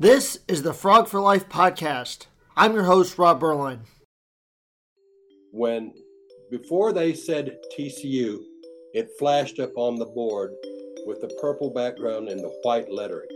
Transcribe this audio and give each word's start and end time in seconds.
This 0.00 0.38
is 0.48 0.62
the 0.62 0.72
Frog 0.72 1.08
for 1.08 1.20
Life 1.20 1.46
podcast. 1.50 2.24
I'm 2.56 2.72
your 2.72 2.84
host, 2.84 3.18
Rob 3.18 3.38
Berline. 3.38 3.80
When 5.52 5.92
before 6.50 6.94
they 6.94 7.12
said 7.12 7.58
TCU, 7.76 8.38
it 8.94 9.10
flashed 9.18 9.60
up 9.60 9.72
on 9.76 9.96
the 9.96 10.06
board 10.06 10.52
with 11.04 11.20
the 11.20 11.28
purple 11.38 11.68
background 11.68 12.30
and 12.30 12.40
the 12.40 12.48
white 12.62 12.90
lettering. 12.90 13.28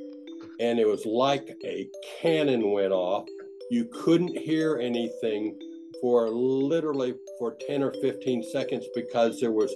And 0.59 0.79
it 0.79 0.89
was 0.89 1.05
like 1.05 1.47
a 1.67 1.87
cannon 2.23 2.71
went 2.71 2.95
off. 2.95 3.27
You 3.71 3.85
couldn't 3.93 4.35
hear 4.35 4.79
anything 4.79 5.59
for 6.01 6.31
literally 6.31 7.13
for 7.39 7.59
10 7.67 7.83
or 7.83 7.93
15 8.01 8.43
seconds 8.43 8.87
because 8.95 9.39
there 9.39 9.53
was 9.53 9.71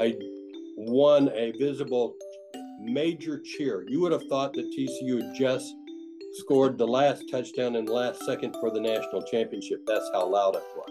a 0.00 0.16
one 0.76 1.28
a 1.34 1.52
visible 1.58 2.14
major 2.80 3.42
cheer. 3.44 3.84
You 3.86 4.00
would 4.00 4.12
have 4.12 4.24
thought 4.30 4.54
that 4.54 4.74
TCU 4.74 5.20
had 5.20 5.34
just 5.38 5.70
scored 6.34 6.78
the 6.78 6.86
last 6.86 7.30
touchdown 7.30 7.76
in 7.76 7.84
the 7.84 7.92
last 7.92 8.24
second 8.24 8.54
for 8.60 8.70
the 8.70 8.80
national 8.80 9.22
championship. 9.22 9.84
That's 9.86 10.08
how 10.12 10.26
loud 10.28 10.56
it 10.56 10.62
was. 10.76 10.90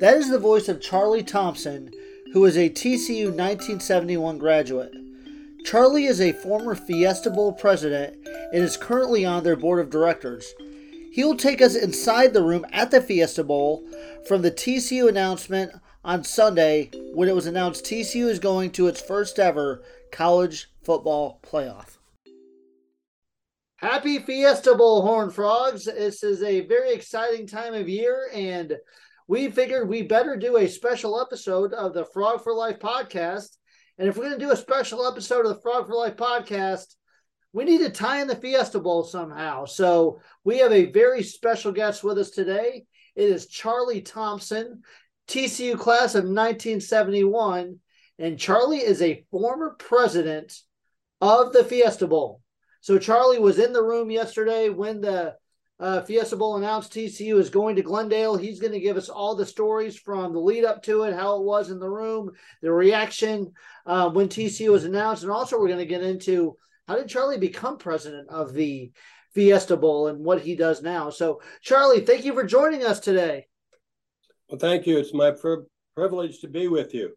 That 0.00 0.16
is 0.16 0.30
the 0.30 0.38
voice 0.38 0.68
of 0.68 0.80
Charlie 0.80 1.22
Thompson, 1.22 1.90
who 2.32 2.44
is 2.44 2.56
a 2.56 2.70
TCU 2.70 3.26
1971 3.26 4.38
graduate. 4.38 4.92
Charlie 5.64 6.04
is 6.04 6.20
a 6.20 6.32
former 6.32 6.74
Fiesta 6.74 7.30
Bowl 7.30 7.52
president 7.52 8.16
and 8.52 8.62
is 8.62 8.76
currently 8.76 9.24
on 9.24 9.42
their 9.42 9.56
board 9.56 9.80
of 9.80 9.90
directors. 9.90 10.54
He 11.10 11.24
will 11.24 11.36
take 11.36 11.60
us 11.60 11.74
inside 11.74 12.34
the 12.34 12.42
room 12.42 12.64
at 12.72 12.90
the 12.90 13.00
Fiesta 13.00 13.42
Bowl 13.42 13.84
from 14.28 14.42
the 14.42 14.50
TCU 14.50 15.08
announcement 15.08 15.72
on 16.04 16.22
Sunday 16.22 16.90
when 17.14 17.28
it 17.28 17.34
was 17.34 17.46
announced 17.46 17.84
TCU 17.84 18.28
is 18.28 18.38
going 18.38 18.70
to 18.72 18.86
its 18.86 19.00
first 19.00 19.38
ever 19.40 19.82
college 20.12 20.70
football 20.84 21.40
playoff. 21.42 21.95
Happy 23.78 24.18
Fiesta 24.18 24.74
Bowl, 24.74 25.02
Horn 25.02 25.28
Frogs. 25.28 25.84
This 25.84 26.22
is 26.22 26.42
a 26.42 26.66
very 26.66 26.94
exciting 26.94 27.46
time 27.46 27.74
of 27.74 27.90
year, 27.90 28.30
and 28.32 28.74
we 29.28 29.50
figured 29.50 29.86
we 29.86 30.00
better 30.00 30.34
do 30.34 30.56
a 30.56 30.66
special 30.66 31.20
episode 31.20 31.74
of 31.74 31.92
the 31.92 32.06
Frog 32.06 32.42
for 32.42 32.54
Life 32.54 32.78
podcast. 32.78 33.58
And 33.98 34.08
if 34.08 34.16
we're 34.16 34.28
going 34.28 34.38
to 34.38 34.44
do 34.46 34.50
a 34.50 34.56
special 34.56 35.06
episode 35.06 35.44
of 35.44 35.54
the 35.54 35.60
Frog 35.60 35.86
for 35.86 35.94
Life 35.94 36.16
podcast, 36.16 36.94
we 37.52 37.64
need 37.64 37.80
to 37.80 37.90
tie 37.90 38.22
in 38.22 38.28
the 38.28 38.36
Fiesta 38.36 38.80
Bowl 38.80 39.04
somehow. 39.04 39.66
So 39.66 40.20
we 40.42 40.56
have 40.60 40.72
a 40.72 40.90
very 40.90 41.22
special 41.22 41.70
guest 41.70 42.02
with 42.02 42.16
us 42.16 42.30
today. 42.30 42.86
It 43.14 43.28
is 43.28 43.46
Charlie 43.46 44.00
Thompson, 44.00 44.84
TCU 45.28 45.78
class 45.78 46.14
of 46.14 46.24
1971. 46.24 47.78
And 48.18 48.38
Charlie 48.38 48.78
is 48.78 49.02
a 49.02 49.26
former 49.30 49.76
president 49.78 50.58
of 51.20 51.52
the 51.52 51.62
Fiesta 51.62 52.06
Bowl. 52.06 52.40
So 52.86 53.00
Charlie 53.00 53.40
was 53.40 53.58
in 53.58 53.72
the 53.72 53.82
room 53.82 54.12
yesterday 54.12 54.68
when 54.68 55.00
the 55.00 55.34
uh, 55.80 56.02
Fiesta 56.02 56.36
Bowl 56.36 56.56
announced 56.56 56.92
TCU 56.92 57.36
is 57.40 57.50
going 57.50 57.74
to 57.74 57.82
Glendale. 57.82 58.36
He's 58.36 58.60
going 58.60 58.74
to 58.74 58.78
give 58.78 58.96
us 58.96 59.08
all 59.08 59.34
the 59.34 59.44
stories 59.44 59.98
from 59.98 60.32
the 60.32 60.38
lead 60.38 60.64
up 60.64 60.84
to 60.84 61.02
it, 61.02 61.12
how 61.12 61.34
it 61.34 61.42
was 61.42 61.72
in 61.72 61.80
the 61.80 61.90
room, 61.90 62.30
the 62.62 62.70
reaction 62.70 63.52
uh, 63.86 64.08
when 64.10 64.28
TCU 64.28 64.70
was 64.70 64.84
announced, 64.84 65.24
and 65.24 65.32
also 65.32 65.58
we're 65.58 65.66
going 65.66 65.80
to 65.80 65.84
get 65.84 66.04
into 66.04 66.56
how 66.86 66.94
did 66.94 67.08
Charlie 67.08 67.38
become 67.38 67.76
president 67.76 68.28
of 68.28 68.52
the 68.54 68.92
Fiesta 69.34 69.76
Bowl 69.76 70.06
and 70.06 70.24
what 70.24 70.42
he 70.42 70.54
does 70.54 70.80
now. 70.80 71.10
So, 71.10 71.40
Charlie, 71.62 72.02
thank 72.02 72.24
you 72.24 72.34
for 72.34 72.44
joining 72.44 72.84
us 72.84 73.00
today. 73.00 73.48
Well, 74.48 74.60
thank 74.60 74.86
you. 74.86 74.96
It's 74.98 75.12
my 75.12 75.32
privilege 75.96 76.38
to 76.38 76.46
be 76.46 76.68
with 76.68 76.94
you. 76.94 77.16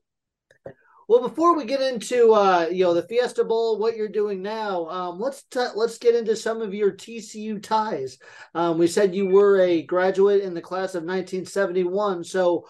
Well, 1.09 1.28
before 1.28 1.58
we 1.58 1.66
get 1.66 1.81
into 1.81 2.34
uh, 2.34 2.68
you 2.72 2.84
know 2.84 2.94
the 2.94 3.02
Fiesta 3.02 3.44
Bowl, 3.44 3.80
what 3.80 3.97
you're 3.97 4.08
doing 4.08 4.44
now, 4.44 4.88
um, 4.90 5.20
let's 5.20 5.42
t- 5.42 5.74
let's 5.74 5.97
get 5.97 6.14
into 6.14 6.36
some 6.36 6.62
of 6.62 6.72
your 6.72 6.92
TCU 6.92 7.64
ties. 7.64 8.20
Um, 8.53 8.78
we 8.78 8.86
said 8.86 9.16
you 9.16 9.25
were 9.25 9.59
a 9.59 9.81
graduate 9.81 10.44
in 10.44 10.53
the 10.53 10.62
class 10.62 10.94
of 10.94 11.02
1971. 11.02 12.24
So, 12.25 12.68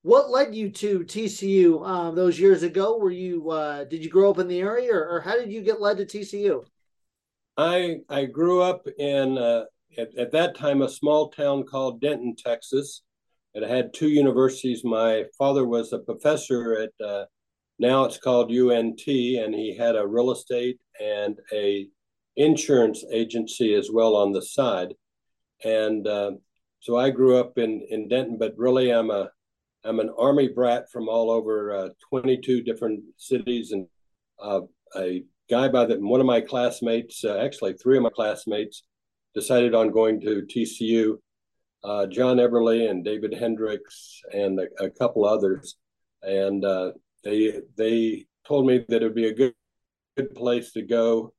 what 0.00 0.30
led 0.30 0.54
you 0.54 0.70
to 0.70 1.00
TCU 1.00 1.86
um, 1.86 2.14
those 2.14 2.40
years 2.40 2.62
ago? 2.62 2.96
Were 2.96 3.10
you 3.10 3.50
uh, 3.50 3.84
did 3.84 4.02
you 4.02 4.08
grow 4.08 4.30
up 4.30 4.38
in 4.38 4.48
the 4.48 4.60
area, 4.60 4.94
or, 4.94 5.16
or, 5.16 5.20
how 5.20 5.36
did 5.36 5.52
you 5.52 5.60
get 5.60 5.82
led 5.82 5.98
to 5.98 6.06
TCU? 6.06 6.64
I 7.58 7.98
I 8.08 8.24
grew 8.24 8.62
up 8.62 8.88
in 8.98 9.36
uh, 9.36 9.64
at, 9.98 10.16
at 10.16 10.32
that 10.32 10.56
time 10.56 10.80
a 10.80 10.88
small 10.88 11.28
town 11.28 11.64
called 11.64 12.00
Denton, 12.00 12.36
Texas. 12.36 13.02
It 13.52 13.68
had 13.68 13.92
two 13.92 14.08
universities. 14.08 14.82
My 14.82 15.26
father 15.36 15.66
was 15.66 15.92
a 15.92 15.98
professor 15.98 16.74
at 16.78 17.06
uh, 17.06 17.26
now 17.78 18.04
it's 18.04 18.18
called 18.18 18.50
UNT, 18.50 19.02
and 19.06 19.54
he 19.54 19.76
had 19.76 19.96
a 19.96 20.06
real 20.06 20.30
estate 20.30 20.78
and 21.00 21.38
a 21.52 21.88
insurance 22.36 23.04
agency 23.12 23.74
as 23.74 23.90
well 23.92 24.16
on 24.16 24.32
the 24.32 24.42
side. 24.42 24.94
And 25.64 26.06
uh, 26.06 26.32
so 26.80 26.96
I 26.96 27.10
grew 27.10 27.38
up 27.38 27.58
in 27.58 27.86
in 27.90 28.08
Denton, 28.08 28.38
but 28.38 28.54
really 28.56 28.90
I'm 28.90 29.10
a 29.10 29.30
I'm 29.84 30.00
an 30.00 30.10
army 30.16 30.48
brat 30.48 30.90
from 30.90 31.08
all 31.08 31.30
over 31.30 31.72
uh, 31.72 31.88
22 32.08 32.62
different 32.62 33.02
cities, 33.16 33.72
and 33.72 33.86
uh, 34.40 34.60
a 34.96 35.24
guy 35.50 35.68
by 35.68 35.84
the 35.84 35.96
one 35.96 36.20
of 36.20 36.26
my 36.26 36.40
classmates, 36.40 37.24
uh, 37.24 37.38
actually 37.38 37.74
three 37.74 37.96
of 37.96 38.02
my 38.02 38.10
classmates, 38.10 38.84
decided 39.34 39.74
on 39.74 39.90
going 39.90 40.20
to 40.20 40.42
TCU. 40.42 41.16
Uh, 41.84 42.06
John 42.06 42.36
Everly 42.36 42.88
and 42.88 43.04
David 43.04 43.34
Hendricks 43.34 44.20
and 44.32 44.60
a, 44.60 44.84
a 44.84 44.90
couple 44.90 45.24
others, 45.24 45.76
and 46.22 46.64
uh, 46.64 46.92
they 47.24 47.60
they 47.76 48.26
told 48.46 48.66
me 48.66 48.84
that 48.88 49.02
it 49.02 49.04
would 49.04 49.14
be 49.14 49.28
a 49.28 49.34
good 49.34 49.54
good 50.16 50.34
place 50.34 50.72
to 50.72 50.82
go 50.82 51.32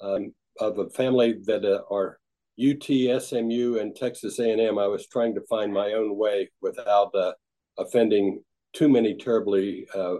um, 0.00 0.32
of 0.60 0.78
a 0.78 0.88
family 0.90 1.40
that 1.44 1.64
uh, 1.64 1.82
are 1.92 2.18
UT, 2.60 3.22
SMU, 3.22 3.78
and 3.78 3.96
Texas 3.96 4.38
A&M. 4.38 4.78
I 4.78 4.86
was 4.86 5.08
trying 5.08 5.34
to 5.34 5.40
find 5.48 5.72
my 5.72 5.92
own 5.92 6.16
way 6.16 6.50
without 6.60 7.14
uh, 7.14 7.32
offending 7.78 8.42
too 8.72 8.88
many 8.88 9.16
terribly 9.16 9.86
uh, 9.94 10.16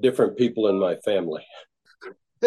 different 0.00 0.36
people 0.36 0.68
in 0.68 0.78
my 0.78 0.96
family. 1.04 1.44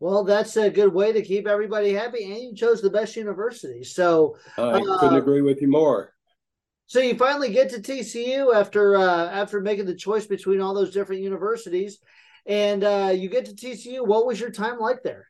well, 0.00 0.24
that's 0.24 0.56
a 0.56 0.70
good 0.70 0.92
way 0.92 1.12
to 1.12 1.22
keep 1.22 1.48
everybody 1.48 1.92
happy, 1.92 2.24
and 2.24 2.42
you 2.42 2.54
chose 2.54 2.82
the 2.82 2.90
best 2.90 3.16
university. 3.16 3.82
So 3.82 4.36
I 4.58 4.80
couldn't 4.80 5.14
uh, 5.14 5.18
agree 5.18 5.42
with 5.42 5.62
you 5.62 5.68
more. 5.68 6.11
So 6.86 7.00
you 7.00 7.16
finally 7.16 7.52
get 7.52 7.70
to 7.70 7.80
TCU 7.80 8.54
after 8.54 8.96
uh, 8.96 9.30
after 9.30 9.60
making 9.60 9.86
the 9.86 9.94
choice 9.94 10.26
between 10.26 10.60
all 10.60 10.74
those 10.74 10.92
different 10.92 11.22
universities, 11.22 11.98
and 12.46 12.84
uh, 12.84 13.12
you 13.14 13.28
get 13.28 13.46
to 13.46 13.54
TCU. 13.54 14.06
What 14.06 14.26
was 14.26 14.40
your 14.40 14.50
time 14.50 14.78
like 14.78 15.02
there? 15.02 15.28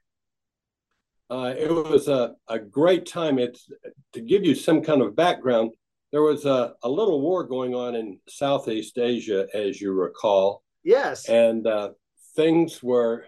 Uh, 1.30 1.54
it 1.56 1.70
was 1.72 2.08
a, 2.08 2.34
a 2.48 2.58
great 2.58 3.06
time. 3.06 3.38
It's 3.38 3.70
to 4.12 4.20
give 4.20 4.44
you 4.44 4.54
some 4.54 4.82
kind 4.82 5.00
of 5.00 5.16
background. 5.16 5.70
There 6.10 6.20
was 6.20 6.44
a, 6.44 6.74
a 6.82 6.88
little 6.88 7.22
war 7.22 7.44
going 7.44 7.74
on 7.74 7.94
in 7.94 8.18
Southeast 8.28 8.98
Asia, 8.98 9.46
as 9.54 9.80
you 9.80 9.92
recall. 9.92 10.62
Yes. 10.84 11.28
And 11.28 11.66
uh, 11.66 11.90
things 12.36 12.82
were. 12.82 13.24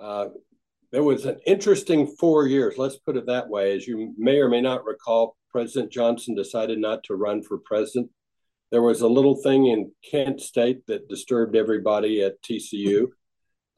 Uh, 0.00 0.28
there 0.90 1.02
was 1.02 1.26
an 1.26 1.38
interesting 1.46 2.06
four 2.18 2.46
years. 2.46 2.78
Let's 2.78 2.96
put 2.96 3.16
it 3.16 3.26
that 3.26 3.48
way. 3.48 3.76
As 3.76 3.86
you 3.86 4.14
may 4.16 4.38
or 4.38 4.48
may 4.48 4.60
not 4.60 4.84
recall, 4.84 5.36
President 5.50 5.92
Johnson 5.92 6.34
decided 6.34 6.78
not 6.78 7.04
to 7.04 7.14
run 7.14 7.42
for 7.42 7.58
president. 7.58 8.10
There 8.70 8.82
was 8.82 9.00
a 9.00 9.08
little 9.08 9.36
thing 9.36 9.66
in 9.66 9.92
Kent 10.08 10.40
State 10.40 10.86
that 10.86 11.08
disturbed 11.08 11.56
everybody 11.56 12.22
at 12.22 12.42
TCU. 12.42 13.04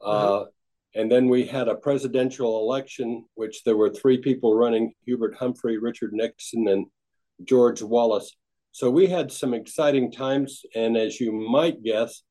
Uh-huh. 0.01 0.41
Uh, 0.41 0.45
and 0.93 1.09
then 1.09 1.29
we 1.29 1.45
had 1.45 1.69
a 1.69 1.75
presidential 1.75 2.59
election, 2.59 3.25
which 3.35 3.63
there 3.63 3.77
were 3.77 3.89
three 3.89 4.17
people 4.17 4.55
running 4.55 4.91
Hubert 5.05 5.35
Humphrey, 5.35 5.77
Richard 5.77 6.11
Nixon, 6.11 6.67
and 6.67 6.87
George 7.45 7.81
Wallace. 7.81 8.35
So 8.73 8.89
we 8.89 9.07
had 9.07 9.31
some 9.31 9.53
exciting 9.53 10.11
times. 10.11 10.63
And 10.75 10.97
as 10.97 11.19
you 11.19 11.31
might 11.31 11.81
guess, 11.83 12.23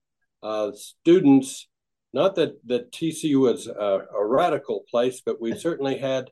uh, 0.43 0.73
students, 0.73 1.69
not 2.13 2.35
that, 2.35 2.55
that 2.67 2.93
TCU 2.93 3.41
was 3.41 3.67
a, 3.67 4.01
a 4.15 4.27
radical 4.27 4.85
place, 4.91 5.23
but 5.25 5.41
we 5.41 5.55
certainly 5.55 5.97
had 5.97 6.31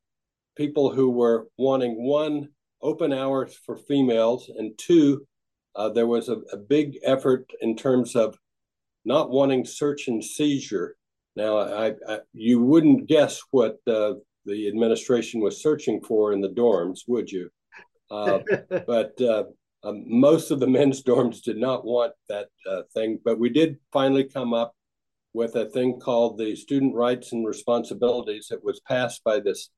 people 0.56 0.93
who 0.93 1.10
were 1.10 1.46
wanting 1.56 2.02
one 2.02 2.49
open 2.82 3.12
hours 3.12 3.54
for 3.54 3.76
females, 3.76 4.50
and 4.56 4.76
two, 4.78 5.26
uh, 5.75 5.88
there 5.88 6.06
was 6.06 6.28
a, 6.28 6.36
a, 6.52 6.56
big 6.56 6.98
effort 7.04 7.50
in 7.60 7.76
terms 7.76 8.16
of 8.16 8.36
not 9.04 9.30
wanting 9.30 9.64
search 9.64 10.08
and 10.08 10.25
seizure. 10.25 10.96
Now, 11.36 11.58
I, 11.58 11.94
I 12.08 12.19
you 12.32 12.60
wouldn't 12.60 13.06
guess 13.06 13.40
what 13.50 13.78
uh, 13.86 14.14
the 14.44 14.69
administration 14.69 15.40
was 15.40 15.62
searching 15.62 16.00
for 16.00 16.32
in 16.32 16.40
the 16.40 16.48
dorms, 16.48 17.00
would 17.06 17.30
you? 17.30 17.50
Uh, 18.10 18.40
but 18.86 19.20
uh, 19.20 19.44
um, 19.84 20.04
most 20.06 20.50
of 20.50 20.60
the 20.60 20.66
men's 20.66 21.02
dorms 21.02 21.42
did 21.42 21.58
not 21.58 21.84
want 21.84 22.12
that 22.28 22.48
uh, 22.69 22.82
thing. 22.94 23.20
But 23.24 23.38
we 23.38 23.50
did 23.50 23.78
finally 23.92 24.24
come 24.24 24.52
up 24.52 24.74
with 25.32 25.54
a 25.54 25.66
thing 25.66 26.00
called 26.00 26.38
the 26.38 26.56
Student 26.56 26.94
Rights 26.94 27.32
and 27.32 27.46
Responsibilities 27.46 28.48
that 28.50 28.64
was 28.64 28.81
passed 28.81 29.22
by 29.22 29.40
this 29.40 29.70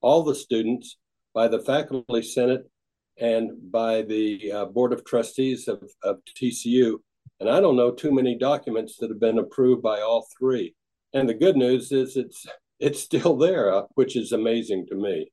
all 0.00 0.22
the 0.22 0.34
students 0.34 0.96
by 1.34 1.48
the 1.48 1.60
faculty 1.60 2.22
senate 2.22 2.70
and 3.18 3.70
by 3.70 4.02
the 4.02 4.52
uh, 4.52 4.64
board 4.66 4.92
of 4.92 5.04
trustees 5.04 5.68
of, 5.68 5.82
of 6.02 6.18
TCU. 6.40 6.98
And 7.40 7.48
I 7.48 7.60
don't 7.60 7.76
know 7.76 7.90
too 7.90 8.12
many 8.12 8.36
documents 8.36 8.96
that 8.98 9.10
have 9.10 9.20
been 9.20 9.38
approved 9.38 9.82
by 9.82 10.00
all 10.00 10.26
three. 10.38 10.74
And 11.12 11.28
the 11.28 11.34
good 11.34 11.56
news 11.56 11.92
is 11.92 12.16
it's 12.16 12.46
it's 12.80 13.02
still 13.02 13.36
there, 13.36 13.74
uh, 13.74 13.82
which 13.94 14.16
is 14.16 14.32
amazing 14.32 14.86
to 14.88 14.94
me. 14.94 15.30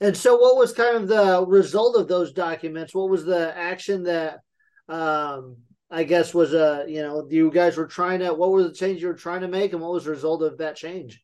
And 0.00 0.16
so, 0.16 0.36
what 0.36 0.56
was 0.56 0.72
kind 0.72 0.96
of 0.96 1.08
the 1.08 1.44
result 1.46 1.96
of 1.96 2.08
those 2.08 2.32
documents? 2.32 2.94
What 2.94 3.10
was 3.10 3.24
the 3.24 3.56
action 3.56 4.04
that, 4.04 4.40
um, 4.88 5.58
I 5.90 6.04
guess, 6.04 6.32
was 6.32 6.54
a 6.54 6.82
uh, 6.82 6.84
you 6.86 7.02
know 7.02 7.26
you 7.28 7.50
guys 7.50 7.76
were 7.76 7.86
trying 7.86 8.20
to? 8.20 8.32
What 8.32 8.50
were 8.50 8.62
the 8.62 8.72
changes 8.72 9.02
you 9.02 9.08
were 9.08 9.14
trying 9.14 9.42
to 9.42 9.48
make, 9.48 9.72
and 9.72 9.82
what 9.82 9.92
was 9.92 10.04
the 10.04 10.10
result 10.10 10.42
of 10.42 10.58
that 10.58 10.76
change? 10.76 11.22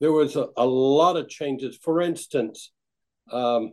There 0.00 0.12
was 0.12 0.36
a, 0.36 0.48
a 0.56 0.64
lot 0.64 1.18
of 1.18 1.28
changes. 1.28 1.78
For 1.82 2.00
instance, 2.00 2.72
um, 3.30 3.72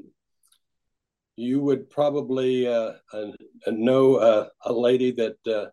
you 1.37 1.61
would 1.61 1.89
probably 1.89 2.67
uh, 2.67 2.93
uh, 3.13 3.27
know 3.67 4.15
uh, 4.15 4.47
a 4.65 4.73
lady 4.73 5.11
that 5.11 5.37
uh, 5.47 5.67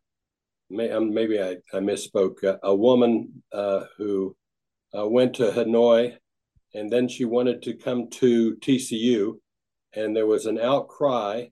may, 0.68 0.90
um, 0.90 1.12
maybe 1.12 1.40
I, 1.40 1.56
I 1.72 1.80
misspoke. 1.80 2.44
Uh, 2.44 2.58
a 2.62 2.74
woman 2.74 3.42
uh, 3.52 3.84
who 3.96 4.36
went 4.92 5.34
to 5.34 5.50
Hanoi, 5.50 6.16
and 6.74 6.90
then 6.90 7.08
she 7.08 7.24
wanted 7.24 7.62
to 7.62 7.74
come 7.74 8.10
to 8.10 8.56
TCU, 8.56 9.38
and 9.94 10.14
there 10.14 10.26
was 10.26 10.46
an 10.46 10.60
outcry. 10.60 11.46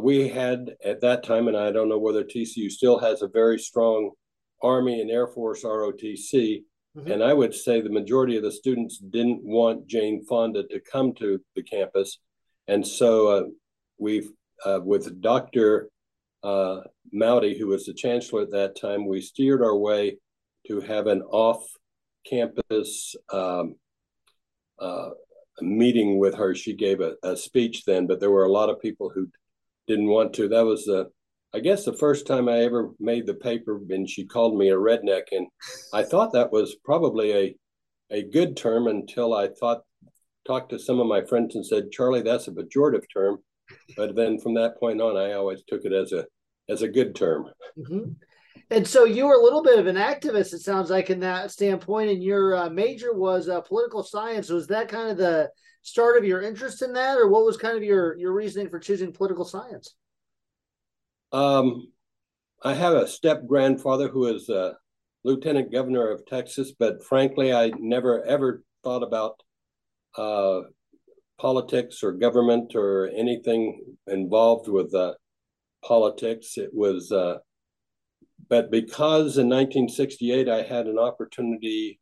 we 0.00 0.28
had 0.28 0.74
at 0.84 1.00
that 1.02 1.22
time, 1.22 1.46
and 1.46 1.56
I 1.56 1.70
don't 1.70 1.88
know 1.88 1.98
whether 1.98 2.24
TCU 2.24 2.70
still 2.70 2.98
has 2.98 3.22
a 3.22 3.28
very 3.28 3.58
strong 3.58 4.10
Army 4.62 5.00
and 5.00 5.10
Air 5.10 5.28
Force 5.28 5.62
ROTC. 5.62 6.64
Mm-hmm. 6.96 7.10
And 7.10 7.22
I 7.24 7.32
would 7.32 7.54
say 7.54 7.80
the 7.80 7.90
majority 7.90 8.36
of 8.36 8.42
the 8.42 8.52
students 8.52 8.98
didn't 8.98 9.42
want 9.42 9.86
Jane 9.86 10.24
Fonda 10.24 10.62
to 10.68 10.80
come 10.80 11.12
to 11.14 11.40
the 11.56 11.62
campus 11.62 12.18
and 12.66 12.86
so 12.86 13.28
uh, 13.28 13.42
we've, 13.98 14.30
uh, 14.64 14.80
with 14.82 15.20
Dr. 15.20 15.88
Uh, 16.42 16.80
Moudy, 17.12 17.58
who 17.58 17.68
was 17.68 17.86
the 17.86 17.94
chancellor 17.94 18.42
at 18.42 18.52
that 18.52 18.80
time, 18.80 19.06
we 19.06 19.20
steered 19.20 19.62
our 19.62 19.76
way 19.76 20.18
to 20.66 20.80
have 20.80 21.06
an 21.06 21.22
off 21.22 21.64
campus 22.26 23.14
um, 23.32 23.76
uh, 24.78 25.10
meeting 25.60 26.18
with 26.18 26.34
her. 26.36 26.54
She 26.54 26.74
gave 26.74 27.00
a, 27.00 27.14
a, 27.22 27.36
speech 27.36 27.84
then, 27.84 28.06
but 28.06 28.18
there 28.18 28.30
were 28.30 28.44
a 28.44 28.52
lot 28.52 28.70
of 28.70 28.80
people 28.80 29.10
who 29.14 29.28
didn't 29.86 30.08
want 30.08 30.32
to. 30.34 30.48
That 30.48 30.64
was 30.64 30.84
the, 30.86 31.10
I 31.54 31.60
guess, 31.60 31.84
the 31.84 31.96
first 31.96 32.26
time 32.26 32.48
I 32.48 32.64
ever 32.64 32.90
made 32.98 33.26
the 33.26 33.34
paper, 33.34 33.80
and 33.90 34.10
she 34.10 34.26
called 34.26 34.58
me 34.58 34.70
a 34.70 34.76
redneck. 34.76 35.24
And 35.30 35.46
I 35.92 36.02
thought 36.02 36.32
that 36.32 36.50
was 36.50 36.76
probably 36.84 37.32
a, 37.32 37.56
a 38.10 38.22
good 38.22 38.56
term 38.56 38.88
until 38.88 39.34
I 39.34 39.48
thought 39.48 39.82
talked 40.46 40.70
to 40.70 40.78
some 40.78 41.00
of 41.00 41.06
my 41.06 41.24
friends 41.24 41.54
and 41.54 41.64
said, 41.64 41.92
Charlie, 41.92 42.22
that's 42.22 42.48
a 42.48 42.50
pejorative 42.50 43.04
term. 43.12 43.38
But 43.96 44.14
then 44.16 44.38
from 44.38 44.54
that 44.54 44.78
point 44.78 45.00
on, 45.00 45.16
I 45.16 45.32
always 45.32 45.62
took 45.66 45.84
it 45.84 45.92
as 45.92 46.12
a 46.12 46.26
as 46.68 46.82
a 46.82 46.88
good 46.88 47.14
term. 47.14 47.46
Mm-hmm. 47.78 48.12
And 48.70 48.86
so 48.86 49.04
you 49.04 49.26
were 49.26 49.34
a 49.34 49.42
little 49.42 49.62
bit 49.62 49.78
of 49.78 49.86
an 49.86 49.96
activist, 49.96 50.54
it 50.54 50.60
sounds 50.60 50.90
like, 50.90 51.10
in 51.10 51.20
that 51.20 51.50
standpoint. 51.50 52.10
And 52.10 52.22
your 52.22 52.56
uh, 52.56 52.70
major 52.70 53.12
was 53.12 53.48
uh, 53.48 53.60
political 53.60 54.02
science. 54.02 54.48
Was 54.48 54.66
that 54.68 54.88
kind 54.88 55.10
of 55.10 55.18
the 55.18 55.50
start 55.82 56.16
of 56.16 56.24
your 56.24 56.42
interest 56.42 56.82
in 56.82 56.94
that, 56.94 57.16
or 57.18 57.28
what 57.28 57.44
was 57.44 57.56
kind 57.56 57.76
of 57.76 57.82
your 57.82 58.16
your 58.18 58.32
reasoning 58.32 58.70
for 58.70 58.78
choosing 58.78 59.12
political 59.12 59.44
science? 59.44 59.94
Um, 61.32 61.88
I 62.62 62.74
have 62.74 62.94
a 62.94 63.08
step 63.08 63.46
grandfather 63.46 64.08
who 64.08 64.26
is 64.26 64.48
a 64.48 64.76
lieutenant 65.24 65.72
governor 65.72 66.10
of 66.10 66.26
Texas, 66.26 66.72
but 66.78 67.04
frankly, 67.04 67.52
I 67.52 67.72
never 67.78 68.24
ever 68.24 68.62
thought 68.82 69.02
about 69.02 69.42
uh, 70.16 70.60
politics 71.38 72.02
or 72.02 72.12
government 72.12 72.74
or 72.74 73.10
anything 73.14 73.96
involved 74.06 74.68
with 74.68 74.94
uh, 74.94 75.14
politics. 75.84 76.56
It 76.56 76.70
was, 76.72 77.10
uh, 77.10 77.38
but 78.48 78.70
because 78.70 79.38
in 79.38 79.48
1968 79.48 80.48
I 80.48 80.62
had 80.62 80.86
an 80.86 80.98
opportunity 80.98 82.00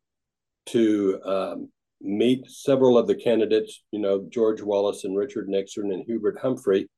to 0.67 1.21
um, 1.25 1.69
meet 2.01 2.51
several 2.51 2.99
of 2.99 3.07
the 3.07 3.15
candidates, 3.15 3.83
you 3.91 4.01
know, 4.01 4.27
George 4.31 4.63
Wallace 4.63 5.05
and 5.05 5.17
Richard 5.17 5.49
Nixon 5.49 5.93
and 5.93 6.05
Hubert 6.07 6.39
Humphrey. 6.41 6.89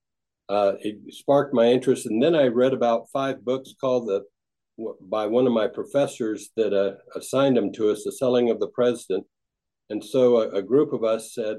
Uh, 0.49 0.73
it 0.81 1.15
sparked 1.15 1.55
my 1.55 1.67
interest, 1.67 2.07
and 2.07 2.23
then 2.23 2.35
I 2.35 2.47
read 2.47 2.73
about 2.73 3.09
five 3.13 3.45
books 3.45 3.75
called 3.81 4.09
the 4.09 4.23
by 5.01 5.25
one 5.27 5.47
of 5.47 5.53
my 5.53 5.69
professors 5.69 6.51
that 6.57 6.73
uh, 6.73 6.97
assigned 7.17 7.57
them 7.57 7.73
to 7.75 7.91
us, 7.91 8.03
"The 8.05 8.13
Selling 8.13 8.51
of 8.51 8.61
the 8.61 8.69
President," 8.69 9.25
And 9.91 10.03
so 10.03 10.39
a, 10.39 10.49
a, 10.59 10.63
group 10.63 10.93
of 10.93 11.05
us 11.05 11.35
said, 11.35 11.59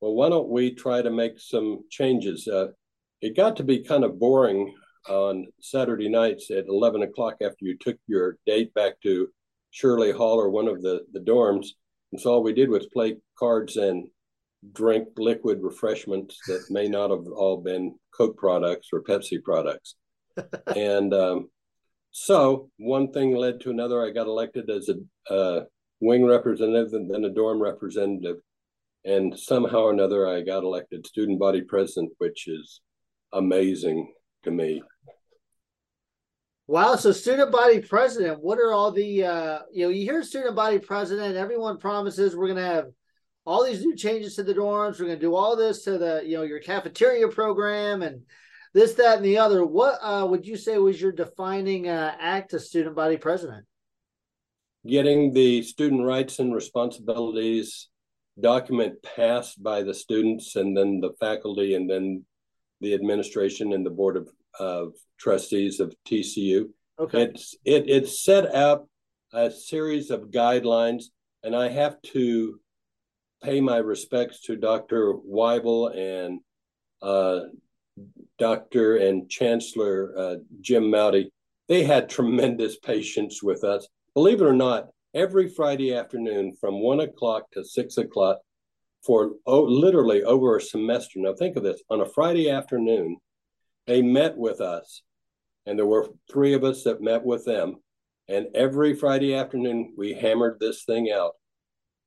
well, 0.00 0.14
why 0.14 0.28
don't 0.28 0.48
we 0.48 0.74
try 0.74 1.02
to 1.02 1.10
make 1.10 1.40
some 1.40 1.84
changes? 1.90 2.46
Uh, 2.46 2.68
it 3.20 3.36
got 3.36 3.56
to 3.56 3.64
be 3.64 3.82
kind 3.82 4.04
of 4.04 4.18
boring 4.18 4.74
on 5.08 5.46
Saturday 5.60 6.08
nights 6.08 6.50
at 6.50 6.66
11 6.68 7.02
o'clock 7.02 7.36
after 7.42 7.64
you 7.64 7.76
took 7.78 7.96
your 8.06 8.38
date 8.46 8.72
back 8.74 9.00
to 9.02 9.28
Sherley 9.72 10.12
Hall 10.12 10.38
or 10.38 10.50
one 10.50 10.68
of 10.68 10.82
the, 10.82 11.04
the 11.12 11.20
dorms. 11.20 11.68
And 12.12 12.20
so 12.20 12.34
all 12.34 12.42
we 12.42 12.52
did 12.52 12.68
was 12.68 12.86
play 12.86 13.16
cards 13.38 13.76
and 13.76 14.06
drink 14.72 15.08
liquid 15.16 15.58
refreshments 15.62 16.38
that 16.46 16.64
may 16.70 16.88
not 16.88 17.10
have 17.10 17.26
all 17.34 17.58
been 17.58 17.94
Coke 18.14 18.36
products 18.36 18.88
or 18.92 19.02
Pepsi 19.02 19.42
products. 19.42 19.96
and 20.76 21.12
um, 21.14 21.50
so 22.10 22.70
one 22.78 23.12
thing 23.12 23.34
led 23.34 23.60
to 23.60 23.70
another. 23.70 24.04
I 24.04 24.10
got 24.10 24.26
elected 24.26 24.70
as 24.70 24.88
a 24.88 25.32
uh, 25.32 25.64
wing 26.00 26.24
representative 26.24 26.92
and 26.92 27.10
then 27.10 27.24
a 27.24 27.30
dorm 27.30 27.60
representative. 27.60 28.36
And 29.04 29.38
somehow 29.38 29.82
or 29.82 29.92
another, 29.92 30.26
I 30.26 30.42
got 30.42 30.64
elected 30.64 31.06
student 31.06 31.38
body 31.38 31.62
president, 31.62 32.12
which 32.18 32.48
is 32.48 32.80
amazing 33.32 34.12
to 34.42 34.50
me. 34.50 34.82
Wow. 36.66 36.96
So 36.96 37.12
student 37.12 37.52
body 37.52 37.80
president, 37.80 38.42
what 38.42 38.58
are 38.58 38.72
all 38.72 38.90
the, 38.90 39.24
uh, 39.24 39.58
you 39.72 39.84
know, 39.84 39.90
you 39.90 40.02
hear 40.02 40.24
student 40.24 40.56
body 40.56 40.80
president, 40.80 41.36
everyone 41.36 41.78
promises 41.78 42.34
we're 42.34 42.48
going 42.48 42.56
to 42.56 42.62
have 42.62 42.86
all 43.46 43.64
these 43.64 43.80
new 43.80 43.96
changes 43.96 44.34
to 44.36 44.42
the 44.42 44.54
dorms. 44.54 44.98
We're 44.98 45.06
going 45.06 45.18
to 45.18 45.26
do 45.26 45.34
all 45.34 45.56
this 45.56 45.84
to 45.84 45.98
the, 45.98 46.22
you 46.24 46.36
know, 46.36 46.42
your 46.42 46.60
cafeteria 46.60 47.28
program 47.28 48.02
and 48.02 48.22
this, 48.74 48.94
that, 48.94 49.18
and 49.18 49.24
the 49.24 49.38
other. 49.38 49.64
What 49.64 49.98
uh, 50.02 50.26
would 50.28 50.46
you 50.46 50.56
say 50.56 50.76
was 50.78 51.00
your 51.00 51.12
defining 51.12 51.88
uh, 51.88 52.14
act 52.18 52.52
as 52.52 52.66
student 52.66 52.96
body 52.96 53.16
president? 53.16 53.64
getting 54.86 55.32
the 55.32 55.62
student 55.62 56.04
rights 56.04 56.38
and 56.38 56.54
responsibilities 56.54 57.88
document 58.40 58.94
passed 59.02 59.62
by 59.62 59.82
the 59.82 59.94
students 59.94 60.56
and 60.56 60.76
then 60.76 61.00
the 61.00 61.12
faculty 61.18 61.74
and 61.74 61.88
then 61.88 62.24
the 62.80 62.94
administration 62.94 63.72
and 63.72 63.84
the 63.84 63.90
board 63.90 64.16
of, 64.16 64.28
of 64.60 64.92
trustees 65.18 65.80
of 65.80 65.94
TCU. 66.06 66.66
Okay. 66.98 67.22
It's 67.22 67.54
it 67.64 67.88
it's 67.88 68.24
set 68.24 68.54
up 68.54 68.88
a 69.32 69.50
series 69.50 70.10
of 70.10 70.30
guidelines, 70.30 71.04
and 71.42 71.54
I 71.54 71.68
have 71.68 72.00
to 72.12 72.58
pay 73.46 73.60
my 73.60 73.76
respects 73.76 74.40
to 74.42 74.56
Dr. 74.56 75.14
Weibel 75.14 75.96
and 75.96 76.40
uh, 77.00 77.46
Dr. 78.38 78.96
and 78.96 79.30
Chancellor 79.30 80.12
uh, 80.18 80.36
Jim 80.60 80.90
Moudy. 80.90 81.30
They 81.68 81.84
had 81.84 82.08
tremendous 82.08 82.76
patience 82.92 83.42
with 83.42 83.62
us 83.62 83.86
believe 84.16 84.40
it 84.40 84.46
or 84.46 84.54
not, 84.54 84.88
every 85.14 85.46
Friday 85.46 85.94
afternoon 85.94 86.56
from 86.58 86.80
one 86.80 87.00
o'clock 87.00 87.50
to 87.52 87.62
six 87.62 87.98
o'clock 87.98 88.38
for 89.04 89.32
oh, 89.46 89.60
literally 89.60 90.22
over 90.24 90.56
a 90.56 90.60
semester. 90.60 91.18
Now, 91.18 91.34
think 91.34 91.54
of 91.54 91.62
this 91.62 91.82
on 91.90 92.00
a 92.00 92.06
Friday 92.06 92.50
afternoon, 92.50 93.18
they 93.86 94.00
met 94.00 94.38
with 94.38 94.62
us, 94.62 95.02
and 95.66 95.78
there 95.78 95.84
were 95.84 96.08
three 96.32 96.54
of 96.54 96.64
us 96.64 96.82
that 96.84 97.02
met 97.02 97.22
with 97.22 97.44
them. 97.44 97.76
And 98.26 98.46
every 98.54 98.94
Friday 98.94 99.34
afternoon, 99.34 99.92
we 99.98 100.14
hammered 100.14 100.60
this 100.60 100.84
thing 100.84 101.12
out 101.12 101.34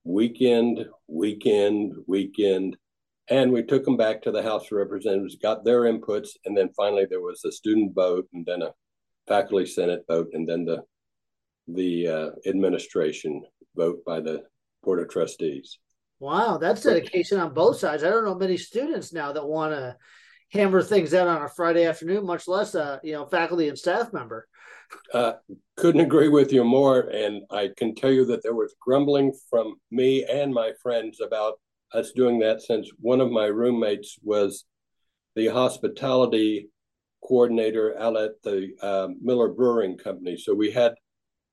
weekend, 0.03 0.85
weekend, 1.07 1.93
weekend. 2.07 2.77
And 3.29 3.51
we 3.51 3.63
took 3.63 3.85
them 3.85 3.97
back 3.97 4.21
to 4.23 4.31
the 4.31 4.41
House 4.41 4.65
of 4.65 4.71
Representatives, 4.71 5.35
got 5.35 5.63
their 5.63 5.81
inputs, 5.81 6.29
and 6.45 6.57
then 6.57 6.69
finally 6.75 7.05
there 7.07 7.21
was 7.21 7.43
a 7.45 7.51
student 7.51 7.93
vote, 7.93 8.27
and 8.33 8.45
then 8.45 8.63
a 8.63 8.73
faculty 9.27 9.67
senate 9.67 10.03
vote, 10.07 10.29
and 10.33 10.47
then 10.49 10.65
the 10.65 10.83
the 11.67 12.07
uh, 12.07 12.29
administration 12.47 13.43
vote 13.75 14.03
by 14.03 14.19
the 14.19 14.41
board 14.83 14.99
of 14.99 15.09
trustees. 15.09 15.77
Wow, 16.19 16.57
that's 16.57 16.81
dedication 16.81 17.39
on 17.39 17.53
both 17.53 17.77
sides. 17.77 18.03
I 18.03 18.09
don't 18.09 18.25
know 18.25 18.35
many 18.35 18.57
students 18.57 19.13
now 19.13 19.31
that 19.31 19.47
want 19.47 19.73
to 19.73 19.95
hammer 20.51 20.81
things 20.81 21.13
out 21.13 21.27
on 21.27 21.43
a 21.43 21.49
Friday 21.49 21.85
afternoon, 21.85 22.25
much 22.25 22.47
less 22.47 22.75
a 22.75 22.99
you 23.03 23.13
know 23.13 23.25
faculty 23.25 23.69
and 23.69 23.77
staff 23.77 24.11
member. 24.11 24.47
Uh, 25.13 25.33
couldn't 25.75 26.01
agree 26.01 26.29
with 26.29 26.51
you 26.51 26.63
more, 26.63 27.01
and 27.01 27.43
I 27.49 27.69
can 27.77 27.95
tell 27.95 28.11
you 28.11 28.25
that 28.25 28.43
there 28.43 28.53
was 28.53 28.75
grumbling 28.79 29.33
from 29.49 29.75
me 29.91 30.25
and 30.25 30.53
my 30.53 30.73
friends 30.81 31.19
about 31.21 31.59
us 31.93 32.11
doing 32.11 32.39
that 32.39 32.61
since 32.61 32.89
one 32.99 33.21
of 33.21 33.31
my 33.31 33.45
roommates 33.45 34.17
was 34.21 34.65
the 35.35 35.47
hospitality 35.47 36.69
coordinator 37.23 37.97
out 37.99 38.17
at 38.17 38.31
the 38.43 38.69
uh, 38.81 39.07
Miller 39.21 39.49
Brewing 39.49 39.97
Company. 39.97 40.37
So 40.37 40.53
we 40.53 40.71
had 40.71 40.93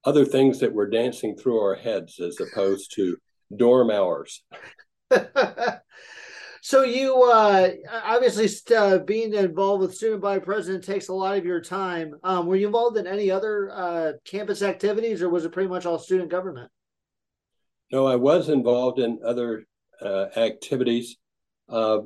other 0.05 0.25
things 0.25 0.61
that 0.61 0.73
were 0.73 0.89
dancing 0.89 1.37
through 1.37 1.61
our 1.61 1.75
heads 1.75 2.21
as 2.21 2.39
opposed 2.41 2.95
to 2.95 3.17
dorm 3.55 3.91
hours. 3.91 4.43
so 6.67 6.83
you 6.83 7.23
uh, 7.23 7.71
obviously 8.03 8.49
uh, 8.77 8.99
being 8.99 9.33
involved 9.35 9.83
with 9.83 9.95
student 9.95 10.21
body 10.21 10.41
president 10.41 10.83
takes 10.83 11.07
a 11.07 11.13
lot 11.13 11.39
of 11.39 11.45
your 11.45 11.61
time. 11.61 12.17
Um, 12.25 12.47
were 12.49 12.57
you 12.57 12.67
involved 12.67 12.97
in 12.97 13.07
any 13.07 13.31
other 13.31 13.71
uh, 13.71 14.13
campus 14.25 14.63
activities, 14.63 15.23
or 15.23 15.29
was 15.29 15.45
it 15.45 15.53
pretty 15.53 15.69
much 15.69 15.87
all 15.87 15.97
student 15.97 16.29
government? 16.29 16.69
No, 17.93 18.05
I 18.05 18.17
was 18.17 18.49
involved 18.49 18.99
in 18.99 19.21
other 19.25 19.65
uh, 20.03 20.27
activities. 20.37 21.19
Uh, 21.69 21.99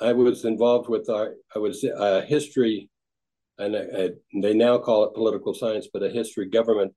I 0.00 0.14
was 0.14 0.46
involved 0.46 0.88
with 0.88 1.10
our, 1.10 1.34
I 1.54 1.58
was 1.58 1.84
a 1.84 2.22
history, 2.22 2.88
and 3.58 3.74
they 4.42 4.54
now 4.54 4.78
call 4.78 5.04
it 5.04 5.12
political 5.12 5.52
science, 5.52 5.86
but 5.92 6.02
a 6.02 6.08
history 6.08 6.48
government 6.48 6.94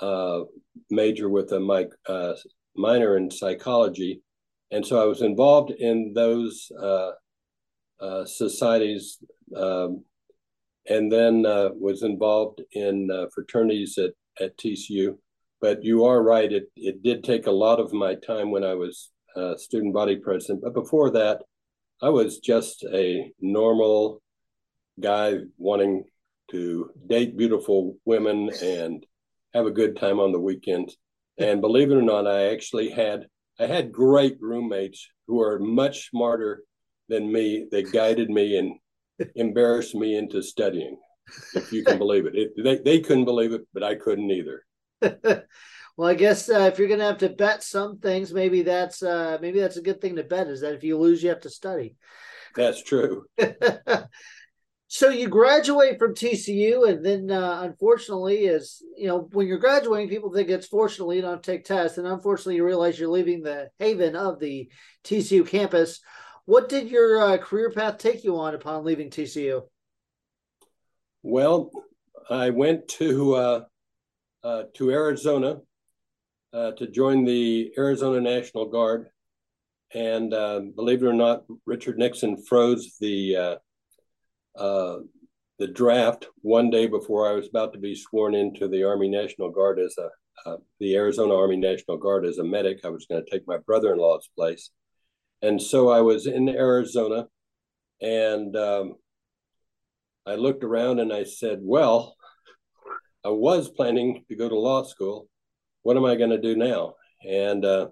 uh, 0.00 0.40
major 0.90 1.28
with 1.28 1.52
a 1.52 1.88
uh, 2.08 2.34
minor 2.74 3.16
in 3.16 3.30
psychology. 3.30 4.22
And 4.72 4.84
so 4.84 5.00
I 5.00 5.04
was 5.04 5.22
involved 5.22 5.70
in 5.70 6.12
those 6.14 6.72
uh, 6.80 7.10
uh 8.00 8.24
societies 8.24 9.18
um, 9.54 10.04
and 10.88 11.12
then 11.12 11.46
uh, 11.46 11.68
was 11.78 12.02
involved 12.02 12.60
in 12.72 13.08
uh, 13.10 13.26
fraternities 13.32 13.98
at, 13.98 14.12
at 14.40 14.56
TCU. 14.56 15.16
But 15.60 15.84
you 15.84 16.04
are 16.06 16.22
right, 16.22 16.50
it, 16.50 16.64
it 16.74 17.04
did 17.04 17.22
take 17.22 17.46
a 17.46 17.58
lot 17.64 17.78
of 17.78 17.92
my 17.92 18.16
time 18.16 18.50
when 18.50 18.64
I 18.64 18.74
was 18.74 19.10
student 19.56 19.94
body 19.94 20.16
president. 20.16 20.62
But 20.62 20.74
before 20.74 21.10
that, 21.10 21.42
I 22.02 22.08
was 22.08 22.40
just 22.40 22.84
a 22.92 23.32
normal 23.40 24.20
guy 25.00 25.36
wanting 25.56 26.04
to 26.50 26.90
date 27.06 27.36
beautiful 27.36 27.96
women 28.04 28.50
and 28.62 29.06
have 29.54 29.66
a 29.66 29.70
good 29.70 29.96
time 29.96 30.18
on 30.18 30.32
the 30.32 30.40
weekends. 30.40 30.96
And 31.38 31.60
believe 31.60 31.90
it 31.90 31.96
or 31.96 32.02
not, 32.02 32.26
I 32.26 32.52
actually 32.52 32.90
had 32.90 33.26
I 33.58 33.66
had 33.66 33.92
great 33.92 34.38
roommates 34.40 35.08
who 35.26 35.40
are 35.40 35.58
much 35.58 36.10
smarter 36.10 36.62
than 37.08 37.30
me. 37.30 37.66
They 37.70 37.82
guided 37.82 38.30
me 38.30 38.58
and 38.58 39.30
embarrassed 39.36 39.94
me 39.94 40.16
into 40.16 40.42
studying, 40.42 40.98
if 41.54 41.72
you 41.72 41.84
can 41.84 41.98
believe 41.98 42.26
it. 42.26 42.34
it 42.34 42.52
they, 42.62 42.78
they 42.78 43.00
couldn't 43.00 43.24
believe 43.24 43.52
it, 43.52 43.62
but 43.72 43.82
I 43.82 43.94
couldn't 43.94 44.30
either. 44.30 44.64
well, 45.96 46.08
I 46.08 46.14
guess 46.14 46.48
uh, 46.48 46.70
if 46.72 46.78
you're 46.78 46.88
going 46.88 47.00
to 47.00 47.06
have 47.06 47.18
to 47.18 47.28
bet 47.28 47.62
some 47.62 47.98
things, 47.98 48.32
maybe 48.32 48.62
that's 48.62 49.02
uh, 49.02 49.38
maybe 49.40 49.60
that's 49.60 49.76
a 49.76 49.82
good 49.82 50.00
thing 50.00 50.16
to 50.16 50.24
bet. 50.24 50.48
Is 50.48 50.62
that 50.62 50.74
if 50.74 50.84
you 50.84 50.98
lose, 50.98 51.22
you 51.22 51.28
have 51.28 51.40
to 51.40 51.50
study. 51.50 51.96
That's 52.56 52.82
true. 52.82 53.24
so 54.94 55.08
you 55.08 55.26
graduate 55.26 55.98
from 55.98 56.14
TCU, 56.14 56.86
and 56.86 57.02
then 57.02 57.30
uh, 57.30 57.62
unfortunately, 57.62 58.44
is 58.44 58.82
you 58.94 59.06
know 59.06 59.26
when 59.32 59.46
you're 59.46 59.56
graduating, 59.56 60.10
people 60.10 60.30
think 60.30 60.50
it's 60.50 60.66
fortunately 60.66 61.16
you 61.16 61.22
don't 61.22 61.42
take 61.42 61.64
tests, 61.64 61.96
and 61.96 62.06
unfortunately, 62.06 62.56
you 62.56 62.64
realize 62.66 62.98
you're 62.98 63.08
leaving 63.08 63.42
the 63.42 63.70
haven 63.78 64.14
of 64.14 64.38
the 64.38 64.68
TCU 65.02 65.48
campus. 65.48 66.00
What 66.44 66.68
did 66.68 66.90
your 66.90 67.22
uh, 67.22 67.38
career 67.38 67.70
path 67.70 67.96
take 67.96 68.22
you 68.22 68.36
on 68.36 68.54
upon 68.54 68.84
leaving 68.84 69.08
TCU? 69.08 69.62
Well, 71.22 71.70
I 72.28 72.50
went 72.50 72.86
to 72.88 73.34
uh, 73.34 73.64
uh, 74.44 74.64
to 74.74 74.90
Arizona 74.90 75.60
uh, 76.52 76.72
to 76.72 76.86
join 76.86 77.24
the 77.24 77.72
Arizona 77.78 78.20
National 78.20 78.66
Guard, 78.66 79.06
and 79.94 80.34
uh, 80.34 80.60
believe 80.76 81.02
it 81.02 81.06
or 81.06 81.14
not, 81.14 81.44
Richard 81.64 81.96
Nixon 81.96 82.36
froze 82.44 82.98
the 83.00 83.58
uh, 84.56 84.98
the 85.58 85.68
draft 85.68 86.26
one 86.40 86.70
day 86.70 86.86
before 86.86 87.28
I 87.28 87.34
was 87.34 87.48
about 87.48 87.72
to 87.72 87.78
be 87.78 87.94
sworn 87.94 88.34
into 88.34 88.68
the 88.68 88.84
Army 88.84 89.08
National 89.08 89.50
Guard 89.50 89.78
as 89.78 89.96
a 89.98 90.08
uh, 90.44 90.56
the 90.80 90.96
Arizona 90.96 91.36
Army 91.36 91.56
National 91.56 91.96
Guard 91.96 92.24
as 92.24 92.38
a 92.38 92.44
medic. 92.44 92.80
I 92.84 92.88
was 92.88 93.06
going 93.06 93.24
to 93.24 93.30
take 93.30 93.46
my 93.46 93.58
brother-in-law's 93.58 94.28
place, 94.36 94.70
and 95.40 95.60
so 95.60 95.88
I 95.90 96.00
was 96.00 96.26
in 96.26 96.48
Arizona, 96.48 97.26
and 98.00 98.56
um, 98.56 98.96
I 100.26 100.34
looked 100.34 100.64
around 100.64 100.98
and 100.98 101.12
I 101.12 101.24
said, 101.24 101.60
"Well, 101.62 102.16
I 103.24 103.28
was 103.28 103.68
planning 103.68 104.24
to 104.28 104.36
go 104.36 104.48
to 104.48 104.58
law 104.58 104.82
school. 104.82 105.28
What 105.82 105.96
am 105.96 106.04
I 106.04 106.16
going 106.16 106.30
to 106.30 106.40
do 106.40 106.56
now?" 106.56 106.94
And 107.28 107.64
uh, 107.64 107.88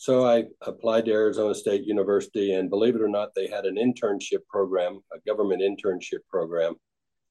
so 0.00 0.26
I 0.26 0.44
applied 0.62 1.04
to 1.04 1.12
Arizona 1.12 1.54
State 1.54 1.84
University, 1.84 2.54
and 2.54 2.70
believe 2.70 2.94
it 2.94 3.02
or 3.02 3.08
not, 3.08 3.34
they 3.34 3.48
had 3.48 3.66
an 3.66 3.76
internship 3.76 4.46
program, 4.48 5.00
a 5.12 5.18
government 5.28 5.60
internship 5.60 6.20
program. 6.30 6.76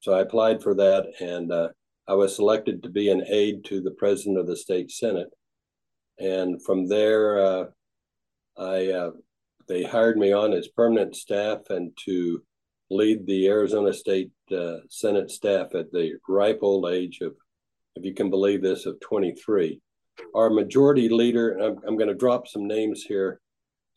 So 0.01 0.13
I 0.13 0.21
applied 0.21 0.61
for 0.61 0.75
that, 0.75 1.07
and 1.19 1.51
uh, 1.51 1.69
I 2.07 2.13
was 2.13 2.35
selected 2.35 2.83
to 2.83 2.89
be 2.89 3.09
an 3.09 3.23
aide 3.27 3.65
to 3.65 3.81
the 3.81 3.95
president 3.97 4.37
of 4.37 4.45
the 4.45 4.55
state 4.55 4.91
senate. 4.91 5.29
And 6.19 6.63
from 6.63 6.87
there, 6.87 7.43
uh, 7.43 7.65
I 8.55 8.91
uh, 8.91 9.11
they 9.67 9.81
hired 9.81 10.19
me 10.19 10.31
on 10.31 10.53
as 10.53 10.67
permanent 10.67 11.15
staff 11.15 11.61
and 11.71 11.91
to 12.05 12.43
lead 12.91 13.25
the 13.25 13.47
Arizona 13.47 13.93
State 13.93 14.29
uh, 14.55 14.81
Senate 14.89 15.31
staff 15.31 15.73
at 15.73 15.91
the 15.91 16.19
ripe 16.27 16.59
old 16.61 16.87
age 16.87 17.21
of, 17.21 17.33
if 17.95 18.05
you 18.05 18.13
can 18.13 18.29
believe 18.29 18.61
this, 18.61 18.85
of 18.85 18.99
23 18.99 19.81
our 20.35 20.49
majority 20.49 21.09
leader, 21.09 21.57
I'm, 21.57 21.77
I'm 21.87 21.97
going 21.97 22.09
to 22.09 22.15
drop 22.15 22.47
some 22.47 22.67
names 22.67 23.03
here. 23.03 23.39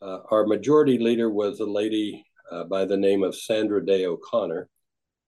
Uh, 0.01 0.19
our 0.31 0.45
majority 0.45 0.97
leader 0.97 1.29
was 1.29 1.59
a 1.59 1.65
lady 1.65 2.25
uh, 2.51 2.65
by 2.65 2.85
the 2.85 2.97
name 2.97 3.23
of 3.23 3.35
Sandra 3.35 3.85
Day 3.85 4.05
O'Connor. 4.05 4.67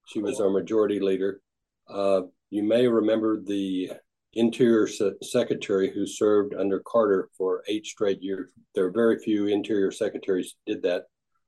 She 0.08 0.20
was 0.20 0.40
our 0.40 0.50
majority 0.50 1.00
leader. 1.00 1.42
Uh, 1.88 2.22
you 2.50 2.64
may 2.64 2.88
remember 2.88 3.42
the 3.42 3.92
Interior 4.34 4.88
Se- 4.88 5.14
Secretary 5.24 5.92
who 5.92 6.06
served 6.06 6.54
under 6.54 6.82
Carter 6.86 7.30
for 7.38 7.64
eight 7.68 7.86
straight 7.86 8.22
years. 8.22 8.52
There 8.76 8.86
are 8.86 8.92
very 8.92 9.18
few 9.18 9.48
Interior 9.48 9.92
Secretaries 9.92 10.56
did 10.68 10.84
that, 10.84 11.06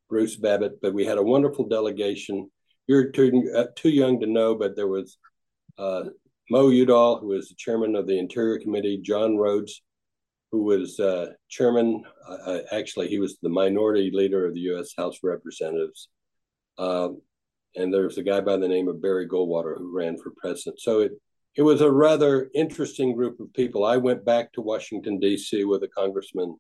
Bruce 0.10 0.38
Babbitt, 0.38 0.82
but 0.82 0.94
we 0.94 1.06
had 1.06 1.18
a 1.18 1.24
wonderful 1.24 1.68
delegation. 1.68 2.50
You're 2.88 3.12
too, 3.12 3.52
uh, 3.56 3.66
too 3.76 3.90
young 3.90 4.20
to 4.22 4.26
know, 4.26 4.56
but 4.56 4.76
there 4.76 4.88
was 4.88 5.18
uh, 5.78 6.04
Mo 6.50 6.70
Udall, 6.70 7.20
who 7.20 7.28
was 7.28 7.50
the 7.50 7.56
chairman 7.56 7.96
of 7.96 8.08
the 8.08 8.18
Interior 8.18 8.60
Committee, 8.60 8.98
John 8.98 9.38
Rhodes, 9.38 9.82
who 10.52 10.64
was 10.64 11.00
uh, 11.00 11.32
chairman, 11.50 12.04
uh, 12.28 12.60
actually, 12.72 13.10
he 13.10 13.20
was 13.20 13.38
the 13.42 13.50
minority 13.50 14.12
leader 14.14 14.46
of 14.46 14.54
the 14.54 14.62
U.S. 14.62 14.94
House 14.98 15.16
of 15.16 15.24
Representatives. 15.24 16.08
Um, 16.78 17.22
and 17.76 17.94
there 17.94 18.04
was 18.04 18.18
a 18.18 18.24
guy 18.24 18.40
by 18.40 18.56
the 18.56 18.68
name 18.68 18.88
of 18.88 19.02
Barry 19.02 19.28
Goldwater 19.28 19.78
who 19.78 19.96
ran 19.96 20.18
for 20.18 20.32
president. 20.38 20.80
So 20.80 21.02
it, 21.02 21.12
it 21.56 21.64
was 21.64 21.82
a 21.82 21.92
rather 21.92 22.50
interesting 22.56 23.14
group 23.14 23.40
of 23.40 23.54
people. 23.54 23.84
I 23.84 23.98
went 23.98 24.24
back 24.24 24.54
to 24.54 24.62
Washington, 24.62 25.20
D.C. 25.20 25.66
with 25.66 25.84
a 25.84 25.90
congressman 25.90 26.56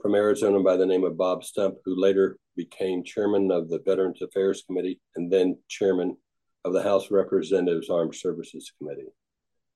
from 0.00 0.14
Arizona 0.14 0.60
by 0.60 0.76
the 0.76 0.86
name 0.86 1.02
of 1.02 1.18
Bob 1.18 1.42
Stump, 1.42 1.76
who 1.84 2.00
later 2.00 2.38
became 2.56 3.02
chairman 3.02 3.50
of 3.50 3.68
the 3.68 3.80
Veterans 3.84 4.22
Affairs 4.22 4.62
Committee 4.64 5.00
and 5.16 5.32
then 5.32 5.58
chairman 5.68 6.16
of 6.64 6.72
the 6.72 6.82
House 6.82 7.06
of 7.06 7.12
Representatives 7.12 7.90
Armed 7.90 8.14
Services 8.14 8.72
Committee. 8.78 9.08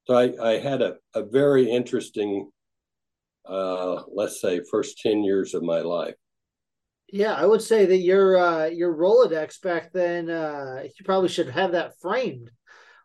So 0.08 0.16
I, 0.16 0.52
I 0.52 0.58
had 0.58 0.80
a, 0.80 0.96
a 1.14 1.22
very 1.22 1.70
interesting, 1.70 2.50
uh, 3.46 4.02
let's 4.10 4.40
say, 4.40 4.62
first 4.70 5.00
10 5.00 5.22
years 5.22 5.52
of 5.52 5.62
my 5.62 5.80
life. 5.80 6.14
Yeah, 7.10 7.34
I 7.34 7.44
would 7.44 7.62
say 7.62 7.86
that 7.86 7.98
your 7.98 8.36
uh, 8.36 8.66
your 8.66 8.94
Rolodex 8.94 9.62
back 9.62 9.92
then, 9.92 10.28
uh, 10.28 10.82
you 10.84 11.04
probably 11.06 11.30
should 11.30 11.48
have 11.48 11.72
that 11.72 11.98
framed. 12.00 12.50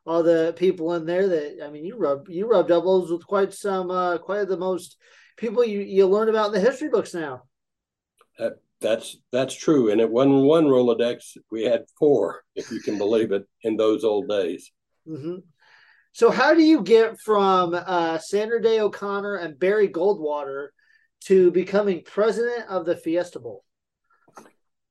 All 0.05 0.24
the 0.24 0.53
people 0.57 0.93
in 0.95 1.05
there 1.05 1.29
that 1.29 1.65
I 1.65 1.69
mean, 1.69 1.86
you 1.86 1.95
rub 1.95 2.27
you 2.27 2.45
rubbed 2.45 2.69
elbows 2.69 3.10
with 3.10 3.25
quite 3.25 3.53
some 3.53 3.89
uh, 3.89 4.17
quite 4.17 4.50
the 4.50 4.57
most 4.57 4.98
people 5.38 5.63
you 5.63 5.79
you 5.79 6.05
learn 6.05 6.27
about 6.27 6.48
in 6.48 6.53
the 6.53 6.60
history 6.60 6.89
books 6.89 7.13
now. 7.13 7.43
That, 8.39 8.57
that's 8.81 9.15
that's 9.31 9.55
true, 9.55 9.89
and 9.89 10.01
it 10.01 10.10
wasn't 10.10 10.43
one 10.43 10.65
Rolodex; 10.65 11.38
we 11.50 11.63
had 11.63 11.86
four, 11.98 12.43
if 12.55 12.72
you 12.72 12.81
can 12.81 12.98
believe 12.98 13.31
it, 13.31 13.48
in 13.62 13.77
those 13.77 14.03
old 14.03 14.27
days. 14.27 14.69
Mm-hmm. 15.07 15.36
So 16.13 16.29
how 16.29 16.53
do 16.53 16.62
you 16.62 16.84
get 16.84 17.20
from 17.20 17.74
uh, 17.74 18.20
Sandra 18.20 18.62
Day 18.62 18.79
O'Connor 18.79 19.38
and 19.38 19.58
Barry 19.58 19.89
Goldwater 19.89 20.67
to 21.25 21.50
becoming 21.50 22.03
president 22.05 22.70
of 22.70 22.86
the 22.86 22.96
Fiesta 22.96 23.39
Bowl? 23.39 23.63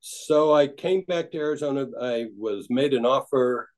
So 0.01 0.53
I 0.53 0.67
came 0.67 1.03
back 1.07 1.31
to 1.31 1.37
Arizona. 1.37 1.87
I 2.01 2.25
was 2.37 2.67
made 2.69 2.93
an 2.93 3.05
offer 3.05 3.69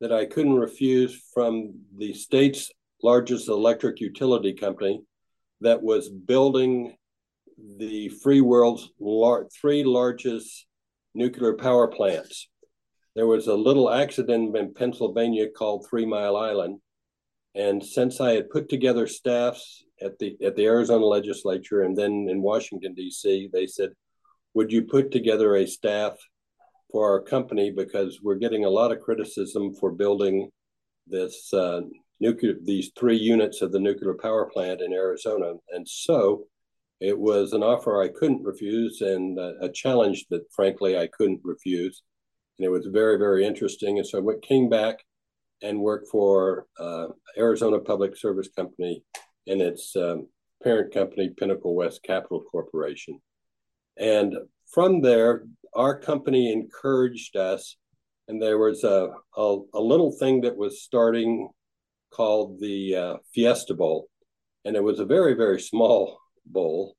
that 0.00 0.12
I 0.12 0.24
couldn't 0.24 0.54
refuse 0.54 1.22
from 1.34 1.74
the 1.98 2.14
state's 2.14 2.70
largest 3.02 3.48
electric 3.48 4.00
utility 4.00 4.54
company 4.54 5.02
that 5.60 5.82
was 5.82 6.08
building 6.08 6.96
the 7.76 8.08
free 8.22 8.40
world's 8.40 8.88
lar- 8.98 9.46
three 9.60 9.84
largest 9.84 10.66
nuclear 11.14 11.52
power 11.52 11.86
plants. 11.86 12.48
There 13.14 13.26
was 13.26 13.46
a 13.46 13.54
little 13.54 13.90
accident 13.90 14.56
in 14.56 14.72
Pennsylvania 14.72 15.48
called 15.50 15.86
Three 15.88 16.06
Mile 16.06 16.36
Island, 16.36 16.80
and 17.54 17.84
since 17.84 18.20
I 18.20 18.32
had 18.32 18.50
put 18.50 18.68
together 18.68 19.06
staffs 19.06 19.84
at 20.00 20.18
the 20.18 20.36
at 20.44 20.56
the 20.56 20.66
Arizona 20.66 21.04
legislature 21.04 21.82
and 21.82 21.96
then 21.96 22.26
in 22.28 22.42
Washington 22.42 22.94
D.C., 22.94 23.50
they 23.52 23.66
said, 23.66 23.90
"Would 24.54 24.72
you 24.72 24.82
put 24.82 25.10
together 25.10 25.54
a 25.56 25.66
staff 25.66 26.16
for 26.90 27.10
our 27.10 27.20
company 27.20 27.70
because 27.70 28.20
we're 28.22 28.34
getting 28.36 28.64
a 28.64 28.70
lot 28.70 28.92
of 28.92 29.00
criticism 29.00 29.74
for 29.74 29.92
building 29.92 30.50
this 31.06 31.52
uh, 31.52 31.82
nuclear 32.20 32.54
these 32.62 32.90
three 32.98 33.16
units 33.16 33.62
of 33.62 33.70
the 33.72 33.80
nuclear 33.80 34.14
power 34.14 34.46
plant 34.46 34.80
in 34.80 34.92
Arizona?" 34.92 35.54
And 35.70 35.88
so 35.88 36.46
it 37.00 37.18
was 37.18 37.52
an 37.52 37.62
offer 37.62 38.02
I 38.02 38.08
couldn't 38.08 38.42
refuse 38.42 39.00
and 39.00 39.38
uh, 39.38 39.52
a 39.60 39.68
challenge 39.68 40.26
that 40.30 40.50
frankly 40.52 40.98
I 40.98 41.06
couldn't 41.06 41.40
refuse. 41.44 42.02
And 42.58 42.66
it 42.66 42.70
was 42.70 42.86
very 42.86 43.16
very 43.16 43.44
interesting. 43.46 43.98
And 43.98 44.06
so 44.06 44.18
I 44.28 44.34
came 44.42 44.68
back 44.68 45.04
and 45.62 45.80
worked 45.80 46.08
for 46.08 46.66
uh, 46.78 47.06
Arizona 47.38 47.78
Public 47.78 48.16
Service 48.16 48.48
Company 48.54 49.02
and 49.46 49.60
its 49.60 49.94
um, 49.96 50.28
parent 50.62 50.92
company, 50.92 51.30
Pinnacle 51.36 51.74
West 51.74 52.02
Capital 52.02 52.42
Corporation. 52.42 53.20
And 53.96 54.34
from 54.72 55.02
there, 55.02 55.44
our 55.74 55.98
company 55.98 56.52
encouraged 56.52 57.36
us, 57.36 57.76
and 58.28 58.40
there 58.40 58.58
was 58.58 58.84
a, 58.84 59.10
a, 59.36 59.58
a 59.74 59.80
little 59.80 60.12
thing 60.12 60.40
that 60.42 60.56
was 60.56 60.82
starting 60.82 61.48
called 62.10 62.60
the 62.60 62.96
uh, 62.96 63.16
Fiesta 63.34 63.74
Bowl, 63.74 64.08
and 64.64 64.76
it 64.76 64.82
was 64.82 65.00
a 65.00 65.04
very 65.04 65.34
very 65.34 65.60
small 65.60 66.18
bowl, 66.46 66.96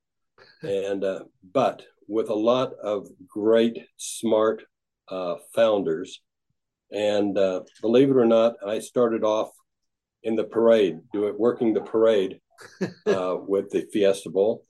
and 0.62 1.04
uh, 1.04 1.22
but 1.54 1.84
with 2.08 2.30
a 2.30 2.34
lot 2.34 2.74
of 2.84 3.08
great 3.28 3.80
smart 3.98 4.64
uh, 5.10 5.36
founders, 5.54 6.22
and 6.96 7.38
uh, 7.38 7.62
believe 7.82 8.10
it 8.10 8.16
or 8.16 8.25
not, 8.25 8.56
I 8.66 8.80
started 8.80 9.25
off 9.25 9.52
in 10.24 10.38
the 10.38 10.46
parade, 10.46 11.00
doing 11.12 11.36
working 11.38 11.74
the 11.74 11.82
parade 11.82 12.40
uh, 13.06 13.36
with 13.46 13.70
the 13.70 13.86
Fiesta 13.92 14.30
Bowl. 14.30 14.66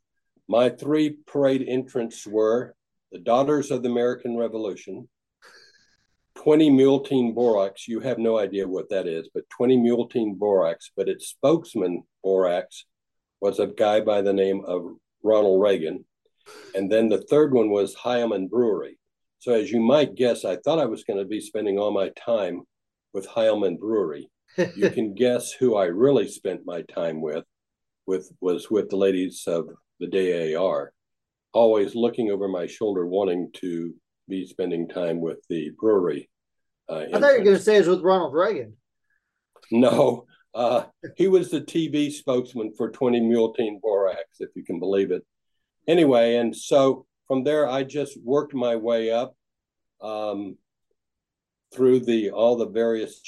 My 0.47 0.69
three 0.69 1.17
parade 1.27 1.63
entrants 1.67 2.25
were 2.25 2.75
the 3.11 3.19
Daughters 3.19 3.69
of 3.69 3.83
the 3.83 3.89
American 3.89 4.35
Revolution, 4.37 5.07
20 6.37 6.71
Mule 6.71 7.01
Team 7.01 7.35
Borax. 7.35 7.87
You 7.87 7.99
have 7.99 8.17
no 8.17 8.39
idea 8.39 8.67
what 8.67 8.89
that 8.89 9.07
is, 9.07 9.29
but 9.31 9.47
20 9.51 9.77
Mule 9.77 10.07
Team 10.09 10.33
Borax. 10.33 10.91
But 10.97 11.07
its 11.07 11.27
spokesman, 11.29 12.03
Borax, 12.23 12.85
was 13.39 13.59
a 13.59 13.67
guy 13.67 14.01
by 14.01 14.23
the 14.23 14.33
name 14.33 14.63
of 14.65 14.95
Ronald 15.23 15.61
Reagan. 15.61 16.05
And 16.73 16.91
then 16.91 17.07
the 17.09 17.21
third 17.21 17.53
one 17.53 17.69
was 17.69 17.95
Heileman 17.95 18.49
Brewery. 18.49 18.97
So, 19.45 19.53
as 19.53 19.71
you 19.71 19.79
might 19.79 20.15
guess, 20.15 20.43
I 20.43 20.55
thought 20.55 20.79
I 20.79 20.85
was 20.85 21.03
going 21.03 21.19
to 21.19 21.25
be 21.25 21.39
spending 21.39 21.77
all 21.77 21.91
my 21.91 22.09
time 22.17 22.63
with 23.13 23.27
Heileman 23.27 23.77
Brewery. 23.77 24.27
you 24.57 24.89
can 24.89 25.13
guess 25.15 25.51
who 25.51 25.75
I 25.75 25.85
really 25.85 26.27
spent 26.27 26.65
my 26.65 26.81
time 26.81 27.21
with, 27.21 27.45
with 28.07 28.31
was 28.41 28.71
with 28.71 28.89
the 28.89 28.95
ladies 28.95 29.43
of 29.45 29.69
the 29.99 30.07
DAR, 30.07 30.93
always 31.53 31.93
looking 31.93 32.31
over 32.31 32.47
my 32.47 32.65
shoulder, 32.65 33.05
wanting 33.05 33.51
to 33.57 33.93
be 34.27 34.47
spending 34.47 34.87
time 34.87 35.21
with 35.21 35.37
the 35.47 35.69
brewery. 35.79 36.27
Uh, 36.89 37.05
I 37.13 37.19
thought 37.19 37.33
you 37.33 37.37
were 37.37 37.43
going 37.43 37.57
to 37.57 37.61
say 37.61 37.75
it 37.75 37.81
was 37.81 37.89
with 37.89 38.01
Ronald 38.01 38.33
Reagan. 38.33 38.73
No, 39.71 40.25
uh, 40.55 40.85
he 41.17 41.27
was 41.27 41.51
the 41.51 41.61
TV 41.61 42.11
spokesman 42.11 42.73
for 42.75 42.89
20 42.89 43.19
Mule 43.19 43.53
Team 43.53 43.77
Borax, 43.79 44.23
if 44.39 44.49
you 44.55 44.63
can 44.63 44.79
believe 44.79 45.11
it. 45.11 45.23
Anyway, 45.87 46.37
and 46.37 46.55
so 46.55 47.05
from 47.27 47.43
there, 47.43 47.67
I 47.67 47.83
just 47.83 48.17
worked 48.23 48.53
my 48.53 48.75
way 48.75 49.11
up 49.11 49.35
um, 50.01 50.57
through 51.73 52.01
the 52.01 52.31
all 52.31 52.55
the 52.55 52.67
various 52.67 53.21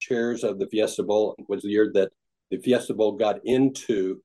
chairs 0.00 0.44
of 0.44 0.58
the 0.58 0.66
Fiesta 0.66 1.02
Bowl. 1.02 1.34
It 1.38 1.46
was 1.48 1.62
the 1.62 1.70
year 1.70 1.90
that 1.94 2.12
the 2.50 2.58
Fiesta 2.58 2.94
Bowl 2.94 3.12
got 3.12 3.40
into 3.44 4.22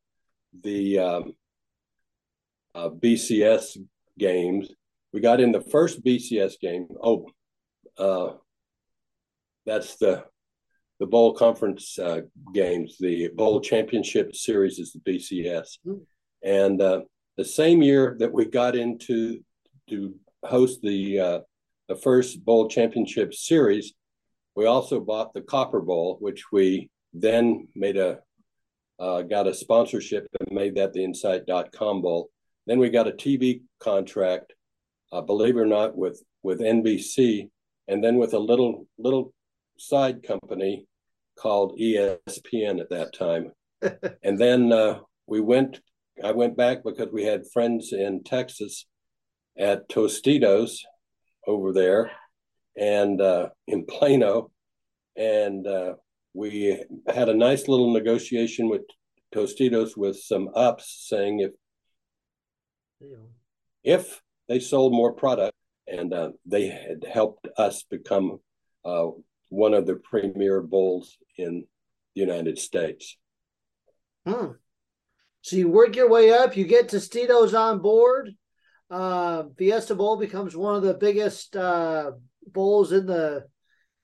the 0.62 1.00
um, 1.00 1.34
uh, 2.76 2.90
BCS 2.90 3.78
games. 4.18 4.70
We 5.14 5.22
got 5.22 5.40
in 5.40 5.52
the 5.52 5.62
first 5.62 6.04
BCS 6.04 6.60
game. 6.60 6.88
Oh, 7.02 7.28
uh, 7.98 8.34
that's 9.66 9.98
the 9.98 10.26
the 11.00 11.08
bowl 11.08 11.34
conference 11.34 11.98
uh, 11.98 12.22
games. 12.54 12.98
The 13.00 13.30
bowl 13.30 13.62
championship 13.62 14.36
series 14.36 14.80
is 14.80 14.92
the 14.92 15.00
BCS, 15.00 15.80
mm. 15.86 16.02
and 16.44 16.82
uh, 16.82 17.02
the 17.40 17.46
same 17.46 17.82
year 17.82 18.18
that 18.20 18.34
we 18.34 18.44
got 18.44 18.76
into 18.76 19.40
to 19.90 20.14
host 20.44 20.82
the 20.82 21.18
uh, 21.18 21.40
the 21.88 21.96
first 21.96 22.44
bowl 22.44 22.68
championship 22.68 23.34
series, 23.34 23.94
we 24.58 24.66
also 24.66 25.00
bought 25.00 25.34
the 25.34 25.40
Copper 25.40 25.80
Bowl, 25.80 26.18
which 26.20 26.52
we 26.52 26.90
then 27.14 27.70
made 27.76 27.96
a 27.96 28.20
uh, 29.00 29.22
got 29.22 29.48
a 29.48 29.54
sponsorship 29.54 30.28
and 30.38 30.52
made 30.52 30.76
that 30.76 30.92
the 30.92 31.02
Insight.com 31.02 32.02
Bowl. 32.02 32.30
Then 32.68 32.78
we 32.78 32.90
got 32.90 33.08
a 33.08 33.12
TV 33.12 33.62
contract, 33.80 34.52
uh, 35.14 35.22
believe 35.22 35.56
it 35.56 35.62
or 35.62 35.66
not, 35.66 35.96
with 35.96 36.22
with 36.44 36.60
NBC, 36.60 37.50
and 37.88 38.04
then 38.04 38.18
with 38.18 38.34
a 38.34 38.40
little 38.40 38.86
little 38.98 39.34
side 39.78 40.24
company 40.24 40.88
called 41.38 41.80
ESPN 41.80 42.82
at 42.82 42.90
that 42.90 43.14
time. 43.14 43.54
and 44.24 44.38
then 44.38 44.74
uh, 44.74 45.00
we 45.26 45.40
went. 45.40 45.80
I 46.24 46.32
went 46.32 46.58
back 46.58 46.84
because 46.84 47.10
we 47.12 47.24
had 47.24 47.50
friends 47.52 47.94
in 47.94 48.24
Texas 48.24 48.86
at 49.58 49.90
Tostitos 49.90 50.80
over 51.48 51.74
there, 51.74 52.12
and 52.78 53.20
uh, 53.22 53.50
in 53.68 53.86
Plano, 53.86 54.52
and 55.16 55.66
uh, 55.66 55.94
we 56.34 56.84
had 57.08 57.30
a 57.30 57.34
nice 57.34 57.68
little 57.68 57.92
negotiation 57.94 58.70
with 58.70 58.82
Tostitos 59.34 59.96
with 59.96 60.18
some 60.18 60.50
ups 60.56 61.06
saying 61.08 61.40
if 61.40 61.52
if 63.84 64.22
they 64.48 64.60
sold 64.60 64.94
more 64.94 65.14
product 65.14 65.56
and 65.88 66.14
uh, 66.14 66.32
they 66.46 66.68
had 66.68 67.06
helped 67.12 67.48
us 67.58 67.84
become 67.84 68.40
uh, 68.86 69.08
one 69.50 69.74
of 69.74 69.86
the 69.86 69.96
premier 69.96 70.62
bowls 70.62 71.18
in 71.38 71.66
the 72.16 72.22
United 72.22 72.58
States. 72.58 73.18
Hmm. 74.26 74.52
So 75.42 75.56
you 75.56 75.70
work 75.70 75.96
your 75.96 76.10
way 76.10 76.32
up, 76.32 76.58
you 76.58 76.66
get 76.66 76.90
Tostitos 76.90 77.58
on 77.58 77.80
board. 77.80 78.32
Uh, 78.90 79.44
Fiesta 79.58 79.96
Bowl 79.96 80.18
becomes 80.18 80.56
one 80.56 80.76
of 80.76 80.82
the 80.82 80.96
biggest 80.96 81.56
uh, 81.56 82.12
bowls 82.48 82.92
in 82.92 83.06
the 83.06 83.46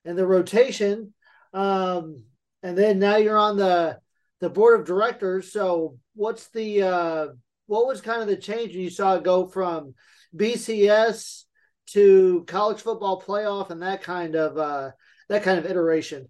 in 0.05 0.15
the 0.15 0.25
rotation. 0.25 1.13
Um, 1.53 2.23
and 2.61 2.77
then 2.77 2.99
now 2.99 3.17
you're 3.17 3.37
on 3.37 3.57
the 3.57 3.99
the 4.41 4.49
board 4.49 4.79
of 4.79 4.85
directors. 4.85 5.51
So 5.51 5.97
what's 6.13 6.49
the 6.49 6.83
uh, 6.83 7.27
what 7.67 7.87
was 7.87 8.01
kind 8.01 8.21
of 8.21 8.27
the 8.27 8.37
change 8.37 8.73
you 8.73 8.89
saw 8.89 9.17
go 9.17 9.47
from 9.47 9.95
BCS 10.35 11.43
to 11.87 12.43
college 12.47 12.81
football 12.81 13.21
playoff 13.21 13.69
and 13.69 13.81
that 13.81 14.03
kind 14.03 14.35
of 14.35 14.57
uh, 14.57 14.91
that 15.29 15.43
kind 15.43 15.59
of 15.59 15.65
iteration? 15.65 16.29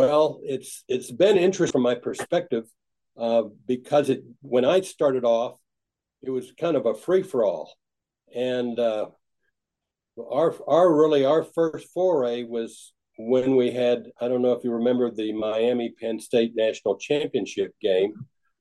Well, 0.00 0.40
it's 0.42 0.82
it's 0.88 1.10
been 1.10 1.36
interesting 1.36 1.72
from 1.72 1.82
my 1.82 1.94
perspective 1.94 2.64
uh, 3.18 3.42
because 3.66 4.08
it 4.08 4.22
when 4.40 4.64
I 4.64 4.80
started 4.80 5.24
off, 5.24 5.58
it 6.22 6.30
was 6.30 6.52
kind 6.58 6.74
of 6.74 6.86
a 6.86 6.94
free 6.94 7.22
for 7.22 7.44
all, 7.44 7.74
and 8.34 8.78
uh, 8.78 9.08
our 10.18 10.54
our 10.66 10.90
really 10.90 11.26
our 11.26 11.44
first 11.44 11.88
foray 11.92 12.44
was 12.44 12.94
when 13.18 13.56
we 13.56 13.72
had 13.72 14.10
I 14.18 14.28
don't 14.28 14.40
know 14.40 14.52
if 14.52 14.64
you 14.64 14.72
remember 14.72 15.10
the 15.10 15.34
Miami 15.34 15.92
Penn 16.00 16.18
State 16.18 16.52
national 16.56 16.96
championship 16.96 17.74
game, 17.82 18.14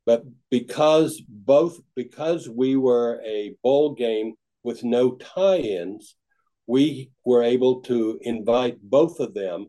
but 0.06 0.24
because 0.52 1.22
both 1.26 1.80
because 1.96 2.50
we 2.50 2.76
were 2.76 3.22
a 3.26 3.56
bowl 3.64 3.94
game 3.94 4.34
with 4.64 4.84
no 4.84 5.12
tie-ins, 5.12 6.18
we 6.68 7.12
were 7.24 7.44
able 7.44 7.80
to 7.84 8.20
invite 8.24 8.78
both 8.82 9.22
of 9.22 9.34
them. 9.34 9.68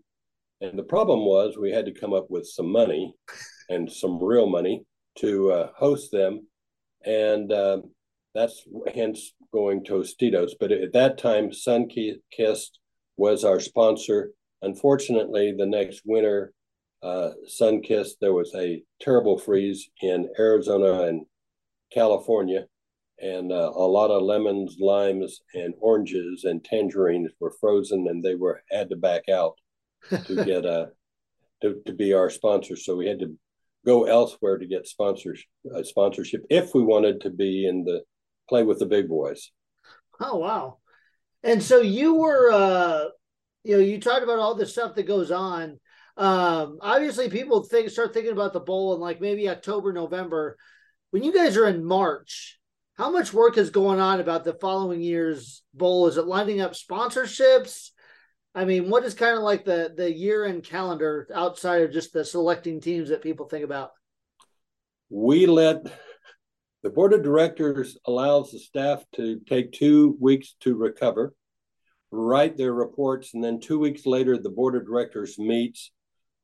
And 0.61 0.79
the 0.79 0.85
problem 0.85 1.25
was 1.25 1.57
we 1.57 1.73
had 1.73 1.87
to 1.87 1.93
come 1.93 2.13
up 2.13 2.31
with 2.31 2.47
some 2.47 2.71
money 2.71 3.15
and 3.69 3.91
some 3.91 4.23
real 4.23 4.47
money 4.47 4.85
to 5.19 5.53
uh, 5.53 5.71
host 5.75 6.13
them. 6.13 6.47
And 7.05 7.51
uh, 7.51 7.79
that's 8.35 8.63
hence 8.95 9.33
going 9.53 9.85
Tostitos. 9.85 10.53
But 10.59 10.73
at 10.73 10.93
that 10.93 11.19
time, 11.19 11.51
Sunkist 11.51 12.71
was 13.17 13.45
our 13.45 13.61
sponsor. 13.61 14.33
Unfortunately, 14.63 15.55
the 15.57 15.67
next 15.67 16.03
winter, 16.05 16.53
uh, 17.03 17.31
Sunkist, 17.49 18.15
there 18.21 18.35
was 18.35 18.55
a 18.55 18.83
terrible 19.01 19.39
freeze 19.39 19.89
in 20.03 20.29
Arizona 20.39 21.05
and 21.05 21.25
California, 21.93 22.67
and 23.19 23.51
uh, 23.51 23.73
a 23.75 23.87
lot 23.87 24.11
of 24.11 24.23
lemons, 24.23 24.77
limes, 24.79 25.41
and 25.55 25.75
oranges 25.81 26.45
and 26.45 26.63
tangerines 26.63 27.33
were 27.41 27.55
frozen, 27.61 28.07
and 28.09 28.23
they 28.23 28.35
were 28.35 28.63
had 28.71 28.91
to 28.91 28.97
back 28.97 29.29
out 29.29 29.57
to 30.09 30.45
get 30.45 30.65
a 30.65 30.73
uh, 30.73 30.87
to, 31.63 31.81
to 31.87 31.93
be 31.93 32.15
our 32.15 32.31
sponsor. 32.31 32.77
So 32.77 32.97
we 32.97 33.07
had 33.07 33.21
to 33.21 33.37
go 33.85 34.05
elsewhere 34.05 34.59
to 34.59 34.67
get 34.67 34.87
sponsors 34.87 35.43
uh, 35.75 35.83
sponsorship 35.83 36.45
if 36.51 36.75
we 36.75 36.83
wanted 36.83 37.21
to 37.23 37.31
be 37.31 37.67
in 37.67 37.85
the 37.85 38.03
play 38.49 38.63
with 38.63 38.79
the 38.79 38.87
big 38.87 39.09
boys. 39.09 39.51
Oh 40.21 40.37
wow! 40.37 40.79
And 41.43 41.63
so 41.63 41.81
you 41.81 42.15
were, 42.15 42.51
uh, 42.51 43.05
you 43.65 43.77
know, 43.77 43.83
you 43.83 44.01
talked 44.01 44.23
about 44.23 44.39
all 44.39 44.55
the 44.55 44.67
stuff 44.67 44.95
that 44.95 45.07
goes 45.07 45.31
on. 45.31 45.79
Um, 46.17 46.79
obviously, 46.83 47.31
people 47.31 47.63
think 47.63 47.89
start 47.89 48.13
thinking 48.13 48.33
about 48.33 48.53
the 48.53 48.61
bowl 48.61 48.95
in 48.95 49.01
like 49.01 49.21
maybe 49.21 49.49
October, 49.49 49.93
November. 49.93 50.57
When 51.11 51.23
you 51.23 51.33
guys 51.33 51.57
are 51.57 51.67
in 51.67 51.85
March, 51.85 52.59
how 52.95 53.11
much 53.11 53.33
work 53.33 53.57
is 53.57 53.71
going 53.71 53.99
on 53.99 54.21
about 54.21 54.45
the 54.45 54.55
following 54.55 55.01
year's 55.01 55.63
bowl? 55.73 56.07
Is 56.07 56.19
it 56.19 56.27
lining 56.27 56.61
up 56.61 56.73
sponsorships? 56.73 57.91
I 58.55 58.65
mean, 58.65 58.91
what 58.91 59.05
is 59.05 59.15
kind 59.15 59.37
of 59.37 59.43
like 59.43 59.65
the 59.65 59.93
the 59.97 60.13
year 60.13 60.45
end 60.45 60.65
calendar 60.65 61.29
outside 61.35 61.83
of 61.83 61.93
just 61.93 62.13
the 62.13 62.25
selecting 62.25 62.81
teams 62.81 63.11
that 63.11 63.23
people 63.23 63.47
think 63.47 63.65
about? 63.65 63.93
We 65.09 65.47
let 65.47 65.87
the 66.83 66.91
board 66.91 67.13
of 67.13 67.23
directors 67.23 67.97
allows 68.07 68.51
the 68.51 68.59
staff 68.59 69.05
to 69.15 69.41
take 69.49 69.73
two 69.73 70.17
weeks 70.21 70.57
to 70.61 70.75
recover, 70.75 71.35
write 72.11 72.57
their 72.57 72.73
reports, 72.73 73.35
and 73.35 73.43
then 73.43 73.61
two 73.61 73.79
weeks 73.79 74.07
later, 74.07 74.37
the 74.37 74.51
board 74.51 74.75
of 74.75 74.87
directors 74.87 75.39
meets 75.39 75.93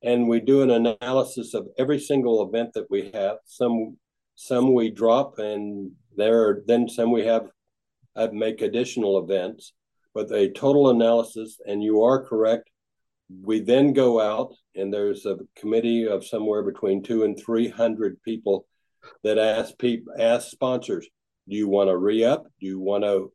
and 0.02 0.28
we 0.28 0.40
do 0.40 0.62
an 0.62 0.70
analysis 0.70 1.54
of 1.54 1.68
every 1.78 1.98
single 1.98 2.46
event 2.46 2.72
that 2.74 2.90
we 2.90 3.10
have. 3.12 3.38
Some 3.44 3.96
some 4.34 4.74
we 4.74 4.90
drop, 4.90 5.38
and 5.38 5.92
there 6.14 6.62
then 6.66 6.88
some 6.88 7.10
we 7.10 7.24
have, 7.24 7.48
have 8.14 8.32
make 8.32 8.60
additional 8.60 9.18
events. 9.18 9.72
But 10.16 10.32
a 10.32 10.50
total 10.50 10.88
analysis, 10.88 11.60
and 11.66 11.82
you 11.82 12.02
are 12.04 12.24
correct. 12.24 12.70
We 13.28 13.60
then 13.60 13.92
go 13.92 14.18
out, 14.18 14.54
and 14.74 14.90
there's 14.90 15.26
a 15.26 15.36
committee 15.60 16.08
of 16.08 16.24
somewhere 16.24 16.62
between 16.62 17.02
two 17.02 17.24
and 17.24 17.38
three 17.38 17.68
hundred 17.68 18.22
people 18.22 18.66
that 19.24 19.36
ask 19.36 19.76
people 19.76 20.14
ask 20.18 20.48
sponsors, 20.48 21.06
do 21.46 21.54
you 21.54 21.68
want 21.68 21.90
to 21.90 21.98
re-up? 21.98 22.44
Do 22.60 22.66
you 22.66 22.80
want 22.80 23.04
to 23.04 23.30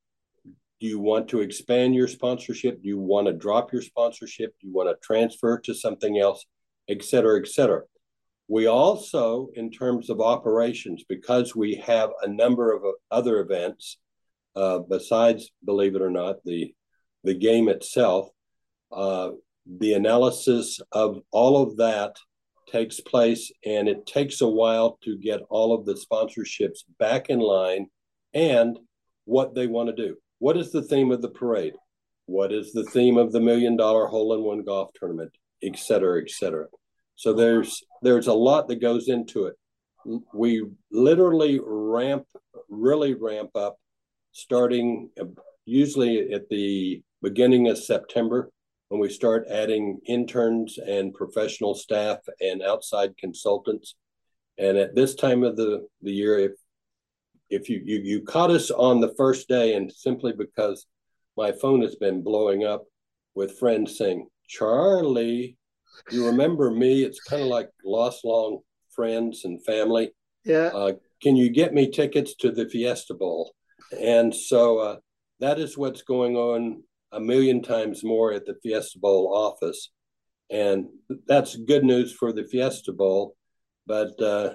do 0.79 0.87
you 0.87 0.99
want 0.99 1.27
to 1.29 1.41
expand 1.41 1.93
your 1.93 2.07
sponsorship? 2.07 2.81
Do 2.81 2.87
you 2.87 2.97
want 2.97 3.27
to 3.27 3.33
drop 3.33 3.71
your 3.71 3.83
sponsorship? 3.83 4.55
Do 4.59 4.67
you 4.67 4.73
want 4.73 4.89
to 4.89 5.05
transfer 5.05 5.59
to 5.59 5.75
something 5.75 6.17
else, 6.17 6.43
et 6.89 7.03
cetera, 7.03 7.39
et 7.39 7.47
cetera? 7.47 7.83
We 8.47 8.65
also, 8.65 9.49
in 9.53 9.69
terms 9.69 10.09
of 10.09 10.19
operations, 10.19 11.03
because 11.07 11.55
we 11.55 11.75
have 11.75 12.09
a 12.23 12.27
number 12.27 12.73
of 12.73 12.81
other 13.11 13.39
events 13.39 13.97
uh, 14.55 14.79
besides, 14.79 15.51
believe 15.63 15.95
it 15.95 16.01
or 16.01 16.09
not, 16.09 16.43
the 16.43 16.73
the 17.23 17.33
game 17.35 17.69
itself, 17.69 18.29
uh, 18.91 19.29
the 19.79 19.93
analysis 19.93 20.79
of 20.91 21.19
all 21.31 21.61
of 21.61 21.77
that 21.77 22.15
takes 22.71 22.99
place, 22.99 23.51
and 23.65 23.87
it 23.87 24.05
takes 24.05 24.41
a 24.41 24.47
while 24.47 24.97
to 25.03 25.17
get 25.17 25.41
all 25.49 25.73
of 25.73 25.85
the 25.85 25.93
sponsorships 25.93 26.79
back 26.97 27.29
in 27.29 27.39
line 27.39 27.87
and 28.33 28.79
what 29.25 29.53
they 29.53 29.67
want 29.67 29.89
to 29.89 29.95
do. 29.95 30.17
What 30.39 30.57
is 30.57 30.71
the 30.71 30.81
theme 30.81 31.11
of 31.11 31.21
the 31.21 31.29
parade? 31.29 31.73
What 32.25 32.51
is 32.51 32.71
the 32.71 32.85
theme 32.85 33.17
of 33.17 33.31
the 33.31 33.41
million 33.41 33.75
dollar 33.75 34.07
hole 34.07 34.33
in 34.33 34.41
one 34.41 34.63
golf 34.63 34.89
tournament, 34.95 35.31
et 35.61 35.77
cetera, 35.77 36.21
et 36.21 36.29
cetera. 36.29 36.67
So 37.15 37.33
there's 37.33 37.83
there's 38.01 38.27
a 38.27 38.33
lot 38.33 38.67
that 38.69 38.81
goes 38.81 39.09
into 39.09 39.45
it. 39.45 39.55
We 40.33 40.65
literally 40.91 41.59
ramp, 41.63 42.25
really 42.69 43.13
ramp 43.13 43.51
up, 43.55 43.77
starting 44.31 45.09
usually 45.65 46.33
at 46.33 46.49
the 46.49 47.01
beginning 47.21 47.67
of 47.67 47.77
September 47.77 48.49
when 48.89 48.99
we 48.99 49.09
start 49.09 49.47
adding 49.49 49.99
interns 50.05 50.77
and 50.77 51.13
professional 51.13 51.73
staff 51.73 52.17
and 52.39 52.61
outside 52.61 53.17
consultants. 53.17 53.95
And 54.57 54.77
at 54.77 54.95
this 54.95 55.15
time 55.15 55.43
of 55.43 55.55
the, 55.55 55.87
the 56.01 56.11
year, 56.11 56.39
if 56.39 56.51
if 57.49 57.69
you, 57.69 57.81
you 57.83 57.99
you 57.99 58.21
caught 58.21 58.49
us 58.49 58.71
on 58.71 59.01
the 59.01 59.13
first 59.17 59.49
day 59.49 59.75
and 59.75 59.91
simply 59.91 60.31
because 60.31 60.87
my 61.35 61.51
phone 61.51 61.81
has 61.81 61.95
been 61.95 62.23
blowing 62.23 62.63
up 62.63 62.85
with 63.35 63.59
friends 63.59 63.97
saying 63.97 64.27
charlie 64.47 65.57
you 66.09 66.25
remember 66.25 66.71
me? 66.71 67.03
It's 67.03 67.19
kind 67.19 67.41
of 67.41 67.47
like 67.47 67.69
lost 67.85 68.25
long 68.25 68.59
friends 68.95 69.45
and 69.45 69.63
family. 69.63 70.11
Yeah. 70.43 70.71
Uh, 70.73 70.93
can 71.21 71.35
you 71.35 71.49
get 71.49 71.73
me 71.73 71.89
tickets 71.89 72.35
to 72.35 72.51
the 72.51 72.67
fiesta 72.67 73.13
bowl 73.13 73.53
and 73.99 74.33
so 74.33 74.79
uh, 74.79 74.95
that 75.39 75.59
is 75.59 75.77
what's 75.77 76.01
going 76.01 76.35
on 76.35 76.83
a 77.11 77.19
million 77.19 77.61
times 77.61 78.03
more 78.03 78.31
at 78.31 78.45
the 78.45 78.55
fiesta 78.63 78.99
bowl 78.99 79.33
office 79.33 79.89
and 80.49 80.87
that's 81.27 81.55
good 81.55 81.83
news 81.83 82.13
for 82.13 82.31
the 82.31 82.43
fiesta 82.43 82.91
bowl 82.91 83.35
but 83.85 84.21
uh, 84.21 84.53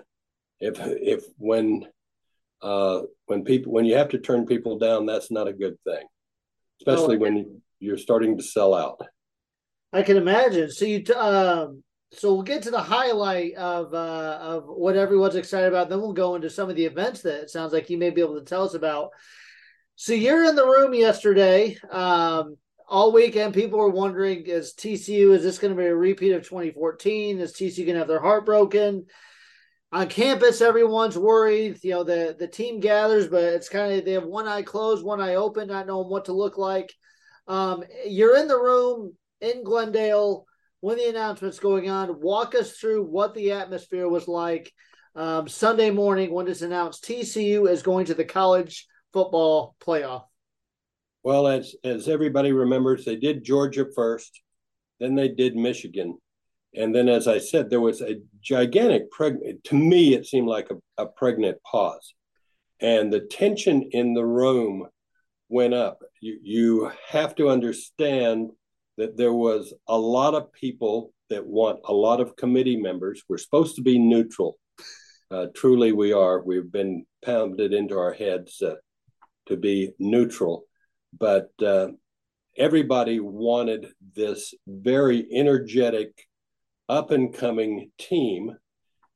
if 0.61 0.79
if 0.81 1.25
when 1.37 1.87
uh, 2.63 3.03
when 3.27 3.45
people 3.45 3.73
when 3.73 3.85
you 3.85 3.97
have 3.97 4.09
to 4.11 4.19
turn 4.19 4.47
people 4.47 4.79
down, 4.79 5.07
that's 5.07 5.31
not 5.31 5.49
a 5.49 5.53
good 5.53 5.77
thing, 5.85 6.07
especially 6.81 7.17
oh, 7.17 7.21
when 7.21 7.63
you're 7.79 7.99
starting 7.99 8.37
to 8.37 8.43
sell 8.43 8.75
out. 8.75 9.01
I 9.93 10.03
can 10.03 10.17
imagine. 10.17 10.71
So 10.71 10.85
you, 10.85 11.05
um, 11.15 11.83
so 12.13 12.33
we'll 12.33 12.43
get 12.43 12.63
to 12.63 12.71
the 12.71 12.81
highlight 12.81 13.55
of 13.55 13.93
uh, 13.93 14.39
of 14.41 14.65
what 14.67 14.97
everyone's 14.97 15.35
excited 15.35 15.69
about. 15.69 15.89
Then 15.89 16.01
we'll 16.01 16.13
go 16.13 16.35
into 16.35 16.51
some 16.51 16.71
of 16.71 16.77
the 16.77 16.85
events 16.85 17.23
that 17.23 17.43
it 17.43 17.51
sounds 17.51 17.73
like 17.73 17.91
you 17.91 17.99
may 17.99 18.11
be 18.11 18.21
able 18.21 18.39
to 18.39 18.45
tell 18.45 18.65
us 18.65 18.75
about. 18.75 19.11
So 19.97 20.13
you're 20.13 20.45
in 20.45 20.57
the 20.57 20.65
room 20.65 20.95
yesterday. 20.95 21.77
Um, 21.91 22.57
all 22.89 23.13
weekend, 23.13 23.55
people 23.55 23.79
were 23.79 23.91
wondering: 23.91 24.47
Is 24.47 24.75
TCU? 24.75 25.33
Is 25.35 25.43
this 25.43 25.59
going 25.59 25.75
to 25.75 25.81
be 25.81 25.87
a 25.87 25.95
repeat 25.95 26.33
of 26.33 26.45
2014? 26.45 27.41
Is 27.41 27.53
TCU 27.53 27.85
going 27.85 27.95
to 27.95 27.99
have 27.99 28.09
their 28.09 28.21
heart 28.21 28.47
broken? 28.47 29.07
on 29.93 30.09
campus, 30.09 30.61
everyone's 30.61 31.17
worried. 31.17 31.79
You 31.83 31.93
know, 31.93 32.05
the 32.05 32.37
the 32.39 32.49
team 32.49 32.81
gathers, 32.81 33.29
but 33.29 33.45
it's 33.45 33.69
kind 33.69 33.93
of 33.93 34.05
they 34.05 34.13
have 34.13 34.25
one 34.25 34.49
eye 34.49 34.63
closed, 34.63 35.05
one 35.05 35.21
eye 35.21 35.37
open, 35.37 35.69
not 35.69 35.87
knowing 35.87 36.09
what 36.09 36.27
to 36.27 36.33
look 36.33 36.59
like. 36.59 36.93
Um, 37.47 37.85
you're 38.07 38.37
in 38.37 38.49
the 38.49 38.59
room 38.59 39.15
in 39.41 39.63
Glendale 39.63 40.46
when 40.81 40.97
the 40.97 41.09
announcement's 41.09 41.59
going 41.59 41.91
on. 41.91 42.21
Walk 42.21 42.55
us 42.55 42.73
through 42.73 43.05
what 43.05 43.35
the 43.35 43.53
atmosphere 43.53 44.09
was 44.09 44.29
like 44.29 44.73
um, 45.15 45.49
Sunday 45.49 45.91
morning 45.91 46.33
when 46.33 46.47
it's 46.49 46.63
announced 46.63 47.05
TCU 47.05 47.69
is 47.69 47.83
going 47.83 48.07
to 48.07 48.15
the 48.15 48.25
college 48.25 48.87
football 49.13 49.75
playoff. 49.81 50.25
Well, 51.23 51.49
as 51.49 51.75
as 51.83 52.09
everybody 52.09 52.53
remembers, 52.53 53.05
they 53.05 53.17
did 53.17 53.43
Georgia 53.43 53.87
first, 53.95 54.43
then 55.01 55.17
they 55.17 55.29
did 55.29 55.57
Michigan, 55.57 56.19
and 56.77 56.95
then, 56.95 57.09
as 57.09 57.27
I 57.27 57.39
said, 57.39 57.69
there 57.69 57.81
was 57.81 58.03
a 58.03 58.21
gigantic 58.43 59.11
pregnant. 59.11 59.65
To 59.65 59.75
me, 59.75 60.15
it 60.15 60.27
seemed 60.27 60.47
like 60.47 60.69
a, 60.71 61.03
a 61.03 61.07
pregnant 61.07 61.61
pause, 61.65 62.15
and 62.81 63.13
the 63.13 63.21
tension 63.21 63.89
in 63.91 64.15
the 64.15 64.25
room 64.25 64.87
went 65.49 65.75
up. 65.75 65.99
You 66.21 66.39
you 66.43 66.93
have 67.09 67.35
to 67.37 67.49
understand 67.49 68.51
that 68.97 69.17
there 69.17 69.33
was 69.33 69.75
a 69.89 69.99
lot 69.99 70.35
of 70.35 70.53
people 70.53 71.13
that 71.31 71.47
want 71.47 71.81
a 71.85 71.93
lot 71.93 72.21
of 72.21 72.37
committee 72.37 72.77
members. 72.77 73.23
We're 73.29 73.39
supposed 73.39 73.77
to 73.77 73.83
be 73.83 73.99
neutral. 73.99 74.59
Uh, 75.31 75.47
truly, 75.55 75.93
we 75.93 76.13
are. 76.13 76.43
We've 76.43 76.71
been 76.71 77.05
pounded 77.25 77.73
into 77.73 77.99
our 77.99 78.13
heads 78.13 78.63
uh, 78.63 78.77
to 79.47 79.57
be 79.57 79.93
neutral, 79.99 80.65
but 81.19 81.51
uh, 81.61 81.89
everybody 82.57 83.21
wanted 83.21 83.89
this 84.15 84.55
very 84.67 85.27
energetic 85.33 86.27
up 86.89 87.11
and 87.11 87.35
coming 87.35 87.91
team. 87.99 88.57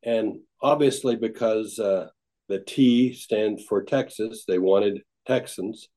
And 0.03 0.41
obviously, 0.61 1.17
because 1.17 1.79
uh, 1.79 2.09
the 2.49 2.59
T 2.61 3.13
stands 3.13 3.65
for 3.65 3.85
Texas, 3.85 4.45
they 4.47 4.59
wanted 4.59 5.03
Texans 5.27 5.89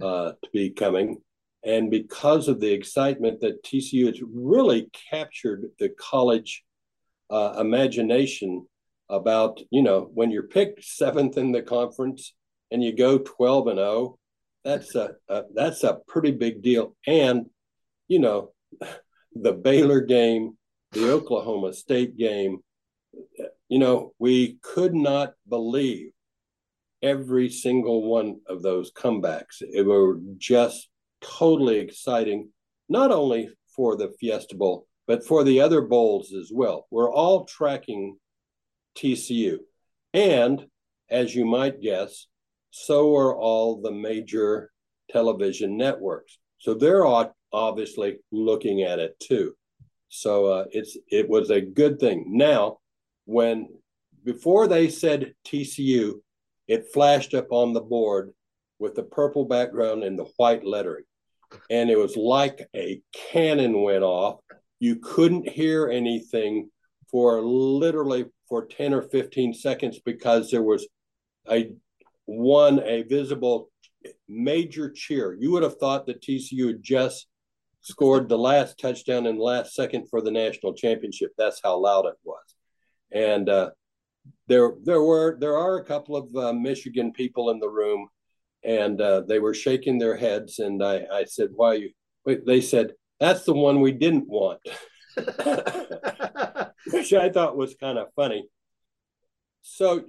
uh, 0.00 0.32
to 0.42 0.50
be 0.52 0.70
coming. 0.70 1.18
And 1.64 1.90
because 1.90 2.48
of 2.48 2.60
the 2.60 2.72
excitement 2.72 3.40
that 3.40 3.62
TCU 3.62 4.06
has 4.06 4.20
really 4.22 4.90
captured 5.10 5.66
the 5.78 5.90
college 5.90 6.64
uh, 7.30 7.56
imagination 7.58 8.66
about, 9.08 9.60
you 9.70 9.82
know, 9.82 10.10
when 10.12 10.30
you're 10.30 10.42
picked 10.44 10.84
seventh 10.84 11.38
in 11.38 11.52
the 11.52 11.62
conference 11.62 12.34
and 12.70 12.82
you 12.82 12.94
go 12.94 13.18
12 13.18 13.68
and 13.68 13.78
0, 13.78 14.18
that's 14.64 14.94
a, 14.94 15.12
a 15.28 15.42
that's 15.54 15.84
a 15.84 15.98
pretty 16.06 16.32
big 16.32 16.62
deal. 16.62 16.96
And, 17.06 17.46
you 18.08 18.18
know, 18.18 18.52
the 19.34 19.52
Baylor 19.52 20.00
game 20.00 20.56
the 20.92 21.10
Oklahoma 21.10 21.72
State 21.72 22.16
game, 22.16 22.58
you 23.68 23.78
know, 23.78 24.12
we 24.18 24.58
could 24.62 24.94
not 24.94 25.32
believe 25.48 26.12
every 27.02 27.48
single 27.48 28.08
one 28.08 28.40
of 28.46 28.62
those 28.62 28.92
comebacks. 28.92 29.60
It 29.60 29.84
were 29.84 30.20
just 30.36 30.88
totally 31.22 31.78
exciting, 31.78 32.50
not 32.88 33.10
only 33.10 33.50
for 33.74 33.96
the 33.96 34.12
Fiesta 34.20 34.56
Bowl, 34.56 34.86
but 35.06 35.24
for 35.26 35.44
the 35.44 35.60
other 35.60 35.80
bowls 35.80 36.32
as 36.32 36.50
well. 36.52 36.86
We're 36.90 37.12
all 37.12 37.44
tracking 37.44 38.16
TCU. 38.96 39.58
And 40.14 40.66
as 41.10 41.34
you 41.34 41.44
might 41.44 41.80
guess, 41.80 42.26
so 42.70 43.16
are 43.16 43.36
all 43.36 43.80
the 43.80 43.92
major 43.92 44.70
television 45.10 45.76
networks. 45.76 46.38
So 46.58 46.74
they're 46.74 47.06
obviously 47.52 48.18
looking 48.30 48.82
at 48.82 48.98
it 48.98 49.18
too. 49.20 49.54
So 50.08 50.46
uh, 50.46 50.64
it's 50.70 50.96
it 51.08 51.28
was 51.28 51.50
a 51.50 51.60
good 51.60 51.98
thing. 51.98 52.26
Now, 52.28 52.78
when 53.24 53.68
before 54.24 54.68
they 54.68 54.88
said 54.88 55.34
TCU, 55.46 56.20
it 56.68 56.92
flashed 56.92 57.34
up 57.34 57.48
on 57.50 57.72
the 57.72 57.80
board 57.80 58.32
with 58.78 58.94
the 58.94 59.02
purple 59.02 59.44
background 59.44 60.04
and 60.04 60.18
the 60.18 60.28
white 60.36 60.64
lettering, 60.64 61.04
and 61.70 61.90
it 61.90 61.98
was 61.98 62.16
like 62.16 62.68
a 62.74 63.00
cannon 63.30 63.82
went 63.82 64.04
off. 64.04 64.40
You 64.80 64.96
couldn't 64.96 65.48
hear 65.48 65.88
anything 65.88 66.70
for 67.10 67.40
literally 67.42 68.26
for 68.48 68.66
10 68.66 68.94
or 68.94 69.02
15 69.02 69.54
seconds 69.54 70.00
because 70.04 70.50
there 70.50 70.62
was 70.62 70.86
a 71.50 71.70
one 72.26 72.80
a 72.84 73.02
visible 73.02 73.70
major 74.28 74.90
cheer. 74.90 75.36
You 75.38 75.52
would 75.52 75.62
have 75.62 75.78
thought 75.78 76.06
that 76.06 76.22
TCU 76.22 76.68
had 76.68 76.82
just 76.82 77.26
scored 77.82 78.28
the 78.28 78.38
last 78.38 78.78
touchdown 78.78 79.26
in 79.26 79.36
the 79.36 79.42
last 79.42 79.74
second 79.74 80.08
for 80.08 80.20
the 80.20 80.30
national 80.30 80.74
championship. 80.74 81.32
That's 81.36 81.60
how 81.62 81.78
loud 81.78 82.06
it 82.06 82.14
was. 82.24 82.54
And 83.12 83.48
uh, 83.48 83.70
there, 84.46 84.72
there 84.84 85.02
were 85.02 85.36
there 85.38 85.56
are 85.56 85.76
a 85.76 85.84
couple 85.84 86.16
of 86.16 86.34
uh, 86.34 86.52
Michigan 86.52 87.12
people 87.12 87.50
in 87.50 87.58
the 87.58 87.68
room, 87.68 88.08
and 88.64 89.00
uh, 89.00 89.22
they 89.22 89.38
were 89.38 89.54
shaking 89.54 89.98
their 89.98 90.16
heads. 90.16 90.58
And 90.58 90.82
I, 90.82 91.04
I 91.12 91.24
said, 91.24 91.50
"Why 91.54 91.74
you?" 91.74 91.90
They 92.24 92.60
said, 92.60 92.92
"That's 93.20 93.44
the 93.44 93.54
one 93.54 93.80
we 93.80 93.92
didn't 93.92 94.28
want," 94.28 94.60
which 96.92 97.12
I 97.12 97.30
thought 97.30 97.56
was 97.56 97.74
kind 97.74 97.98
of 97.98 98.08
funny. 98.14 98.46
So 99.62 100.04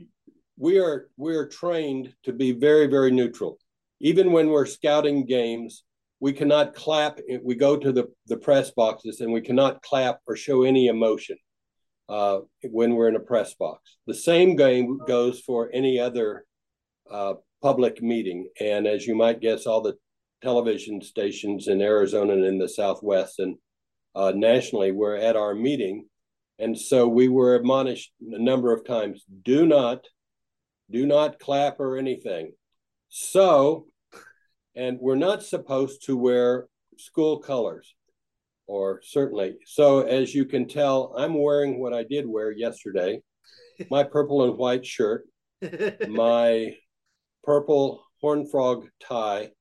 we 0.58 0.80
are 0.80 1.10
we 1.18 1.36
are 1.36 1.48
trained 1.48 2.14
to 2.24 2.34
be 2.34 2.52
very 2.52 2.88
very 2.88 3.12
neutral. 3.12 3.58
Even 4.00 4.32
when 4.32 4.50
we're 4.50 4.66
scouting 4.66 5.26
games, 5.26 5.84
we 6.20 6.34
cannot 6.34 6.76
clap. 6.76 7.20
We 7.44 7.56
go 7.56 7.78
to 7.78 7.92
the 7.92 8.08
the 8.28 8.38
press 8.38 8.72
boxes 8.72 9.22
and 9.22 9.32
we 9.32 9.42
cannot 9.42 9.82
clap 9.82 10.20
or 10.28 10.36
show 10.36 10.64
any 10.64 10.88
emotion 10.88 11.38
uh, 12.10 12.40
when 12.64 12.96
we're 12.96 13.10
in 13.10 13.16
a 13.16 13.20
press 13.20 13.54
box. 13.56 13.98
The 14.08 14.14
same 14.14 14.56
game 14.56 15.00
goes 15.08 15.40
for 15.40 15.70
any 15.74 16.00
other 16.00 16.46
uh, 17.10 17.36
public 17.64 18.02
meeting. 18.04 18.50
And 18.60 18.86
as 18.86 19.08
you 19.08 19.16
might 19.16 19.42
guess, 19.42 19.66
all 19.66 19.82
the 19.82 19.98
television 20.44 21.02
stations 21.02 21.68
in 21.68 21.82
Arizona 21.82 22.34
and 22.34 22.46
in 22.46 22.60
the 22.60 22.70
Southwest 22.70 23.40
and 23.40 23.56
uh, 24.14 24.34
nationally 24.36 24.92
were 24.92 25.16
at 25.16 25.36
our 25.36 25.56
meeting. 25.56 26.06
And 26.60 26.78
so 26.78 27.08
we 27.08 27.30
were 27.30 27.56
admonished 27.56 28.12
a 28.22 28.38
number 28.38 28.72
of 28.72 28.86
times 28.86 29.24
do 29.44 29.66
not, 29.66 30.06
do 30.92 31.08
not 31.08 31.40
clap 31.40 31.80
or 31.80 31.98
anything. 31.98 32.52
So, 33.10 33.88
and 34.76 35.00
we're 35.00 35.16
not 35.16 35.42
supposed 35.44 36.06
to 36.06 36.18
wear 36.18 36.68
school 36.98 37.40
colors 37.40 37.96
or 38.68 39.02
certainly. 39.04 39.56
So, 39.66 40.02
as 40.02 40.36
you 40.36 40.46
can 40.46 40.68
tell, 40.68 41.14
I'm 41.18 41.34
wearing 41.34 41.80
what 41.80 41.94
I 41.94 42.04
did 42.04 42.28
wear 42.28 42.52
yesterday 42.52 43.22
my 43.90 44.04
purple 44.04 44.44
and 44.44 44.58
white 44.58 44.86
shirt, 44.86 45.26
my 46.08 46.76
purple 47.44 48.04
horn 48.22 48.48
frog 48.48 48.88
tie, 49.02 49.52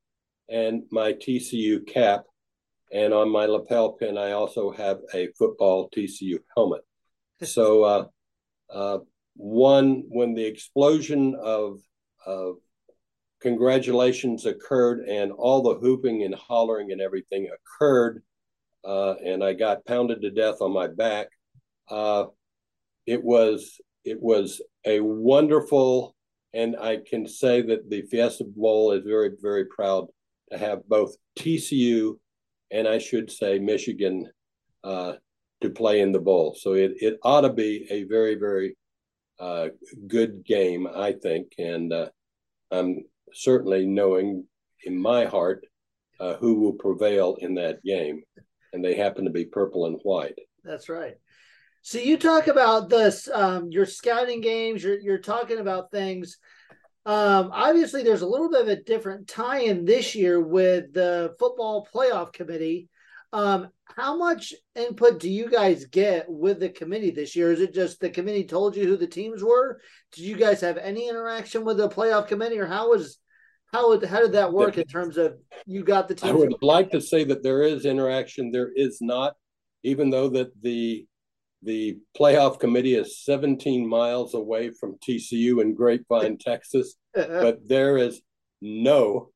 and 0.48 0.84
my 0.90 1.12
TCU 1.12 1.86
cap. 1.86 2.24
And 2.92 3.14
on 3.14 3.30
my 3.30 3.46
lapel 3.46 3.92
pin, 3.92 4.18
I 4.18 4.32
also 4.32 4.70
have 4.70 4.98
a 5.14 5.28
football 5.38 5.90
TCU 5.90 6.38
helmet. 6.54 6.82
So, 7.44 7.82
uh, 7.82 8.04
uh, 8.72 8.98
one, 9.34 10.04
when 10.08 10.34
the 10.34 10.44
explosion 10.44 11.34
of, 11.34 11.80
of 12.24 12.58
congratulations 13.40 14.46
occurred 14.46 15.00
and 15.08 15.32
all 15.32 15.60
the 15.60 15.74
hooping 15.74 16.22
and 16.22 16.36
hollering 16.36 16.92
and 16.92 17.00
everything 17.00 17.48
occurred, 17.50 18.22
uh, 18.84 19.14
and 19.24 19.42
I 19.42 19.54
got 19.54 19.84
pounded 19.84 20.22
to 20.22 20.30
death 20.30 20.60
on 20.60 20.72
my 20.72 20.86
back. 20.86 21.28
Uh, 21.90 22.26
it 23.06 23.22
was 23.22 23.80
it 24.04 24.20
was 24.20 24.60
a 24.84 25.00
wonderful, 25.00 26.14
and 26.54 26.76
I 26.76 26.98
can 26.98 27.26
say 27.26 27.62
that 27.62 27.88
the 27.88 28.02
Fiesta 28.02 28.44
Bowl 28.44 28.92
is 28.92 29.04
very 29.04 29.30
very 29.40 29.66
proud 29.66 30.06
to 30.50 30.58
have 30.58 30.86
both 30.88 31.16
TCU 31.38 32.18
and 32.70 32.88
I 32.88 32.98
should 32.98 33.30
say 33.30 33.58
Michigan 33.58 34.30
uh, 34.84 35.14
to 35.60 35.70
play 35.70 36.00
in 36.00 36.12
the 36.12 36.20
bowl. 36.20 36.54
So 36.58 36.74
it 36.74 36.92
it 36.96 37.18
ought 37.22 37.42
to 37.42 37.52
be 37.52 37.86
a 37.90 38.04
very 38.04 38.34
very 38.34 38.76
uh, 39.38 39.68
good 40.06 40.44
game, 40.44 40.86
I 40.86 41.12
think, 41.12 41.52
and 41.58 41.92
uh, 41.92 42.08
I'm 42.70 43.04
certainly 43.32 43.86
knowing 43.86 44.44
in 44.84 44.96
my 44.96 45.24
heart 45.24 45.64
uh, 46.20 46.34
who 46.34 46.54
will 46.60 46.74
prevail 46.74 47.36
in 47.40 47.54
that 47.54 47.82
game 47.82 48.22
and 48.72 48.84
they 48.84 48.94
happen 48.94 49.24
to 49.24 49.30
be 49.30 49.44
purple 49.44 49.86
and 49.86 49.98
white. 50.02 50.38
That's 50.64 50.88
right. 50.88 51.16
So 51.82 51.98
you 51.98 52.16
talk 52.16 52.46
about 52.46 52.88
this, 52.88 53.28
um, 53.32 53.70
your 53.70 53.86
scouting 53.86 54.40
games. 54.40 54.84
You're 54.84 55.00
you're 55.00 55.18
talking 55.18 55.58
about 55.58 55.90
things. 55.90 56.38
Um, 57.04 57.50
obviously, 57.52 58.04
there's 58.04 58.22
a 58.22 58.26
little 58.26 58.48
bit 58.48 58.62
of 58.62 58.68
a 58.68 58.82
different 58.82 59.26
tie-in 59.26 59.84
this 59.84 60.14
year 60.14 60.40
with 60.40 60.92
the 60.92 61.34
football 61.40 61.88
playoff 61.92 62.32
committee. 62.32 62.88
Um, 63.32 63.70
how 63.96 64.16
much 64.16 64.54
input 64.76 65.18
do 65.18 65.28
you 65.28 65.50
guys 65.50 65.86
get 65.86 66.26
with 66.28 66.60
the 66.60 66.68
committee 66.68 67.10
this 67.10 67.34
year? 67.34 67.50
Is 67.50 67.60
it 67.60 67.74
just 67.74 67.98
the 67.98 68.10
committee 68.10 68.44
told 68.44 68.76
you 68.76 68.86
who 68.86 68.96
the 68.96 69.06
teams 69.06 69.42
were? 69.42 69.80
Did 70.12 70.24
you 70.24 70.36
guys 70.36 70.60
have 70.60 70.76
any 70.76 71.08
interaction 71.08 71.64
with 71.64 71.78
the 71.78 71.88
playoff 71.88 72.28
committee, 72.28 72.60
or 72.60 72.66
how 72.66 72.90
was 72.90 73.18
how 73.72 73.88
would 73.88 74.04
how 74.04 74.20
did 74.20 74.32
that 74.32 74.52
work 74.52 74.78
in 74.78 74.84
terms 74.84 75.16
of 75.16 75.34
you 75.66 75.82
got 75.82 76.06
the 76.06 76.14
team? 76.14 76.30
I 76.30 76.32
would 76.34 76.62
like 76.62 76.90
to 76.92 77.00
say 77.00 77.24
that 77.24 77.42
there 77.42 77.62
is 77.62 77.86
interaction. 77.86 78.52
There 78.52 78.70
is 78.72 78.98
not, 79.00 79.34
even 79.82 80.10
though 80.10 80.28
that 80.28 80.52
the 80.62 81.06
the 81.62 81.98
playoff 82.18 82.58
committee 82.58 82.94
is 82.94 83.22
17 83.24 83.88
miles 83.88 84.34
away 84.34 84.70
from 84.70 84.96
TCU 85.06 85.60
in 85.60 85.74
Grapevine, 85.74 86.38
Texas, 86.40 86.96
but 87.14 87.66
there 87.66 87.96
is 87.96 88.20
no 88.60 89.30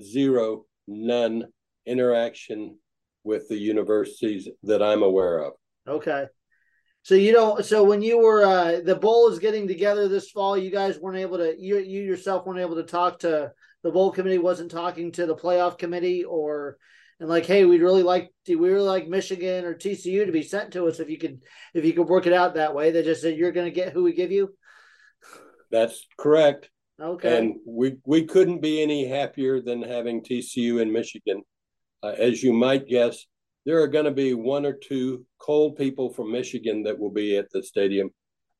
zero 0.00 0.64
none 0.86 1.44
interaction 1.86 2.78
with 3.24 3.48
the 3.48 3.56
universities 3.56 4.48
that 4.64 4.82
I'm 4.82 5.02
aware 5.02 5.38
of. 5.38 5.52
Okay. 5.86 6.26
So 7.04 7.16
you 7.16 7.32
don't. 7.32 7.64
So 7.64 7.82
when 7.82 8.00
you 8.00 8.18
were 8.18 8.44
uh, 8.44 8.80
the 8.84 8.94
bowl 8.94 9.28
is 9.28 9.40
getting 9.40 9.66
together 9.66 10.06
this 10.06 10.30
fall, 10.30 10.56
you 10.56 10.70
guys 10.70 11.00
weren't 11.00 11.18
able 11.18 11.38
to. 11.38 11.54
You 11.58 11.78
you 11.78 12.02
yourself 12.02 12.46
weren't 12.46 12.60
able 12.60 12.76
to 12.76 12.84
talk 12.84 13.20
to 13.20 13.52
the 13.82 13.90
bowl 13.90 14.12
committee 14.12 14.38
wasn't 14.38 14.70
talking 14.70 15.10
to 15.12 15.26
the 15.26 15.34
playoff 15.34 15.78
committee 15.78 16.24
or 16.24 16.76
and 17.22 17.30
like, 17.30 17.46
hey, 17.46 17.64
we'd 17.64 17.82
really 17.82 18.02
like 18.02 18.34
to, 18.46 18.56
we 18.56 18.68
really 18.68 18.88
like 18.88 19.06
Michigan 19.06 19.64
or 19.64 19.74
TCU 19.74 20.26
to 20.26 20.32
be 20.32 20.42
sent 20.42 20.72
to 20.72 20.86
us 20.86 20.98
if 20.98 21.08
you 21.08 21.18
could 21.18 21.40
if 21.72 21.84
you 21.84 21.92
could 21.92 22.08
work 22.08 22.26
it 22.26 22.32
out 22.32 22.54
that 22.54 22.74
way. 22.74 22.90
They 22.90 23.04
just 23.04 23.22
said 23.22 23.38
you're 23.38 23.52
going 23.52 23.68
to 23.68 23.74
get 23.74 23.92
who 23.92 24.02
we 24.02 24.12
give 24.12 24.32
you. 24.32 24.52
That's 25.70 26.04
correct. 26.18 26.68
Okay. 27.00 27.38
And 27.38 27.60
we 27.64 27.98
we 28.04 28.24
couldn't 28.24 28.60
be 28.60 28.82
any 28.82 29.06
happier 29.06 29.62
than 29.62 29.82
having 29.82 30.22
TCU 30.22 30.82
in 30.82 30.92
Michigan. 30.92 31.42
Uh, 32.02 32.08
as 32.18 32.42
you 32.42 32.52
might 32.52 32.88
guess, 32.88 33.24
there 33.66 33.80
are 33.82 33.88
going 33.88 34.06
to 34.06 34.10
be 34.10 34.34
one 34.34 34.66
or 34.66 34.72
two 34.72 35.24
cold 35.38 35.76
people 35.76 36.12
from 36.12 36.32
Michigan 36.32 36.82
that 36.82 36.98
will 36.98 37.12
be 37.12 37.36
at 37.36 37.50
the 37.52 37.62
stadium, 37.62 38.10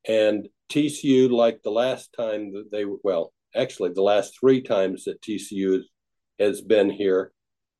and 0.07 0.48
TCU, 0.70 1.29
like 1.29 1.62
the 1.64 1.72
last 1.72 2.14
time 2.16 2.53
that 2.53 2.70
they 2.70 2.85
well, 3.03 3.33
actually 3.57 3.90
the 3.92 4.03
last 4.03 4.38
three 4.38 4.62
times 4.62 5.03
that 5.07 5.20
TCU 5.20 5.81
has 6.38 6.61
been 6.61 6.90
here. 6.90 7.33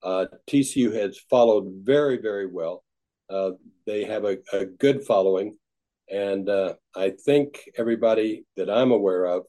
Uh, 0.03 0.27
TCU 0.49 0.93
has 0.95 1.19
followed 1.31 1.73
very, 1.83 2.19
very 2.19 2.47
well. 2.47 2.85
Uh, 3.31 3.53
they 3.87 4.05
have 4.05 4.25
a, 4.25 4.39
a, 4.53 4.67
good 4.67 5.05
following. 5.05 5.57
And 6.11 6.49
uh, 6.49 6.75
I 6.95 7.13
think 7.25 7.71
everybody 7.79 8.45
that 8.57 8.69
I'm 8.69 8.91
aware 8.91 9.25
of 9.25 9.45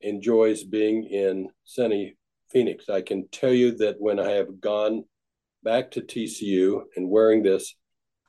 enjoys 0.00 0.64
being 0.64 1.04
in 1.04 1.48
sunny 1.64 2.16
Phoenix. 2.50 2.88
I 2.88 3.02
can 3.02 3.28
tell 3.28 3.52
you 3.52 3.76
that 3.78 3.96
when 3.98 4.18
I 4.18 4.30
have 4.30 4.60
gone 4.60 5.04
back 5.62 5.90
to 5.92 6.00
TCU 6.00 6.82
and 6.96 7.10
wearing 7.10 7.42
this 7.42 7.74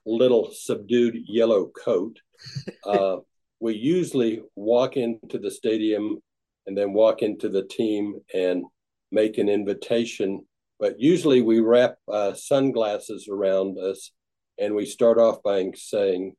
little 0.06 0.52
subdued 0.52 1.16
yellow 1.28 1.68
coat, 1.68 2.20
uh, 2.86 3.18
we 3.60 3.76
usually 3.76 4.42
walk 4.56 4.98
into 4.98 5.38
the 5.38 5.52
stadium 5.52 6.20
and 6.66 6.78
then 6.78 6.94
walk 6.94 7.22
into 7.22 7.50
the 7.50 7.64
team 7.64 8.20
and 8.34 8.64
make 9.12 9.38
an 9.38 9.50
invitation. 9.50 10.46
But 10.80 11.00
usually 11.00 11.42
we 11.42 11.60
wrap 11.60 11.98
uh, 12.08 12.34
sunglasses 12.34 13.28
around 13.30 13.78
us 13.78 14.12
and 14.58 14.76
we 14.76 14.86
start 14.86 15.18
off 15.18 15.44
by 15.44 15.72
saying, 15.76 16.36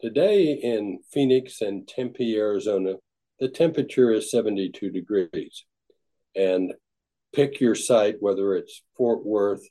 Today 0.00 0.54
in 0.54 0.98
Phoenix 1.12 1.60
and 1.60 1.86
Tempe, 1.86 2.36
Arizona, 2.36 2.94
the 3.38 3.48
temperature 3.48 4.10
is 4.10 4.30
72 4.30 4.90
degrees. 4.90 5.64
And 6.34 6.72
pick 7.32 7.60
your 7.60 7.74
site, 7.76 8.16
whether 8.20 8.56
it's 8.56 8.82
Fort 8.96 9.24
Worth 9.24 9.62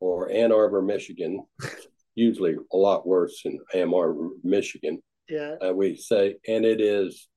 or 0.00 0.30
Ann 0.30 0.50
Arbor, 0.50 0.82
Michigan, 0.82 1.44
usually 2.14 2.56
a 2.72 2.76
lot 2.76 3.06
worse 3.06 3.42
in 3.44 3.58
Ann 3.74 3.92
Arbor, 3.94 4.30
Michigan. 4.42 5.00
Yeah. 5.28 5.54
Uh, 5.64 5.72
we 5.72 5.96
say, 5.96 6.36
and 6.48 6.64
it 6.64 6.80
is 6.80 7.28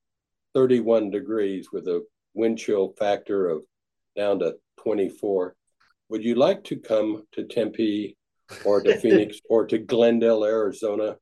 31 0.54 1.10
degrees 1.10 1.68
with 1.72 1.86
a 1.86 2.04
wind 2.34 2.58
chill 2.58 2.94
factor 2.98 3.48
of 3.48 3.62
down 4.16 4.40
to 4.40 4.54
24. 4.82 5.54
Would 6.14 6.24
you 6.24 6.36
like 6.36 6.62
to 6.66 6.76
come 6.76 7.24
to 7.32 7.42
Tempe 7.42 8.16
or 8.64 8.80
to 8.80 8.96
Phoenix 9.00 9.40
or 9.50 9.66
to 9.66 9.78
Glendale, 9.78 10.44
Arizona, 10.44 11.16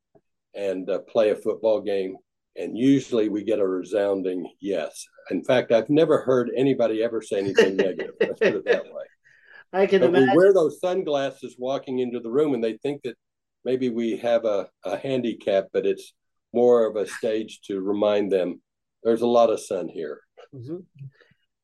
and 0.54 0.90
uh, 0.90 0.98
play 1.08 1.30
a 1.30 1.34
football 1.34 1.80
game? 1.80 2.14
And 2.56 2.76
usually 2.76 3.30
we 3.30 3.42
get 3.42 3.58
a 3.58 3.66
resounding 3.66 4.46
yes. 4.60 5.06
In 5.30 5.42
fact, 5.44 5.72
I've 5.72 5.88
never 5.88 6.20
heard 6.20 6.50
anybody 6.54 7.02
ever 7.02 7.22
say 7.22 7.38
anything 7.38 7.76
negative. 7.76 8.12
Let's 8.20 8.38
put 8.38 8.54
it 8.54 8.64
that 8.66 8.84
way. 8.84 9.04
I 9.72 9.86
can 9.86 10.02
but 10.02 10.10
imagine. 10.10 10.28
We 10.28 10.36
wear 10.36 10.52
those 10.52 10.78
sunglasses 10.78 11.56
walking 11.58 12.00
into 12.00 12.20
the 12.20 12.30
room, 12.30 12.52
and 12.52 12.62
they 12.62 12.76
think 12.82 13.00
that 13.04 13.16
maybe 13.64 13.88
we 13.88 14.18
have 14.18 14.44
a, 14.44 14.68
a 14.84 14.98
handicap, 14.98 15.68
but 15.72 15.86
it's 15.86 16.12
more 16.52 16.86
of 16.86 16.96
a 16.96 17.06
stage 17.06 17.62
to 17.68 17.80
remind 17.80 18.30
them 18.30 18.60
there's 19.02 19.22
a 19.22 19.26
lot 19.26 19.48
of 19.48 19.58
sun 19.58 19.88
here. 19.88 20.20
Mm-hmm. 20.54 20.80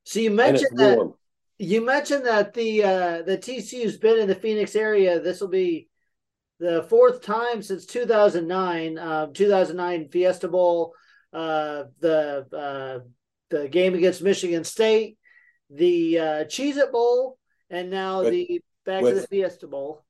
So 0.04 0.20
you 0.20 0.30
mentioned 0.30 0.78
that 0.78 0.96
warm. 0.96 1.12
You 1.58 1.84
mentioned 1.84 2.26
that 2.26 2.54
the 2.54 2.84
uh, 2.84 3.22
the 3.22 3.38
TCU's 3.38 3.96
been 3.96 4.18
in 4.18 4.28
the 4.28 4.34
Phoenix 4.34 4.76
area. 4.76 5.20
This 5.20 5.40
will 5.40 5.48
be 5.48 5.88
the 6.60 6.84
fourth 6.84 7.22
time 7.22 7.62
since 7.62 7.86
2009. 7.86 8.98
Uh, 8.98 9.26
2009 9.32 10.08
Fiesta 10.08 10.48
Bowl, 10.48 10.94
uh, 11.32 11.84
the 12.00 12.46
uh, 12.52 12.98
the 13.50 13.68
game 13.68 13.94
against 13.94 14.22
Michigan 14.22 14.64
State, 14.64 15.18
the 15.70 16.18
uh, 16.18 16.44
Cheez 16.44 16.76
It 16.76 16.92
Bowl, 16.92 17.38
and 17.70 17.90
now 17.90 18.22
with, 18.22 18.30
the 18.30 18.62
back 18.86 19.02
with, 19.02 19.14
to 19.14 19.20
the 19.20 19.26
Fiesta 19.26 19.66
Bowl. 19.66 20.04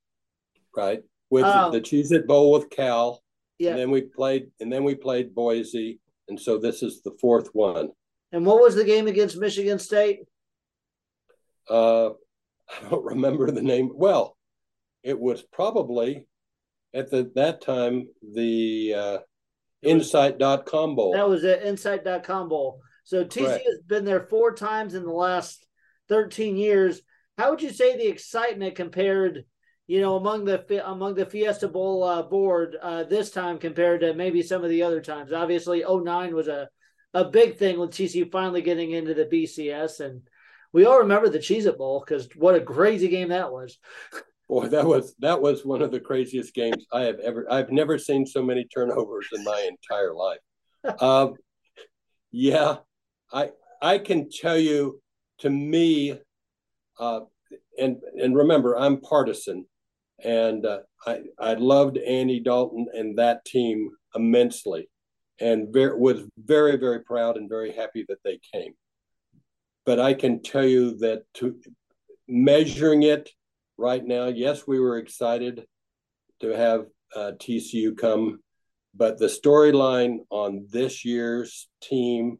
Right 0.76 1.02
with 1.30 1.44
um, 1.44 1.72
the 1.72 1.80
Cheez 1.80 2.12
It 2.12 2.26
Bowl 2.26 2.52
with 2.52 2.70
Cal. 2.70 3.22
Yeah. 3.58 3.70
And 3.70 3.78
then 3.78 3.90
we 3.90 4.02
played, 4.02 4.50
and 4.60 4.72
then 4.72 4.84
we 4.84 4.94
played 4.94 5.34
Boise, 5.34 6.00
and 6.28 6.38
so 6.38 6.58
this 6.58 6.82
is 6.82 7.02
the 7.02 7.16
fourth 7.20 7.48
one. 7.52 7.90
And 8.30 8.44
what 8.44 8.60
was 8.60 8.74
the 8.74 8.84
game 8.84 9.06
against 9.06 9.38
Michigan 9.38 9.78
State? 9.78 10.20
Uh, 11.68 12.10
I 12.68 12.88
don't 12.90 13.04
remember 13.04 13.50
the 13.50 13.62
name. 13.62 13.90
Well, 13.94 14.36
it 15.02 15.18
was 15.18 15.42
probably 15.42 16.26
at 16.94 17.10
the 17.10 17.30
that 17.34 17.60
time 17.62 18.08
the 18.34 18.94
uh, 18.96 19.18
Insight.com 19.82 20.96
Bowl. 20.96 21.12
That 21.12 21.28
was 21.28 21.44
it, 21.44 21.62
Insight.com 21.62 22.48
Bowl. 22.48 22.80
So 23.04 23.24
TCU 23.24 23.44
Correct. 23.44 23.66
has 23.66 23.80
been 23.86 24.04
there 24.04 24.26
four 24.28 24.54
times 24.54 24.94
in 24.94 25.04
the 25.04 25.12
last 25.12 25.66
13 26.08 26.56
years. 26.56 27.00
How 27.38 27.50
would 27.50 27.62
you 27.62 27.70
say 27.70 27.96
the 27.96 28.08
excitement 28.08 28.74
compared, 28.74 29.44
you 29.86 30.00
know, 30.00 30.16
among 30.16 30.44
the 30.44 30.86
among 30.86 31.14
the 31.14 31.24
Fiesta 31.24 31.68
Bowl 31.68 32.02
uh, 32.02 32.22
board 32.22 32.76
uh, 32.80 33.04
this 33.04 33.30
time 33.30 33.58
compared 33.58 34.00
to 34.00 34.12
maybe 34.14 34.42
some 34.42 34.64
of 34.64 34.70
the 34.70 34.82
other 34.82 35.00
times? 35.00 35.32
Obviously, 35.32 35.84
09 35.88 36.34
was 36.34 36.48
a 36.48 36.68
a 37.14 37.24
big 37.24 37.56
thing 37.56 37.78
with 37.78 37.90
TCU 37.90 38.30
finally 38.30 38.60
getting 38.60 38.90
into 38.90 39.14
the 39.14 39.24
BCS, 39.24 40.00
and 40.00 40.22
we 40.72 40.84
all 40.84 40.98
remember 40.98 41.28
the 41.28 41.38
Cheez 41.38 41.66
It 41.66 41.78
Bowl 41.78 42.04
because 42.06 42.28
what 42.36 42.54
a 42.54 42.60
crazy 42.60 43.08
game 43.08 43.28
that 43.28 43.52
was. 43.52 43.78
Boy, 44.48 44.68
that 44.68 44.86
was 44.86 45.14
that 45.18 45.42
was 45.42 45.64
one 45.64 45.82
of 45.82 45.90
the 45.90 46.00
craziest 46.00 46.54
games 46.54 46.86
I 46.90 47.02
have 47.02 47.18
ever. 47.20 47.46
I've 47.50 47.70
never 47.70 47.98
seen 47.98 48.24
so 48.24 48.42
many 48.42 48.64
turnovers 48.64 49.26
in 49.34 49.44
my 49.44 49.68
entire 49.68 50.14
life. 50.14 50.38
um, 51.02 51.34
yeah, 52.32 52.76
I 53.30 53.50
I 53.82 53.98
can 53.98 54.30
tell 54.30 54.56
you, 54.56 55.02
to 55.40 55.50
me, 55.50 56.18
uh, 56.98 57.20
and 57.78 57.98
and 58.18 58.34
remember, 58.34 58.74
I'm 58.74 59.02
partisan, 59.02 59.66
and 60.24 60.64
uh, 60.64 60.78
I 61.06 61.20
I 61.38 61.54
loved 61.54 61.98
Andy 61.98 62.40
Dalton 62.40 62.86
and 62.94 63.18
that 63.18 63.44
team 63.44 63.90
immensely, 64.14 64.88
and 65.38 65.70
very, 65.70 65.98
was 65.98 66.22
very 66.38 66.76
very 66.76 67.00
proud 67.00 67.36
and 67.36 67.50
very 67.50 67.72
happy 67.72 68.06
that 68.08 68.22
they 68.24 68.40
came. 68.54 68.72
But 69.88 70.00
I 70.00 70.12
can 70.12 70.42
tell 70.42 70.66
you 70.66 70.98
that 70.98 71.22
to 71.36 71.58
measuring 72.28 73.04
it 73.04 73.30
right 73.78 74.04
now, 74.04 74.26
yes, 74.26 74.66
we 74.66 74.78
were 74.78 74.98
excited 74.98 75.64
to 76.40 76.48
have 76.48 76.84
uh, 77.16 77.32
TCU 77.38 77.96
come, 77.96 78.40
but 78.94 79.18
the 79.18 79.28
storyline 79.28 80.18
on 80.28 80.66
this 80.70 81.06
year's 81.06 81.70
team 81.80 82.36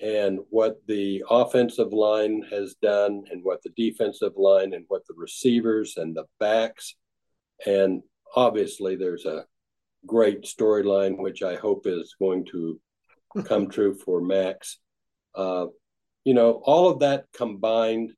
and 0.00 0.38
what 0.50 0.76
the 0.86 1.24
offensive 1.28 1.92
line 1.92 2.44
has 2.52 2.76
done 2.80 3.24
and 3.32 3.42
what 3.42 3.64
the 3.64 3.70
defensive 3.76 4.34
line 4.36 4.72
and 4.72 4.84
what 4.86 5.04
the 5.08 5.14
receivers 5.16 5.96
and 5.96 6.14
the 6.14 6.26
backs 6.38 6.94
and 7.66 8.00
obviously 8.36 8.94
there's 8.94 9.24
a 9.24 9.44
great 10.06 10.42
storyline 10.42 11.18
which 11.18 11.42
i 11.42 11.56
hope 11.56 11.86
is 11.86 12.14
going 12.20 12.44
to 12.44 12.78
come 13.44 13.68
true 13.68 13.94
for 13.94 14.20
max. 14.20 14.78
Uh, 15.34 15.66
you 16.26 16.34
know 16.34 16.60
all 16.64 16.90
of 16.90 16.98
that 17.00 17.24
combined 17.32 18.12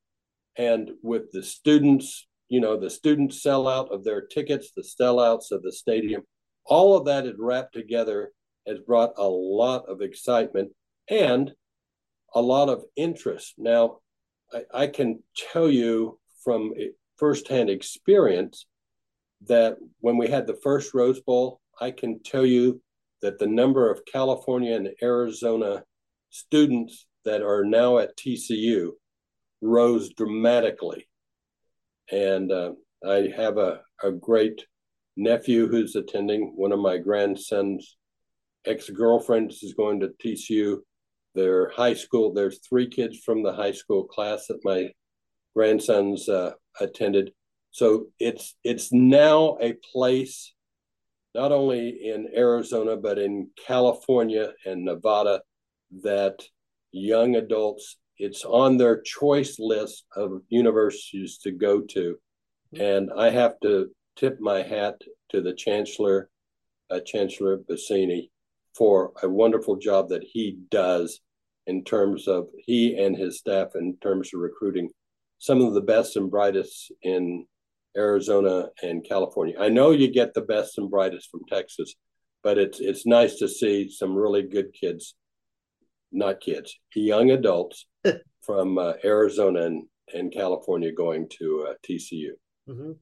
and 0.56 0.90
with 1.02 1.30
the 1.30 1.42
students 1.42 2.28
you 2.48 2.60
know, 2.60 2.78
the 2.78 2.90
student 2.90 3.30
sellout 3.30 3.92
of 3.92 4.04
their 4.04 4.22
tickets, 4.22 4.72
the 4.74 4.82
sellouts 4.82 5.50
of 5.52 5.62
the 5.62 5.72
stadium, 5.72 6.22
all 6.64 6.96
of 6.96 7.04
that 7.04 7.26
is 7.26 7.34
wrapped 7.38 7.74
together 7.74 8.32
has 8.66 8.78
brought 8.80 9.12
a 9.16 9.28
lot 9.28 9.86
of 9.88 10.00
excitement 10.00 10.70
and 11.08 11.52
a 12.34 12.40
lot 12.40 12.68
of 12.68 12.84
interest. 12.96 13.54
Now, 13.58 13.98
I, 14.52 14.64
I 14.74 14.86
can 14.86 15.22
tell 15.52 15.70
you 15.70 16.18
from 16.42 16.72
firsthand 17.16 17.70
experience 17.70 18.66
that 19.46 19.76
when 20.00 20.16
we 20.16 20.28
had 20.28 20.46
the 20.46 20.58
first 20.62 20.94
Rose 20.94 21.20
Bowl, 21.20 21.60
I 21.80 21.90
can 21.90 22.22
tell 22.22 22.44
you 22.44 22.80
that 23.22 23.38
the 23.38 23.46
number 23.46 23.90
of 23.90 24.04
California 24.10 24.74
and 24.74 24.90
Arizona 25.02 25.84
students 26.30 27.06
that 27.24 27.42
are 27.42 27.64
now 27.64 27.98
at 27.98 28.16
TCU 28.16 28.92
rose 29.60 30.12
dramatically 30.14 31.08
and 32.10 32.50
uh, 32.50 32.72
I 33.06 33.30
have 33.36 33.58
a, 33.58 33.80
a 34.02 34.10
great 34.10 34.64
nephew 35.16 35.68
who's 35.68 35.94
attending. 35.94 36.52
One 36.56 36.72
of 36.72 36.80
my 36.80 36.98
grandson's 36.98 37.96
ex 38.66 38.88
girlfriends 38.88 39.62
is 39.62 39.74
going 39.74 40.00
to 40.00 40.12
TCU. 40.24 40.78
Their 41.34 41.70
high 41.70 41.94
school, 41.94 42.32
there's 42.32 42.60
three 42.66 42.88
kids 42.88 43.18
from 43.18 43.42
the 43.42 43.52
high 43.52 43.72
school 43.72 44.04
class 44.04 44.46
that 44.46 44.64
my 44.64 44.90
grandsons 45.54 46.28
uh, 46.28 46.52
attended. 46.80 47.32
So 47.70 48.06
it's 48.18 48.56
it's 48.64 48.92
now 48.92 49.58
a 49.60 49.74
place, 49.92 50.54
not 51.34 51.52
only 51.52 51.88
in 51.88 52.28
Arizona 52.34 52.96
but 52.96 53.18
in 53.18 53.50
California 53.66 54.52
and 54.64 54.84
Nevada, 54.84 55.42
that 56.02 56.42
young 56.92 57.36
adults 57.36 57.96
it's 58.18 58.44
on 58.44 58.76
their 58.76 59.00
choice 59.00 59.58
list 59.58 60.04
of 60.16 60.42
universities 60.48 61.38
to 61.38 61.52
go 61.52 61.80
to. 61.80 62.18
And 62.78 63.10
I 63.16 63.30
have 63.30 63.60
to 63.62 63.90
tip 64.16 64.38
my 64.40 64.62
hat 64.62 65.00
to 65.30 65.40
the 65.40 65.54
Chancellor, 65.54 66.28
uh, 66.90 67.00
Chancellor 67.00 67.58
Boschini, 67.58 68.30
for 68.76 69.12
a 69.22 69.28
wonderful 69.28 69.76
job 69.76 70.08
that 70.08 70.24
he 70.24 70.58
does 70.70 71.20
in 71.66 71.84
terms 71.84 72.26
of 72.26 72.48
he 72.58 72.98
and 72.98 73.16
his 73.16 73.38
staff 73.38 73.68
in 73.74 73.96
terms 74.02 74.30
of 74.34 74.40
recruiting 74.40 74.90
some 75.38 75.60
of 75.60 75.74
the 75.74 75.80
best 75.80 76.16
and 76.16 76.30
brightest 76.30 76.90
in 77.02 77.46
Arizona 77.96 78.68
and 78.82 79.04
California. 79.04 79.54
I 79.58 79.68
know 79.68 79.90
you 79.90 80.10
get 80.10 80.34
the 80.34 80.42
best 80.42 80.78
and 80.78 80.90
brightest 80.90 81.30
from 81.30 81.42
Texas, 81.48 81.94
but 82.42 82.58
it's 82.58 82.80
it's 82.80 83.06
nice 83.06 83.36
to 83.36 83.48
see 83.48 83.88
some 83.90 84.14
really 84.14 84.42
good 84.42 84.72
kids, 84.72 85.14
not 86.12 86.40
kids, 86.40 86.78
young 86.94 87.30
adults 87.30 87.86
from 88.42 88.78
uh, 88.78 88.94
Arizona 89.04 89.62
and, 89.62 89.84
and 90.14 90.32
California 90.32 90.92
going 90.92 91.28
to 91.38 91.68
uh, 91.68 91.74
TCU. 91.86 92.30
Mm-hmm. 92.68 92.92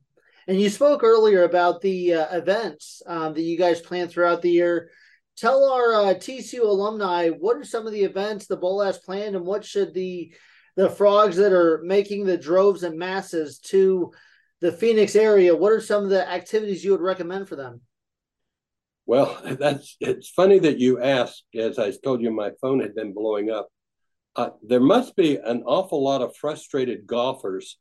And 0.49 0.61
you 0.61 0.71
spoke 0.71 1.03
earlier 1.03 1.43
about 1.43 1.81
the 1.81 2.15
uh, 2.15 2.37
events 2.37 3.03
um, 3.07 3.35
that 3.35 3.43
you 3.43 3.59
guys 3.59 3.81
plan 3.81 4.09
throughout 4.09 4.43
the 4.43 4.51
year. 4.51 4.91
Tell 5.37 5.71
our 5.71 5.95
uh, 5.95 6.15
TCU 6.15 6.61
alumni 6.61 7.31
what 7.31 7.57
are 7.57 7.65
some 7.65 7.87
of 7.87 7.93
the 7.93 8.05
events 8.05 8.47
the 8.47 8.57
bowl 8.57 8.81
has 8.81 8.99
planned, 8.99 9.35
and 9.37 9.45
what 9.45 9.65
should 9.65 9.93
the 9.93 10.33
the 10.77 10.89
frogs 10.91 11.37
that 11.37 11.53
are 11.53 11.81
making 11.85 12.27
the 12.27 12.37
droves 12.37 12.83
and 12.83 12.99
masses 12.99 13.59
to 13.59 14.13
the 14.61 14.71
Phoenix 14.71 15.17
area? 15.17 15.55
What 15.57 15.73
are 15.73 15.81
some 15.81 16.05
of 16.05 16.11
the 16.11 16.29
activities 16.29 16.85
you 16.85 16.93
would 16.93 17.01
recommend 17.01 17.49
for 17.49 17.57
them? 17.57 17.81
Well, 19.07 19.41
that's 19.59 19.97
it's 20.01 20.29
funny 20.29 20.59
that 20.61 20.79
you 20.79 21.01
asked. 21.01 21.45
As 21.55 21.79
I 21.79 21.93
told 21.93 22.21
you, 22.21 22.31
my 22.31 22.51
phone 22.61 22.81
had 22.81 22.95
been 22.95 23.15
blowing 23.15 23.51
up 23.51 23.69
uh, 24.37 24.51
there 24.63 24.81
must 24.81 25.17
be 25.17 25.37
an 25.37 25.63
awful 25.65 26.05
lot 26.05 26.21
of 26.21 26.37
frustrated 26.37 27.07
golfers 27.07 27.79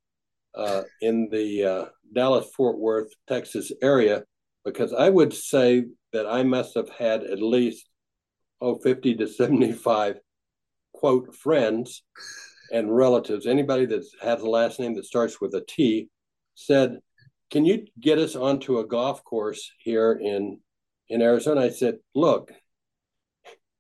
uh, 0.56 0.84
in 1.02 1.28
the 1.30 1.64
uh, 1.64 1.86
Dallas 2.14 2.48
Fort 2.56 2.80
Worth, 2.80 3.12
Texas 3.28 3.74
area, 3.82 4.24
because 4.64 4.94
I 4.94 5.10
would 5.10 5.34
say 5.34 5.86
that 6.14 6.26
I 6.26 6.44
must 6.44 6.76
have 6.76 6.90
had 6.90 7.24
at 7.24 7.42
least, 7.42 7.90
oh, 8.62 8.76
50 8.76 9.16
to 9.16 9.28
75 9.28 10.16
quote 10.94 11.36
friends 11.36 12.04
and 12.72 12.96
relatives. 12.96 13.46
Anybody 13.46 13.86
that 13.88 14.06
has 14.22 14.42
a 14.42 14.50
last 14.50 14.80
name 14.80 14.96
that 14.96 15.06
starts 15.06 15.42
with 15.42 15.54
a 15.56 15.64
T 15.68 16.08
said, 16.56 17.00
Can 17.52 17.66
you 17.66 17.86
get 18.00 18.18
us 18.18 18.38
onto 18.38 18.80
a 18.80 18.88
golf 18.88 19.26
course 19.26 19.70
here 19.80 20.14
in, 20.14 20.62
in 21.10 21.22
Arizona? 21.22 21.62
I 21.62 21.70
said, 21.70 21.98
Look, 22.14 22.52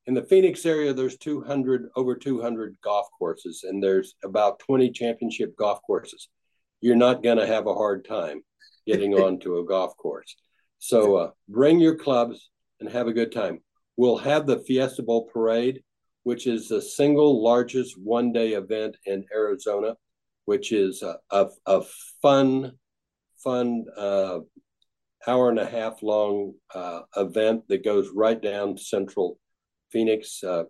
in 0.07 0.13
the 0.13 0.23
Phoenix 0.23 0.65
area, 0.65 0.93
there's 0.93 1.17
200 1.17 1.89
over 1.95 2.15
200 2.15 2.77
golf 2.83 3.07
courses, 3.17 3.63
and 3.67 3.81
there's 3.81 4.15
about 4.23 4.59
20 4.59 4.91
championship 4.91 5.55
golf 5.57 5.79
courses. 5.85 6.29
You're 6.81 6.95
not 6.95 7.23
going 7.23 7.37
to 7.37 7.47
have 7.47 7.67
a 7.67 7.73
hard 7.73 8.05
time 8.05 8.41
getting 8.85 9.13
onto 9.19 9.57
a 9.57 9.65
golf 9.65 9.97
course. 9.97 10.35
So 10.77 11.15
uh, 11.15 11.31
bring 11.49 11.79
your 11.79 11.95
clubs 11.95 12.51
and 12.79 12.89
have 12.89 13.07
a 13.07 13.13
good 13.13 13.31
time. 13.31 13.61
We'll 13.97 14.17
have 14.17 14.45
the 14.45 14.59
Fiesta 14.59 15.01
Bowl 15.01 15.29
Parade, 15.31 15.81
which 16.23 16.45
is 16.47 16.67
the 16.67 16.81
single 16.81 17.43
largest 17.43 17.95
one 17.99 18.31
day 18.31 18.53
event 18.53 18.97
in 19.05 19.25
Arizona, 19.33 19.95
which 20.45 20.71
is 20.71 21.01
a, 21.01 21.17
a, 21.31 21.47
a 21.65 21.83
fun, 22.21 22.73
fun 23.37 23.85
uh, 23.97 24.39
hour 25.27 25.49
and 25.49 25.59
a 25.59 25.65
half 25.65 26.01
long 26.03 26.53
uh, 26.73 27.01
event 27.15 27.67
that 27.67 27.83
goes 27.83 28.09
right 28.13 28.41
down 28.41 28.77
Central 28.77 29.39
Phoenix. 29.91 30.43
Uh, 30.43 30.63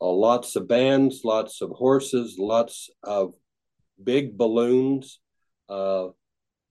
uh, 0.00 0.06
lots 0.06 0.56
of 0.56 0.68
bands, 0.68 1.22
lots 1.24 1.60
of 1.60 1.70
horses, 1.70 2.36
lots 2.38 2.90
of 3.02 3.34
big 4.02 4.36
balloons, 4.36 5.20
uh, 5.68 6.08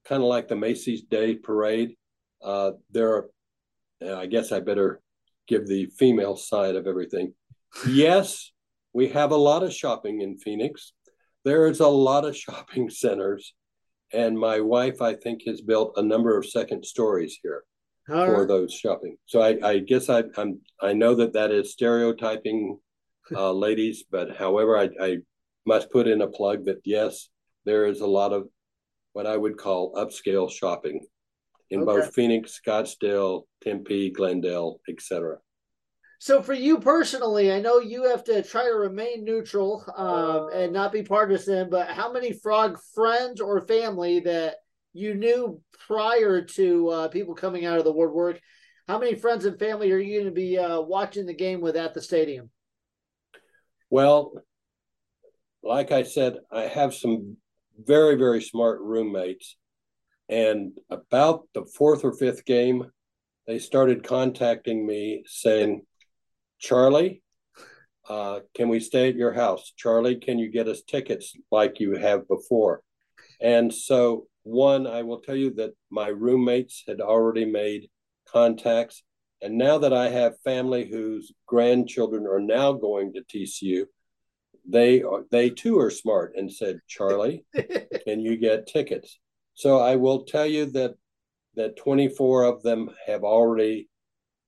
kind 0.04 0.22
of 0.22 0.28
like 0.28 0.48
the 0.48 0.56
Macy's 0.56 1.02
Day 1.02 1.34
Parade. 1.34 1.96
Uh, 2.42 2.72
there 2.90 3.14
are, 3.14 3.30
I 4.18 4.26
guess 4.26 4.52
I 4.52 4.60
better 4.60 5.00
give 5.48 5.66
the 5.66 5.86
female 5.98 6.36
side 6.36 6.76
of 6.76 6.86
everything. 6.86 7.34
Yes, 7.88 8.52
we 8.92 9.08
have 9.08 9.32
a 9.32 9.36
lot 9.36 9.62
of 9.62 9.72
shopping 9.72 10.20
in 10.20 10.38
Phoenix. 10.38 10.92
There 11.44 11.66
is 11.66 11.80
a 11.80 11.88
lot 11.88 12.24
of 12.24 12.36
shopping 12.44 12.90
centers. 12.90 13.54
And 14.12 14.38
my 14.38 14.60
wife, 14.60 15.02
I 15.02 15.14
think, 15.14 15.42
has 15.46 15.60
built 15.60 15.94
a 15.96 16.02
number 16.02 16.36
of 16.36 16.46
second 16.46 16.84
stories 16.84 17.38
here 17.42 17.64
for 18.06 18.46
those 18.46 18.72
shopping. 18.72 19.16
So 19.26 19.40
I, 19.40 19.58
I 19.66 19.78
guess 19.78 20.08
I, 20.10 20.24
I'm 20.36 20.60
I 20.80 20.92
know 20.92 21.14
that 21.14 21.32
that 21.32 21.50
is 21.50 21.72
stereotyping 21.72 22.78
uh, 23.34 23.52
ladies. 23.52 24.04
But 24.10 24.36
however, 24.36 24.78
I, 24.78 24.90
I 25.00 25.16
must 25.66 25.90
put 25.90 26.06
in 26.06 26.22
a 26.22 26.28
plug 26.28 26.66
that 26.66 26.80
yes, 26.84 27.28
there 27.64 27.86
is 27.86 28.00
a 28.00 28.06
lot 28.06 28.32
of 28.32 28.48
what 29.14 29.26
I 29.26 29.36
would 29.36 29.56
call 29.56 29.94
upscale 29.94 30.50
shopping 30.50 31.06
in 31.70 31.80
okay. 31.80 31.86
both 31.86 32.14
Phoenix, 32.14 32.60
Scottsdale, 32.64 33.44
Tempe, 33.62 34.10
Glendale, 34.10 34.80
etc. 34.88 35.38
So 36.24 36.42
for 36.42 36.54
you 36.54 36.78
personally, 36.78 37.52
I 37.52 37.60
know 37.60 37.80
you 37.80 38.08
have 38.08 38.24
to 38.24 38.42
try 38.42 38.64
to 38.64 38.76
remain 38.76 39.26
neutral 39.26 39.84
um, 39.94 40.48
and 40.58 40.72
not 40.72 40.90
be 40.90 41.02
partisan, 41.02 41.68
but 41.68 41.90
how 41.90 42.10
many 42.10 42.32
frog 42.32 42.78
friends 42.94 43.42
or 43.42 43.60
family 43.66 44.20
that 44.20 44.54
you 44.94 45.16
knew 45.16 45.60
prior 45.86 46.40
to 46.40 46.88
uh, 46.88 47.08
people 47.08 47.34
coming 47.34 47.66
out 47.66 47.76
of 47.76 47.84
the 47.84 47.92
woodwork, 47.92 48.40
how 48.88 48.98
many 48.98 49.16
friends 49.16 49.44
and 49.44 49.58
family 49.58 49.92
are 49.92 49.98
you 49.98 50.14
going 50.14 50.24
to 50.24 50.34
be 50.34 50.56
uh, 50.56 50.80
watching 50.80 51.26
the 51.26 51.34
game 51.34 51.60
with 51.60 51.76
at 51.76 51.92
the 51.92 52.00
stadium? 52.00 52.48
Well, 53.90 54.32
like 55.62 55.92
I 55.92 56.04
said, 56.04 56.38
I 56.50 56.62
have 56.62 56.94
some 56.94 57.36
very, 57.78 58.14
very 58.14 58.40
smart 58.40 58.80
roommates. 58.80 59.58
And 60.30 60.72
about 60.88 61.48
the 61.52 61.66
fourth 61.66 62.02
or 62.02 62.14
fifth 62.14 62.46
game, 62.46 62.90
they 63.46 63.58
started 63.58 64.04
contacting 64.04 64.86
me 64.86 65.24
saying, 65.26 65.82
Charlie, 66.64 67.22
uh, 68.08 68.40
can 68.54 68.70
we 68.70 68.80
stay 68.80 69.10
at 69.10 69.16
your 69.16 69.34
house? 69.34 69.74
Charlie, 69.76 70.16
can 70.16 70.38
you 70.38 70.50
get 70.50 70.66
us 70.66 70.80
tickets 70.80 71.34
like 71.52 71.78
you 71.78 71.94
have 71.96 72.26
before? 72.26 72.80
And 73.38 73.72
so, 73.72 74.28
one, 74.44 74.86
I 74.86 75.02
will 75.02 75.20
tell 75.20 75.36
you 75.36 75.52
that 75.56 75.74
my 75.90 76.08
roommates 76.08 76.82
had 76.88 77.02
already 77.02 77.44
made 77.44 77.90
contacts. 78.26 79.02
And 79.42 79.58
now 79.58 79.76
that 79.76 79.92
I 79.92 80.08
have 80.08 80.40
family 80.40 80.88
whose 80.90 81.32
grandchildren 81.46 82.26
are 82.26 82.40
now 82.40 82.72
going 82.72 83.12
to 83.12 83.20
TCU, 83.20 83.84
they 84.66 85.02
are, 85.02 85.24
they 85.30 85.50
too 85.50 85.78
are 85.78 85.90
smart 85.90 86.32
and 86.34 86.50
said, 86.50 86.80
Charlie, 86.88 87.44
can 88.06 88.20
you 88.20 88.38
get 88.38 88.66
tickets? 88.66 89.18
So 89.52 89.80
I 89.80 89.96
will 89.96 90.24
tell 90.24 90.46
you 90.46 90.64
that 90.70 90.94
that 91.56 91.76
24 91.76 92.44
of 92.44 92.62
them 92.62 92.88
have 93.06 93.22
already 93.22 93.90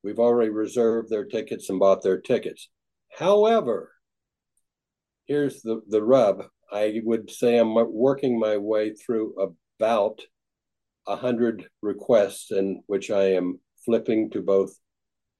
we've 0.07 0.21
already 0.21 0.51
reserved 0.51 1.11
their 1.11 1.25
tickets 1.25 1.69
and 1.69 1.81
bought 1.81 2.01
their 2.01 2.21
tickets. 2.21 2.69
However, 3.19 3.91
here's 5.25 5.63
the, 5.63 5.83
the 5.89 6.01
rub. 6.01 6.45
I 6.73 7.01
would 7.03 7.29
say 7.29 7.59
I'm 7.59 7.75
working 7.75 8.39
my 8.39 8.57
way 8.57 8.95
through 8.95 9.35
about 9.81 10.21
a 11.09 11.17
hundred 11.17 11.69
requests 11.83 12.53
in 12.53 12.85
which 12.87 13.11
I 13.11 13.33
am 13.33 13.59
flipping 13.85 14.31
to 14.31 14.43
both 14.43 14.79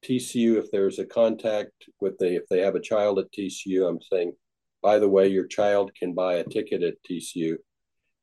TCU 0.05 0.57
if 0.57 0.69
there's 0.73 0.99
a 0.99 1.07
contact 1.07 1.71
with 2.01 2.19
the 2.19 2.35
if 2.35 2.49
they 2.51 2.59
have 2.61 2.75
a 2.75 2.81
child 2.81 3.21
at 3.21 3.31
TCU. 3.31 3.89
I'm 3.89 4.01
saying 4.03 4.33
by 4.83 4.99
the 4.99 5.09
way, 5.09 5.29
your 5.29 5.47
child 5.47 5.93
can 5.95 6.13
buy 6.13 6.35
a 6.35 6.45
ticket 6.45 6.83
at 6.83 7.03
TCU. 7.09 7.57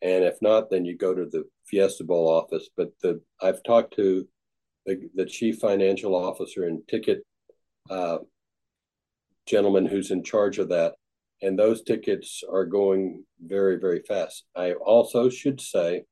And 0.01 0.25
if 0.25 0.41
not, 0.41 0.69
then 0.69 0.83
you 0.83 0.97
go 0.97 1.13
to 1.13 1.25
the 1.25 1.45
Fiesta 1.65 2.03
Bowl 2.03 2.27
office. 2.27 2.67
But 2.75 2.91
the 3.01 3.21
I've 3.41 3.63
talked 3.63 3.95
to 3.95 4.27
the, 4.85 5.09
the 5.15 5.25
chief 5.25 5.59
financial 5.59 6.15
officer 6.15 6.63
and 6.65 6.87
ticket 6.87 7.25
uh, 7.89 8.17
gentleman 9.47 9.85
who's 9.85 10.11
in 10.11 10.23
charge 10.23 10.59
of 10.59 10.69
that. 10.69 10.93
And 11.41 11.59
those 11.59 11.83
tickets 11.83 12.43
are 12.49 12.65
going 12.65 13.25
very, 13.41 13.77
very 13.77 14.01
fast. 14.07 14.45
I 14.55 14.73
also 14.73 15.29
should 15.29 15.59
say 15.59 16.03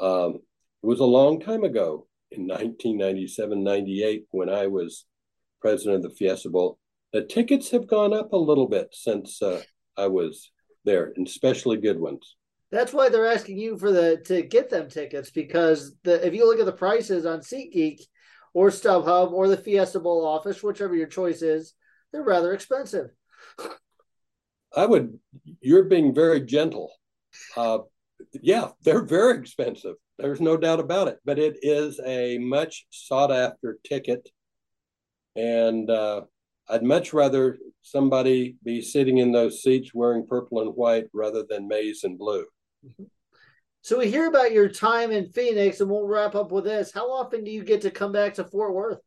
um, 0.00 0.40
it 0.82 0.86
was 0.86 1.00
a 1.00 1.04
long 1.04 1.40
time 1.40 1.62
ago 1.62 2.06
in 2.32 2.46
1997, 2.46 3.62
98, 3.62 4.24
when 4.30 4.48
I 4.48 4.66
was 4.66 5.06
president 5.60 5.96
of 5.96 6.02
the 6.02 6.16
Fiesta 6.16 6.48
Bowl 6.48 6.78
the 7.12 7.22
tickets 7.22 7.70
have 7.70 7.86
gone 7.86 8.12
up 8.12 8.32
a 8.32 8.36
little 8.36 8.68
bit 8.68 8.88
since 8.92 9.42
uh, 9.42 9.62
I 9.96 10.06
was 10.06 10.50
there, 10.84 11.12
and 11.16 11.26
especially 11.26 11.76
good 11.76 11.98
ones. 11.98 12.36
That's 12.72 12.92
why 12.92 13.08
they're 13.08 13.26
asking 13.26 13.58
you 13.58 13.76
for 13.76 13.90
the 13.90 14.18
to 14.26 14.42
get 14.42 14.70
them 14.70 14.88
tickets 14.88 15.30
because 15.30 15.96
the 16.04 16.24
if 16.24 16.34
you 16.34 16.46
look 16.46 16.60
at 16.60 16.66
the 16.66 16.72
prices 16.72 17.26
on 17.26 17.40
SeatGeek 17.40 18.00
or 18.54 18.68
StubHub 18.70 19.32
or 19.32 19.48
the 19.48 19.56
Fiesta 19.56 19.98
Bowl 19.98 20.26
office, 20.26 20.62
whichever 20.62 20.94
your 20.94 21.08
choice 21.08 21.42
is, 21.42 21.74
they're 22.12 22.22
rather 22.22 22.52
expensive. 22.52 23.10
I 24.74 24.86
would. 24.86 25.18
You're 25.60 25.84
being 25.84 26.14
very 26.14 26.42
gentle. 26.42 26.92
Uh, 27.56 27.78
yeah, 28.40 28.68
they're 28.84 29.04
very 29.04 29.38
expensive. 29.38 29.96
There's 30.18 30.40
no 30.40 30.56
doubt 30.56 30.80
about 30.80 31.08
it. 31.08 31.18
But 31.24 31.38
it 31.38 31.56
is 31.62 32.00
a 32.04 32.38
much 32.38 32.86
sought 32.90 33.32
after 33.32 33.78
ticket, 33.84 34.28
and 35.34 35.90
uh, 35.90 36.22
I'd 36.68 36.84
much 36.84 37.12
rather 37.12 37.58
somebody 37.82 38.56
be 38.64 38.82
sitting 38.82 39.18
in 39.18 39.32
those 39.32 39.62
seats 39.62 39.92
wearing 39.92 40.26
purple 40.26 40.60
and 40.60 40.70
white 40.76 41.06
rather 41.12 41.44
than 41.48 41.66
maize 41.66 42.04
and 42.04 42.18
blue. 42.18 42.46
Mm-hmm. 42.84 43.04
So 43.82 43.98
we 43.98 44.10
hear 44.10 44.26
about 44.26 44.52
your 44.52 44.68
time 44.68 45.10
in 45.10 45.30
Phoenix, 45.30 45.80
and 45.80 45.90
we'll 45.90 46.06
wrap 46.06 46.34
up 46.34 46.52
with 46.52 46.64
this. 46.64 46.92
How 46.92 47.10
often 47.10 47.44
do 47.44 47.50
you 47.50 47.64
get 47.64 47.80
to 47.82 47.90
come 47.90 48.12
back 48.12 48.34
to 48.34 48.44
Fort 48.44 48.74
Worth 48.74 49.00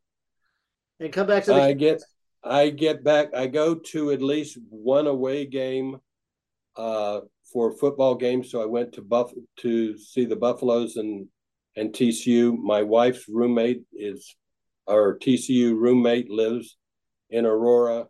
and 0.98 1.12
come 1.12 1.28
back 1.28 1.44
to 1.44 1.52
the? 1.52 1.62
I 1.62 1.72
get, 1.74 2.02
I 2.42 2.70
get 2.70 3.04
back. 3.04 3.34
I 3.34 3.46
go 3.46 3.76
to 3.76 4.10
at 4.10 4.20
least 4.20 4.58
one 4.68 5.06
away 5.06 5.46
game 5.46 5.98
uh, 6.76 7.20
for 7.52 7.76
football 7.76 8.16
games. 8.16 8.50
So 8.50 8.60
I 8.62 8.66
went 8.66 8.92
to 8.94 9.02
Buff 9.02 9.30
to 9.58 9.96
see 9.96 10.24
the 10.24 10.36
Buffaloes 10.36 10.96
and 10.96 11.28
and 11.76 11.92
TCU. 11.92 12.56
My 12.58 12.82
wife's 12.82 13.28
roommate 13.28 13.82
is, 13.92 14.36
our 14.86 15.18
TCU 15.18 15.74
roommate 15.74 16.30
lives 16.30 16.76
in 17.30 17.46
Aurora, 17.46 18.06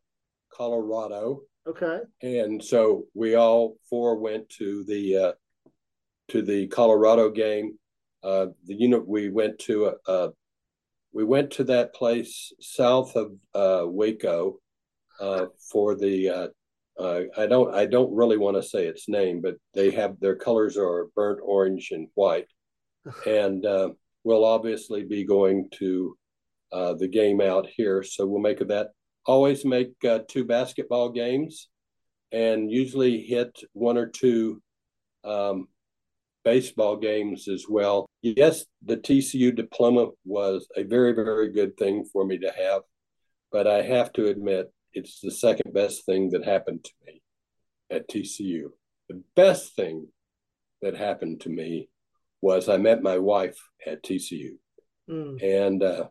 Colorado. 0.53 1.43
Okay. 1.67 2.01
And 2.21 2.63
so 2.63 3.05
we 3.15 3.37
all 3.37 3.77
four 3.89 4.19
went 4.19 4.49
to 4.59 4.85
the 4.85 5.17
uh, 5.17 5.33
to 6.29 6.43
the 6.43 6.67
Colorado 6.69 7.31
game. 7.31 7.79
Uh, 8.23 8.47
the 8.65 8.75
unit 8.75 9.07
we 9.07 9.31
went 9.31 9.59
to 9.59 9.93
uh, 10.07 10.29
we 11.13 11.25
went 11.25 11.51
to 11.53 11.65
that 11.65 11.95
place 11.95 12.53
south 12.61 13.15
of 13.17 13.33
uh, 13.55 13.87
Waco 13.87 14.59
uh, 15.21 15.47
for 15.71 15.95
the 15.95 16.29
uh, 16.29 16.49
uh, 16.99 17.23
I 17.37 17.47
don't 17.47 17.75
I 17.75 17.87
don't 17.87 18.15
really 18.15 18.37
want 18.37 18.57
to 18.57 18.63
say 18.63 18.87
its 18.87 19.09
name, 19.09 19.41
but 19.41 19.57
they 19.75 19.91
have 19.93 20.19
their 20.21 20.37
colors 20.37 20.77
are 20.77 21.09
burnt 21.15 21.41
orange 21.43 21.91
and 21.91 22.09
white, 22.15 22.49
and 23.27 23.65
uh, 23.65 23.91
we'll 24.23 24.45
obviously 24.45 25.05
be 25.05 25.25
going 25.25 25.69
to 25.79 26.17
uh, 26.73 26.95
the 26.95 27.09
game 27.09 27.41
out 27.41 27.67
here, 27.67 28.03
so 28.03 28.27
we'll 28.27 28.41
make 28.41 28.67
that 28.67 28.89
always 29.27 29.65
make 29.65 29.93
uh, 30.05 30.21
two 30.29 30.45
basketball 30.45 31.09
games 31.09 31.69
and 32.33 32.71
usually 32.71 33.21
hit 33.21 33.59
one 33.73 33.97
or 33.97 34.07
two 34.07 34.61
um, 35.25 35.69
baseball 36.45 36.97
games 36.97 37.49
as 37.49 37.67
well. 37.69 38.07
Yes, 38.23 38.65
the 38.85 38.97
TCU 38.97 39.55
diploma 39.55 40.09
was 40.25 40.69
a 40.77 40.83
very, 40.83 41.13
very 41.13 41.51
good 41.51 41.77
thing 41.77 42.05
for 42.13 42.25
me 42.25 42.39
to 42.39 42.53
have, 42.57 42.83
but 43.51 43.67
I 43.67 43.83
have 43.83 44.13
to 44.15 44.27
admit 44.27 44.73
it's 44.93 45.21
the 45.21 45.31
second 45.31 45.73
best 45.75 46.07
thing 46.07 46.31
that 46.31 46.45
happened 46.45 46.85
to 46.85 46.93
me 47.07 47.23
at 47.91 48.09
TCU. 48.09 48.69
The 49.09 49.23
best 49.35 49.75
thing 49.75 50.09
that 50.83 50.97
happened 50.97 51.41
to 51.43 51.49
me 51.49 51.89
was 52.41 52.69
I 52.69 52.77
met 52.77 53.03
my 53.03 53.19
wife 53.19 53.59
at 53.87 54.03
TCU. 54.03 54.59
Mm. 55.11 55.43
And 55.43 55.83
uh, 55.83 56.09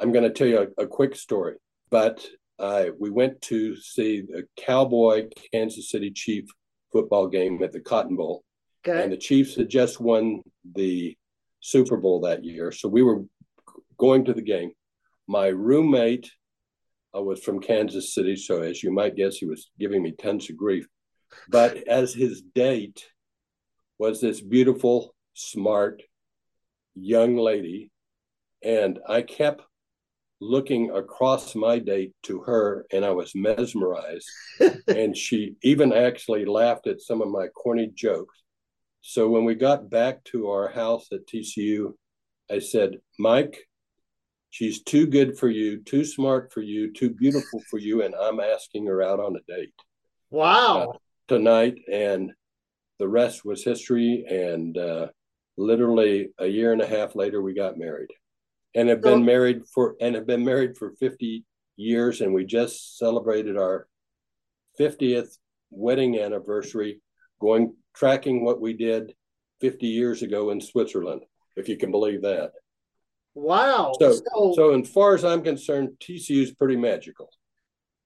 I'm 0.00 0.12
going 0.12 0.24
to 0.24 0.30
tell 0.30 0.46
you 0.46 0.72
a, 0.78 0.84
a 0.84 0.86
quick 0.86 1.14
story. 1.14 1.56
But 1.90 2.26
uh, 2.58 2.86
we 2.98 3.10
went 3.10 3.40
to 3.42 3.76
see 3.76 4.22
the 4.22 4.44
Cowboy 4.56 5.28
Kansas 5.52 5.90
City 5.90 6.10
Chief 6.10 6.44
football 6.92 7.28
game 7.28 7.62
at 7.62 7.72
the 7.72 7.80
Cotton 7.80 8.16
Bowl. 8.16 8.42
Okay. 8.86 9.02
And 9.02 9.12
the 9.12 9.16
Chiefs 9.16 9.56
had 9.56 9.68
just 9.68 10.00
won 10.00 10.42
the 10.74 11.16
Super 11.60 11.96
Bowl 11.96 12.20
that 12.20 12.44
year. 12.44 12.70
So 12.70 12.88
we 12.88 13.02
were 13.02 13.24
going 13.98 14.24
to 14.26 14.32
the 14.32 14.42
game. 14.42 14.72
My 15.26 15.48
roommate 15.48 16.30
uh, 17.16 17.22
was 17.22 17.42
from 17.42 17.60
Kansas 17.60 18.14
City. 18.14 18.36
So, 18.36 18.62
as 18.62 18.82
you 18.82 18.92
might 18.92 19.16
guess, 19.16 19.36
he 19.36 19.46
was 19.46 19.70
giving 19.78 20.02
me 20.02 20.12
tons 20.12 20.48
of 20.50 20.56
grief. 20.56 20.86
But 21.48 21.88
as 21.88 22.14
his 22.14 22.42
date 22.54 23.04
was 23.98 24.20
this 24.20 24.40
beautiful, 24.40 25.14
smart 25.34 26.02
young 26.94 27.36
lady. 27.36 27.90
And 28.62 28.98
I 29.08 29.22
kept 29.22 29.62
looking 30.40 30.90
across 30.90 31.54
my 31.54 31.78
date 31.78 32.12
to 32.24 32.40
her 32.42 32.86
and 32.92 33.04
I 33.04 33.10
was 33.10 33.32
mesmerized. 33.34 34.28
and 34.88 35.16
she 35.16 35.56
even 35.62 35.92
actually 35.92 36.44
laughed 36.44 36.86
at 36.86 37.00
some 37.00 37.22
of 37.22 37.28
my 37.28 37.48
corny 37.48 37.90
jokes. 37.94 38.36
So 39.08 39.28
when 39.28 39.44
we 39.44 39.54
got 39.54 39.88
back 39.88 40.24
to 40.24 40.48
our 40.50 40.66
house 40.66 41.06
at 41.12 41.28
TCU, 41.28 41.94
I 42.50 42.58
said, 42.58 42.96
Mike, 43.20 43.56
she's 44.50 44.82
too 44.82 45.06
good 45.06 45.38
for 45.38 45.48
you, 45.48 45.80
too 45.84 46.04
smart 46.04 46.52
for 46.52 46.60
you, 46.60 46.92
too 46.92 47.10
beautiful 47.10 47.62
for 47.70 47.78
you, 47.78 48.02
and 48.02 48.16
I'm 48.16 48.40
asking 48.40 48.84
her 48.86 49.00
out 49.02 49.20
on 49.20 49.36
a 49.36 49.52
date. 49.52 49.72
Wow. 50.30 50.90
Uh, 50.90 50.98
tonight. 51.28 51.76
And 51.90 52.32
the 52.98 53.06
rest 53.06 53.44
was 53.44 53.62
history. 53.62 54.24
And 54.28 54.76
uh, 54.76 55.06
literally 55.56 56.30
a 56.40 56.48
year 56.48 56.72
and 56.72 56.82
a 56.82 56.86
half 56.86 57.14
later, 57.14 57.40
we 57.40 57.54
got 57.54 57.78
married 57.78 58.10
and 58.74 58.88
have 58.88 59.02
been 59.02 59.24
married 59.24 59.62
for 59.72 59.94
and 60.00 60.16
have 60.16 60.26
been 60.26 60.44
married 60.44 60.76
for 60.76 60.90
50 60.98 61.44
years 61.76 62.22
and 62.22 62.34
we 62.34 62.44
just 62.44 62.98
celebrated 62.98 63.56
our 63.56 63.86
50th 64.80 65.38
wedding 65.70 66.18
anniversary, 66.18 67.00
going 67.40 67.72
tracking 67.96 68.44
what 68.44 68.60
we 68.60 68.74
did 68.74 69.14
50 69.60 69.86
years 69.86 70.22
ago 70.22 70.50
in 70.50 70.60
Switzerland, 70.60 71.22
if 71.56 71.68
you 71.68 71.76
can 71.76 71.90
believe 71.90 72.22
that. 72.22 72.52
Wow. 73.34 73.92
So, 73.98 74.12
so, 74.12 74.52
so 74.54 74.80
as 74.80 74.88
far 74.88 75.14
as 75.14 75.24
I'm 75.24 75.42
concerned, 75.42 75.90
TCU 76.00 76.42
is 76.42 76.52
pretty 76.52 76.76
magical. 76.76 77.30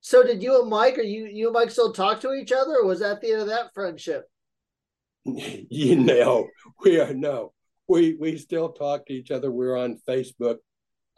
So 0.00 0.22
did 0.22 0.42
you 0.42 0.60
and 0.60 0.70
Mike, 0.70 0.98
or 0.98 1.02
you 1.02 1.26
you 1.26 1.48
and 1.48 1.54
Mike 1.54 1.70
still 1.70 1.92
talk 1.92 2.20
to 2.20 2.32
each 2.32 2.52
other, 2.52 2.76
or 2.76 2.86
was 2.86 3.00
that 3.00 3.20
the 3.20 3.32
end 3.32 3.42
of 3.42 3.48
that 3.48 3.74
friendship? 3.74 4.24
you 5.24 5.96
know, 5.96 6.48
we 6.82 6.98
are 6.98 7.12
no, 7.12 7.52
we 7.86 8.16
we 8.18 8.38
still 8.38 8.70
talk 8.70 9.06
to 9.06 9.12
each 9.12 9.30
other. 9.30 9.50
We're 9.50 9.76
on 9.76 10.00
Facebook. 10.08 10.56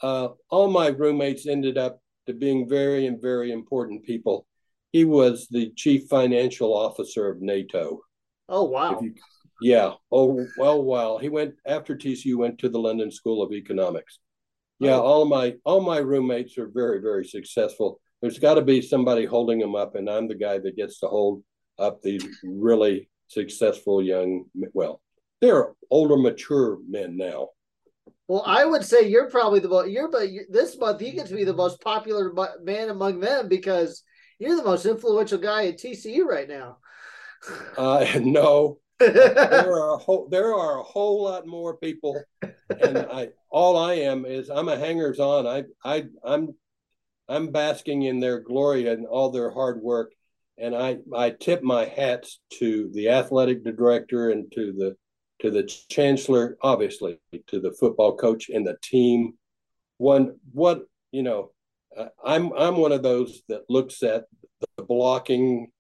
Uh, 0.03 0.31
all 0.51 0.69
my 0.69 0.89
roommates 0.89 1.47
ended 1.47 1.79
up 1.79 2.01
to 2.27 2.35
being 2.35 2.69
very 2.69 3.07
and 3.07 3.23
very 3.23 3.53
important 3.53 4.03
people. 4.03 4.47
He 4.91 5.05
was 5.05 5.47
the 5.49 5.73
chief 5.77 6.09
financial 6.09 6.77
officer 6.77 7.31
of 7.31 7.41
NATO. 7.41 8.01
Oh 8.49 8.65
wow! 8.65 9.01
You, 9.01 9.15
yeah. 9.61 9.93
Oh 10.11 10.47
well, 10.57 10.83
well. 10.83 11.19
He 11.19 11.29
went 11.29 11.55
after 11.67 11.97
TCU 11.97 12.37
went 12.37 12.59
to 12.59 12.69
the 12.69 12.79
London 12.79 13.11
School 13.11 13.43
of 13.43 13.53
Economics. 13.53 14.19
Yeah, 14.79 14.97
oh. 14.97 15.03
all 15.03 15.25
my 15.25 15.55
all 15.65 15.81
my 15.81 15.99
roommates 15.99 16.59
are 16.59 16.69
very 16.69 17.01
very 17.01 17.25
successful. 17.25 18.01
There's 18.21 18.39
got 18.39 18.55
to 18.55 18.63
be 18.63 18.83
somebody 18.83 19.25
holding 19.25 19.59
them 19.59 19.75
up, 19.75 19.95
and 19.95 20.09
I'm 20.09 20.29
the 20.29 20.35
guy 20.35 20.59
that 20.59 20.77
gets 20.77 21.01
to 21.01 21.09
hold 21.09 21.43
up 21.79 22.03
these 22.03 22.27
really 22.45 23.09
successful 23.29 24.03
young. 24.03 24.45
Well, 24.73 25.01
they're 25.41 25.73
older, 25.91 26.17
mature 26.17 26.79
men 26.89 27.17
now. 27.17 27.49
Well, 28.29 28.45
I 28.47 28.65
would 28.65 28.85
say 28.85 29.09
you're 29.09 29.31
probably 29.31 29.61
the 29.61 29.69
most. 29.69 29.91
You're 29.91 30.11
but 30.11 30.29
this 30.49 30.79
month 30.79 31.03
you 31.03 31.13
get 31.13 31.27
to 31.27 31.35
be 31.35 31.45
the 31.45 31.53
most 31.53 31.81
popular 31.81 32.33
man 32.63 32.89
among 32.89 33.21
them 33.21 33.49
because 33.49 34.03
you're 34.39 34.57
the 34.57 34.65
most 34.65 34.87
influential 34.87 35.39
guy 35.39 35.67
at 35.67 35.79
TCU 35.79 36.25
right 36.25 36.49
now. 36.49 36.79
Uh, 37.77 38.07
no, 38.21 38.79
there 38.99 39.73
are 39.73 39.95
a 39.95 39.99
whole 39.99 40.29
there 40.29 40.55
are 40.55 40.79
a 40.79 40.83
whole 40.83 41.25
lot 41.25 41.47
more 41.47 41.77
people, 41.77 42.21
and 42.81 42.99
I 42.99 43.29
all 43.51 43.77
I 43.77 43.95
am 43.95 44.25
is 44.25 44.51
I'm 44.51 44.69
a 44.69 44.79
hangers 44.79 45.19
on. 45.19 45.47
I 45.47 45.65
I 45.85 46.05
I'm 46.25 46.55
I'm 47.29 47.49
basking 47.49 48.03
in 48.03 48.21
their 48.21 48.41
glory 48.41 48.89
and 48.89 49.07
all 49.07 49.31
their 49.31 49.51
hard 49.51 49.83
work, 49.83 50.13
and 50.59 50.75
I 50.75 50.99
I 51.15 51.31
tip 51.31 51.63
my 51.63 51.85
hats 51.85 52.41
to 52.55 52.91
the 52.93 53.09
athletic 53.09 53.65
director 53.65 54.31
and 54.31 54.51
to 54.53 54.73
the 54.73 54.97
to 55.41 55.51
the 55.51 55.65
chancellor, 55.65 56.57
obviously 56.63 57.19
to 57.49 57.61
the 57.61 57.73
football 57.73 58.17
coach 58.17 58.49
and 58.49 58.67
the 58.67 58.77
team. 58.83 59.35
One 59.99 60.39
what 60.53 60.87
you 61.11 61.23
know, 61.23 61.51
I'm 62.25 62.53
I'm 62.53 62.77
one 62.77 62.93
of 62.93 63.03
those 63.03 63.43
that 63.49 63.63
looks 63.69 64.03
at 64.03 64.25
the 64.77 64.85
blocking 64.85 65.71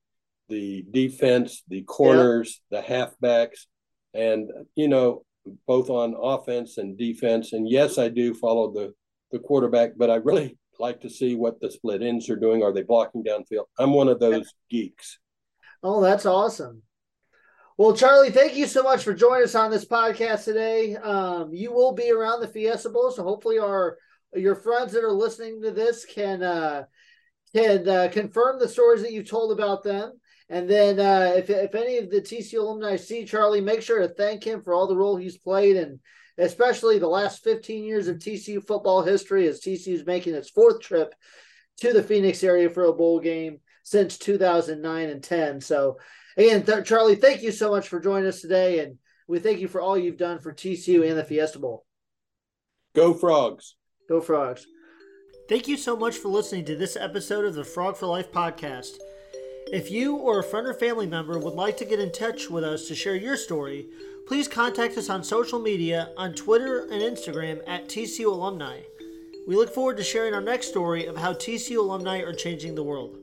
the 0.53 0.85
defense, 0.91 1.63
the 1.69 1.83
corners, 1.83 2.61
yeah. 2.71 2.81
the 2.81 2.87
halfbacks, 2.87 3.67
and 4.15 4.51
you 4.75 4.89
know 4.89 5.25
both 5.67 5.89
on 5.91 6.15
offense 6.21 6.79
and 6.79 6.99
defense. 6.99 7.53
And 7.53 7.69
yes, 7.69 7.99
I 7.99 8.09
do 8.09 8.35
follow 8.35 8.71
the 8.71 8.93
the 9.33 9.39
quarterback, 9.39 9.93
but 9.97 10.11
I 10.11 10.17
really 10.17 10.59
like 10.79 11.01
to 11.01 11.11
see 11.11 11.35
what 11.35 11.61
the 11.61 11.71
split 11.71 12.03
ends 12.03 12.29
are 12.29 12.37
doing. 12.37 12.63
Are 12.63 12.73
they 12.73 12.83
blocking 12.83 13.25
downfield? 13.25 13.65
I'm 13.79 13.93
one 13.95 14.09
of 14.09 14.21
those 14.21 14.53
geeks. 14.71 15.19
Oh, 15.83 16.01
that's 16.01 16.27
awesome. 16.27 16.83
Well, 17.79 17.95
Charlie, 17.95 18.31
thank 18.31 18.55
you 18.55 18.67
so 18.67 18.83
much 18.83 19.03
for 19.03 19.15
joining 19.15 19.45
us 19.45 19.55
on 19.55 19.71
this 19.71 19.87
podcast 19.87 20.45
today. 20.45 20.95
Um, 20.97 21.53
you 21.53 21.73
will 21.73 21.93
be 21.93 22.13
around 22.13 22.41
the 22.41 22.49
Fiesta 22.49 22.91
Bowl, 22.91 23.11
so 23.11 23.23
hopefully 23.23 23.59
our 23.59 23.97
your 24.35 24.55
friends 24.55 24.93
that 24.93 25.05
are 25.05 25.13
listening 25.13 25.63
to 25.63 25.71
this 25.71 26.05
can 26.05 26.43
uh, 26.43 26.85
can 27.55 27.89
uh, 27.89 28.09
confirm 28.13 28.59
the 28.59 28.69
stories 28.69 29.03
that 29.03 29.13
you've 29.13 29.29
told 29.29 29.53
about 29.53 29.83
them. 29.83 30.13
And 30.53 30.69
then 30.69 31.01
uh, 31.01 31.33
if, 31.35 31.49
if 31.49 31.75
any 31.75 31.97
of 31.97 32.11
the 32.11 32.21
TCU 32.21 32.59
alumni 32.59 32.97
see 32.97 33.25
Charlie, 33.25 33.63
make 33.63 33.81
sure 33.81 34.01
to 34.01 34.09
thank 34.09 34.45
him 34.45 34.61
for 34.61 34.75
all 34.75 34.87
the 34.87 34.97
role 34.97 35.17
he's 35.17 35.39
played 35.39 35.79
and 35.79 35.99
especially 36.37 36.99
the 36.99 37.09
last 37.09 37.43
15 37.43 37.85
years 37.85 38.07
of 38.07 38.19
TCU 38.19 38.63
football 38.67 39.03
history 39.03 39.49
as 39.49 39.61
TCU 39.61 39.95
is 39.95 40.05
making 40.05 40.35
its 40.35 40.51
fourth 40.51 40.81
trip 40.81 41.15
to 41.79 41.95
the 41.95 42.03
Phoenix 42.03 42.45
area 42.45 42.69
for 42.69 42.85
a 42.85 42.93
bowl 42.93 43.19
game 43.19 43.61
since 43.83 44.19
2009 44.19 45.09
and 45.09 45.25
10. 45.25 45.63
So 45.63 45.97
again, 46.37 46.67
th- 46.67 46.85
Charlie, 46.85 47.17
thank 47.17 47.43
you 47.43 47.51
so 47.51 47.71
much 47.71 47.89
for 47.89 47.99
joining 47.99 48.29
us 48.29 48.43
today. 48.43 48.81
And 48.81 48.99
we 49.27 49.39
thank 49.39 49.61
you 49.61 49.69
for 49.69 49.81
all 49.81 49.97
you've 49.97 50.19
done 50.19 50.39
for 50.39 50.53
TCU 50.53 51.09
and 51.09 51.19
the 51.19 51.25
Fiesta 51.25 51.61
Bowl. 51.61 51.87
Go 52.95 53.15
Frogs. 53.15 53.77
Go 54.07 54.21
Frogs. 54.21 54.67
Thank 55.49 55.67
you 55.67 55.79
so 55.79 55.97
much 55.97 56.19
for 56.19 56.29
listening 56.29 56.67
to 56.67 56.77
this 56.77 56.95
episode 56.95 57.47
of 57.47 57.55
the 57.55 57.65
Frog 57.65 57.97
for 57.97 58.07
Life 58.07 58.31
podcast. 58.31 58.99
If 59.73 59.91
you 59.91 60.17
or 60.17 60.39
a 60.39 60.45
friend 60.45 60.67
or 60.67 60.75
family 60.75 61.07
member 61.07 61.39
would 61.39 61.55
like 61.55 61.79
to 61.79 61.87
get 61.87 61.99
in 61.99 62.13
touch 62.13 62.51
with 62.51 62.63
us 62.63 62.87
to 62.89 62.95
share 62.95 63.17
your 63.17 63.39
story, 63.39 63.87
please 64.27 64.47
contact 64.47 64.99
us 64.99 65.09
on 65.09 65.25
social 65.25 65.59
media 65.59 66.11
on 66.15 66.35
Twitter 66.35 66.83
and 66.83 67.01
Instagram 67.01 67.63
at 67.67 67.89
TCU 67.89 68.27
Alumni. 68.27 68.81
We 69.47 69.57
look 69.57 69.73
forward 69.73 69.97
to 69.97 70.05
sharing 70.05 70.35
our 70.35 70.43
next 70.43 70.69
story 70.69 71.07
of 71.07 71.17
how 71.17 71.33
TCU 71.33 71.79
alumni 71.79 72.19
are 72.19 72.35
changing 72.35 72.75
the 72.75 72.83
world. 72.83 73.17